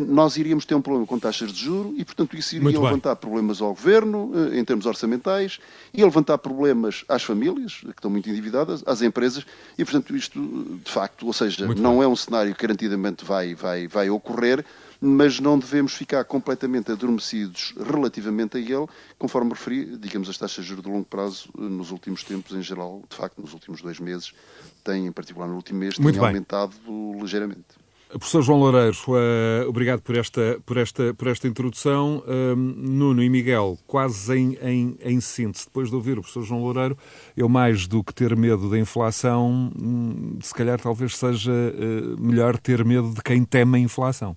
nós 0.06 0.36
iríamos 0.36 0.66
ter 0.66 0.74
um 0.74 0.82
problema 0.82 1.06
com 1.06 1.18
taxas 1.18 1.50
de 1.50 1.64
juros 1.64 1.94
e, 1.96 2.04
portanto, 2.04 2.36
isso 2.36 2.54
iria 2.54 2.78
levantar 2.78 3.16
problemas 3.16 3.62
ao 3.62 3.70
governo, 3.70 4.32
eh, 4.34 4.58
em 4.58 4.64
termos 4.64 4.84
orçamentais, 4.84 5.58
e 5.94 6.04
levantar 6.04 6.36
problemas 6.36 7.02
às 7.08 7.22
famílias, 7.22 7.80
que 7.80 7.88
estão 7.92 8.10
muito 8.10 8.28
endividadas, 8.28 8.82
às 8.84 9.00
empresas, 9.00 9.46
e, 9.78 9.84
portanto, 9.86 10.14
isto, 10.14 10.38
de 10.84 10.90
facto, 10.90 11.26
ou 11.26 11.32
seja, 11.32 11.64
muito 11.64 11.80
não 11.80 11.94
bem. 11.94 12.02
é 12.02 12.08
um 12.08 12.16
cenário 12.16 12.54
que 12.54 12.60
garantidamente 12.60 13.24
vai, 13.24 13.54
vai, 13.54 13.88
vai 13.88 14.10
ocorrer, 14.10 14.62
mas 15.00 15.40
não 15.40 15.58
devemos 15.58 15.94
ficar 15.94 16.24
completamente 16.24 16.90
adormecidos 16.90 17.74
relativamente 17.78 18.56
a 18.56 18.60
ele, 18.60 18.86
conforme 19.18 19.50
referi, 19.50 19.96
digamos, 19.96 20.28
as 20.28 20.38
taxas 20.38 20.64
de 20.64 20.70
juros 20.70 20.84
de 20.84 20.90
longo 20.90 21.06
prazo 21.06 21.48
nos 21.56 21.90
últimos 21.90 22.22
tempos, 22.24 22.54
em 22.54 22.62
geral, 22.62 23.02
de 23.08 23.16
facto, 23.16 23.40
nos 23.40 23.52
últimos 23.52 23.82
dois 23.82 23.98
meses, 23.98 24.32
têm, 24.84 25.06
em 25.06 25.12
particular 25.12 25.48
no 25.48 25.54
último 25.54 25.80
mês, 25.80 25.96
têm 25.96 26.18
aumentado 26.18 26.74
ligeiramente. 27.20 27.86
Professor 28.08 28.40
João 28.40 28.60
Loureiro, 28.60 28.96
uh, 29.08 29.68
obrigado 29.68 30.00
por 30.00 30.16
esta, 30.16 30.60
por 30.64 30.76
esta, 30.76 31.12
por 31.12 31.26
esta 31.26 31.48
introdução. 31.48 32.22
Uh, 32.24 32.54
Nuno 32.54 33.20
e 33.20 33.28
Miguel, 33.28 33.76
quase 33.84 34.32
em, 34.38 34.56
em, 34.62 34.96
em, 35.00 35.20
síntese, 35.20 35.66
depois 35.66 35.90
de 35.90 35.96
ouvir 35.96 36.12
o 36.12 36.22
professor 36.22 36.44
João 36.44 36.62
Loureiro, 36.62 36.96
eu 37.36 37.48
mais 37.48 37.88
do 37.88 38.04
que 38.04 38.14
ter 38.14 38.36
medo 38.36 38.70
da 38.70 38.78
inflação, 38.78 39.72
hum, 39.76 40.38
se 40.40 40.54
calhar 40.54 40.80
talvez 40.80 41.16
seja 41.16 41.50
uh, 41.50 42.20
melhor 42.20 42.56
ter 42.58 42.84
medo 42.84 43.12
de 43.12 43.22
quem 43.22 43.44
teme 43.44 43.78
a 43.78 43.80
inflação. 43.80 44.36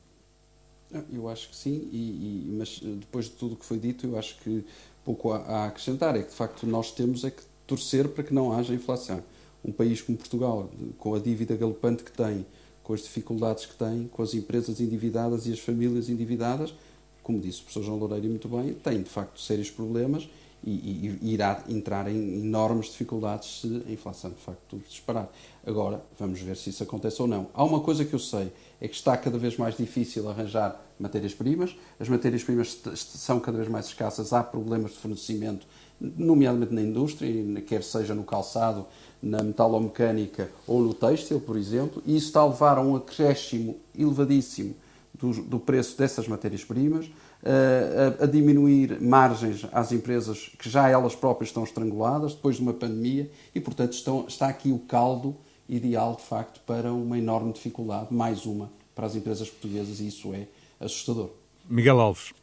Eu 1.11 1.29
acho 1.29 1.49
que 1.49 1.55
sim, 1.55 1.87
e, 1.91 2.47
e, 2.47 2.55
mas 2.57 2.81
eh, 2.83 2.87
depois 2.99 3.25
de 3.25 3.31
tudo 3.31 3.53
o 3.53 3.55
que 3.55 3.65
foi 3.65 3.77
dito, 3.77 4.07
eu 4.07 4.17
acho 4.17 4.37
que 4.39 4.65
pouco 5.05 5.31
há 5.31 5.37
a 5.37 5.65
acrescentar. 5.67 6.15
É 6.15 6.23
que 6.23 6.29
de 6.29 6.35
facto 6.35 6.65
nós 6.65 6.91
temos 6.91 7.23
é 7.23 7.29
que 7.31 7.43
torcer 7.67 8.07
para 8.09 8.23
que 8.23 8.33
não 8.33 8.51
haja 8.51 8.73
inflação. 8.73 9.23
Um 9.63 9.71
país 9.71 10.01
como 10.01 10.17
Portugal, 10.17 10.69
com 10.97 11.13
a 11.13 11.19
dívida 11.19 11.55
galopante 11.55 12.03
que 12.03 12.11
tem, 12.11 12.45
com 12.83 12.93
as 12.93 13.03
dificuldades 13.03 13.67
que 13.67 13.75
tem, 13.75 14.07
com 14.07 14.23
as 14.23 14.33
empresas 14.33 14.81
endividadas 14.81 15.45
e 15.45 15.53
as 15.53 15.59
famílias 15.59 16.09
endividadas, 16.09 16.73
como 17.21 17.39
disse 17.39 17.59
o 17.59 17.63
professor 17.63 17.83
João 17.83 17.99
Loureiro 17.99 18.27
muito 18.27 18.47
bem, 18.47 18.73
tem 18.73 19.03
de 19.03 19.09
facto 19.09 19.39
sérios 19.39 19.69
problemas 19.69 20.27
e, 20.63 21.17
e, 21.21 21.33
irá 21.33 21.63
entrar 21.69 22.09
em 22.09 22.41
enormes 22.41 22.87
dificuldades 22.87 23.61
se 23.61 23.83
a 23.87 23.91
inflação 23.91 24.31
de 24.31 24.37
facto 24.37 24.81
disparar. 24.89 25.31
Agora, 25.65 26.03
vamos 26.17 26.39
ver 26.41 26.57
se 26.57 26.71
isso 26.71 26.81
acontece 26.81 27.21
ou 27.21 27.27
não. 27.27 27.47
Há 27.53 27.63
uma 27.63 27.81
coisa 27.81 28.03
que 28.03 28.13
eu 28.13 28.19
sei, 28.19 28.51
é 28.81 28.87
que 28.87 28.95
está 28.95 29.15
cada 29.17 29.37
vez 29.37 29.57
mais 29.57 29.75
difícil 29.75 30.29
arranjar 30.29 30.79
matérias-primas, 30.99 31.75
as 31.99 32.07
matérias-primas 32.09 32.79
são 32.95 33.39
cada 33.39 33.57
vez 33.57 33.69
mais 33.69 33.87
escassas, 33.87 34.33
há 34.33 34.43
problemas 34.43 34.91
de 34.91 34.97
fornecimento 34.97 35.65
nomeadamente 35.99 36.73
na 36.73 36.81
indústria, 36.81 37.61
quer 37.61 37.83
seja 37.83 38.15
no 38.15 38.23
calçado, 38.23 38.85
na 39.21 39.43
metalomecânica 39.43 40.49
ou 40.65 40.81
no 40.81 40.93
têxtil, 40.93 41.41
por 41.41 41.57
exemplo, 41.57 42.01
e 42.05 42.15
isso 42.15 42.27
está 42.27 42.39
a 42.39 42.47
levar 42.47 42.77
a 42.77 42.81
um 42.81 42.95
acréscimo 42.95 43.77
elevadíssimo 43.97 44.75
do, 45.13 45.31
do 45.43 45.59
preço 45.59 45.97
dessas 45.97 46.27
matérias-primas, 46.27 47.11
a, 47.43 48.23
a, 48.23 48.27
diminuir 48.27 49.01
margens 49.01 49.65
às 49.71 49.91
empresas 49.91 50.51
que 50.57 50.69
já 50.69 50.89
elas 50.89 51.15
próprias 51.15 51.49
estão 51.49 51.63
estranguladas 51.63 52.33
depois 52.33 52.57
de 52.57 52.61
uma 52.61 52.73
pandemia 52.73 53.29
e, 53.53 53.59
portanto, 53.59 53.93
estão, 53.93 54.25
está 54.27 54.47
aqui 54.47 54.71
o 54.71 54.79
caldo 54.79 55.35
ideal, 55.69 56.15
de 56.15 56.23
facto, 56.23 56.59
para 56.65 56.91
uma 56.91 57.17
enorme 57.17 57.53
dificuldade, 57.53 58.13
mais 58.13 58.45
uma, 58.45 58.69
para 58.95 59.05
as 59.05 59.15
empresas 59.15 59.49
portuguesas 59.49 59.99
e 59.99 60.07
isso 60.07 60.33
é 60.33 60.47
assustador. 60.79 61.29
Miguel 61.69 62.01
Alves. 62.01 62.33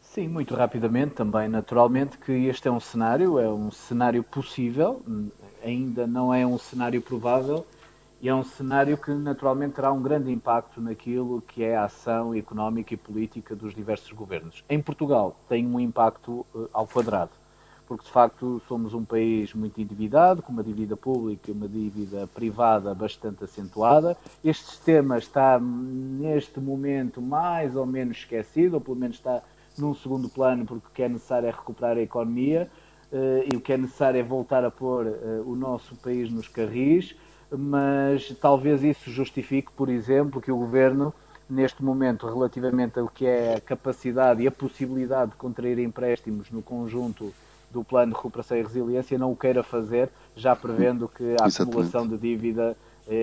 Sim, 0.00 0.28
muito 0.28 0.54
rapidamente 0.54 1.14
também, 1.14 1.48
naturalmente, 1.48 2.18
que 2.18 2.32
este 2.32 2.66
é 2.68 2.70
um 2.70 2.80
cenário, 2.80 3.38
é 3.38 3.48
um 3.48 3.70
cenário 3.70 4.22
possível, 4.22 5.02
ainda 5.62 6.06
não 6.06 6.32
é 6.32 6.46
um 6.46 6.58
cenário 6.58 7.00
provável, 7.02 7.66
e 8.20 8.28
é 8.28 8.34
um 8.34 8.42
cenário 8.42 8.96
que 8.96 9.10
naturalmente 9.10 9.74
terá 9.74 9.92
um 9.92 10.02
grande 10.02 10.32
impacto 10.32 10.80
naquilo 10.80 11.42
que 11.42 11.62
é 11.62 11.76
a 11.76 11.84
ação 11.84 12.34
económica 12.34 12.94
e 12.94 12.96
política 12.96 13.54
dos 13.54 13.74
diversos 13.74 14.10
governos. 14.12 14.64
Em 14.68 14.80
Portugal 14.80 15.36
tem 15.48 15.66
um 15.66 15.78
impacto 15.78 16.46
uh, 16.54 16.68
ao 16.72 16.86
quadrado, 16.86 17.32
porque 17.86 18.04
de 18.04 18.10
facto 18.10 18.60
somos 18.66 18.94
um 18.94 19.04
país 19.04 19.54
muito 19.54 19.80
endividado, 19.80 20.42
com 20.42 20.52
uma 20.52 20.62
dívida 20.62 20.96
pública 20.96 21.50
e 21.50 21.54
uma 21.54 21.68
dívida 21.68 22.26
privada 22.26 22.94
bastante 22.94 23.44
acentuada. 23.44 24.16
Este 24.44 24.64
sistema 24.64 25.18
está 25.18 25.58
neste 25.60 26.58
momento 26.60 27.22
mais 27.22 27.76
ou 27.76 27.86
menos 27.86 28.18
esquecido, 28.18 28.74
ou 28.74 28.80
pelo 28.80 28.96
menos 28.96 29.16
está 29.16 29.42
num 29.78 29.94
segundo 29.94 30.28
plano, 30.28 30.64
porque 30.64 30.86
o 30.86 30.90
que 30.90 31.02
é 31.02 31.08
necessário 31.08 31.48
é 31.48 31.50
recuperar 31.50 31.96
a 31.96 32.00
economia 32.00 32.70
uh, 33.12 33.48
e 33.52 33.56
o 33.56 33.60
que 33.60 33.72
é 33.72 33.76
necessário 33.76 34.18
é 34.18 34.22
voltar 34.22 34.64
a 34.64 34.70
pôr 34.70 35.06
uh, 35.06 35.42
o 35.46 35.54
nosso 35.54 35.94
país 35.96 36.30
nos 36.30 36.48
carris 36.48 37.14
mas 37.50 38.28
talvez 38.40 38.82
isso 38.82 39.10
justifique, 39.10 39.70
por 39.72 39.88
exemplo, 39.88 40.40
que 40.40 40.50
o 40.50 40.56
governo, 40.56 41.14
neste 41.48 41.82
momento, 41.82 42.26
relativamente 42.26 42.98
ao 42.98 43.08
que 43.08 43.26
é 43.26 43.54
a 43.54 43.60
capacidade 43.60 44.42
e 44.42 44.46
a 44.46 44.50
possibilidade 44.50 45.32
de 45.32 45.36
contrair 45.36 45.78
empréstimos 45.78 46.50
no 46.50 46.62
conjunto 46.62 47.32
do 47.70 47.84
plano 47.84 48.12
de 48.12 48.16
recuperação 48.16 48.56
e 48.56 48.62
resiliência, 48.62 49.18
não 49.18 49.32
o 49.32 49.36
queira 49.36 49.62
fazer, 49.62 50.10
já 50.34 50.54
prevendo 50.54 51.08
que 51.08 51.22
a 51.22 51.46
Exatamente. 51.46 51.62
acumulação 51.62 52.06
de 52.06 52.16
dívida, 52.16 52.76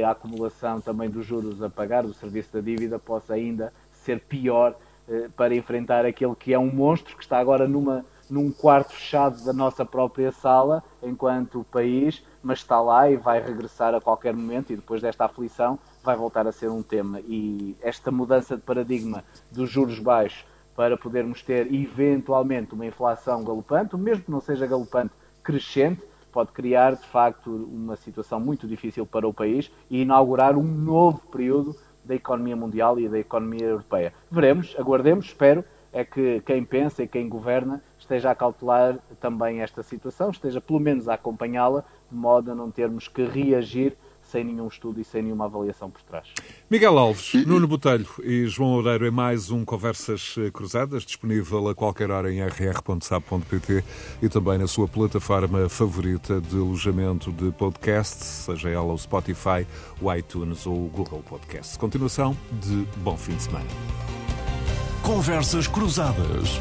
a 0.06 0.12
acumulação 0.12 0.80
também 0.80 1.10
dos 1.10 1.26
juros 1.26 1.62
a 1.62 1.70
pagar, 1.70 2.04
do 2.04 2.14
serviço 2.14 2.54
da 2.54 2.62
dívida, 2.62 2.98
possa 2.98 3.34
ainda 3.34 3.74
ser 3.92 4.20
pior 4.22 4.76
eh, 5.08 5.30
para 5.36 5.54
enfrentar 5.56 6.06
aquele 6.06 6.36
que 6.36 6.54
é 6.54 6.60
um 6.60 6.72
monstro 6.72 7.18
que 7.18 7.24
está 7.24 7.38
agora 7.38 7.68
numa 7.68 8.06
num 8.30 8.52
quarto 8.52 8.94
fechado 8.94 9.44
da 9.44 9.52
nossa 9.54 9.86
própria 9.86 10.32
sala, 10.32 10.82
enquanto 11.04 11.66
país, 11.66 12.24
mas 12.42 12.60
está 12.60 12.82
lá 12.82 13.10
e 13.10 13.18
vai 13.18 13.42
regressar 13.42 13.94
a 13.94 14.02
qualquer 14.02 14.34
momento 14.34 14.72
e 14.72 14.76
depois 14.76 15.02
desta 15.02 15.26
aflição 15.26 15.78
vai 16.04 16.16
voltar 16.16 16.48
a 16.48 16.52
ser 16.52 16.70
um 16.70 16.82
tema. 16.82 17.20
E 17.20 17.76
esta 17.82 18.10
mudança 18.12 18.56
de 18.56 18.62
paradigma 18.64 19.24
dos 19.52 19.70
juros 19.70 20.00
baixos 20.00 20.46
para 20.76 20.98
podermos 20.98 21.42
ter 21.42 21.72
eventualmente 21.74 22.74
uma 22.74 22.86
inflação 22.86 23.44
galopante, 23.44 23.96
mesmo 23.96 24.24
que 24.24 24.32
não 24.32 24.42
seja 24.42 24.66
galopante, 24.66 25.14
crescente, 25.44 26.02
pode 26.32 26.52
criar 26.52 26.96
de 26.96 27.06
facto 27.06 27.50
uma 27.50 27.96
situação 27.96 28.40
muito 28.40 28.68
difícil 28.68 29.06
para 29.06 29.28
o 29.28 29.34
país 29.34 29.72
e 29.90 30.02
inaugurar 30.02 30.58
um 30.58 30.64
novo 30.64 31.20
período 31.32 31.76
da 32.04 32.16
economia 32.16 32.56
mundial 32.56 33.00
e 33.00 33.08
da 33.08 33.20
economia 33.20 33.66
europeia. 33.66 34.14
Veremos, 34.32 34.76
aguardemos, 34.78 35.26
espero 35.26 35.64
é 35.94 36.04
que 36.04 36.42
quem 36.42 36.66
pensa 36.66 37.04
e 37.04 37.08
quem 37.08 37.30
governa 37.30 37.82
esteja 38.00 38.32
a 38.32 38.36
calcular 38.36 38.98
também 39.22 39.62
esta 39.62 39.84
situação, 39.84 40.32
esteja 40.32 40.60
pelo 40.60 40.80
menos 40.80 41.08
a 41.08 41.14
acompanhá-la, 41.14 41.86
de 42.12 42.18
modo 42.18 42.52
a 42.52 42.56
não 42.56 42.72
termos 42.72 43.08
que 43.08 43.24
reagir 43.24 43.96
sem 44.34 44.44
nenhum 44.44 44.68
estudo 44.68 45.00
e 45.00 45.04
sem 45.04 45.22
nenhuma 45.22 45.46
avaliação 45.46 45.92
por 45.92 46.02
trás. 46.02 46.28
Miguel 46.68 46.98
Alves, 46.98 47.46
Nuno 47.46 47.68
Botelho 47.68 48.08
e 48.24 48.48
João 48.48 48.72
Loureiro 48.72 49.06
em 49.06 49.12
mais 49.12 49.52
um 49.52 49.64
Conversas 49.64 50.36
Cruzadas, 50.52 51.04
disponível 51.04 51.68
a 51.68 51.76
qualquer 51.76 52.10
hora 52.10 52.34
em 52.34 52.42
rr.sab.pt 52.42 53.84
e 54.24 54.30
também 54.30 54.58
na 54.58 54.66
sua 54.66 54.88
plataforma 54.88 55.70
favorita 55.70 56.42
de 56.42 56.56
alojamento 56.56 57.32
de 57.32 57.52
podcast, 57.52 58.24
seja 58.24 58.70
ela 58.70 58.92
o 58.92 58.98
Spotify, 58.98 59.68
o 60.02 60.12
iTunes 60.12 60.66
ou 60.66 60.86
o 60.86 60.90
Google 60.90 61.22
Podcast. 61.22 61.78
Continuação 61.78 62.36
de 62.60 62.88
bom 62.98 63.16
fim 63.16 63.36
de 63.36 63.44
semana. 63.44 63.68
Conversas 65.04 65.68
Cruzadas. 65.68 66.60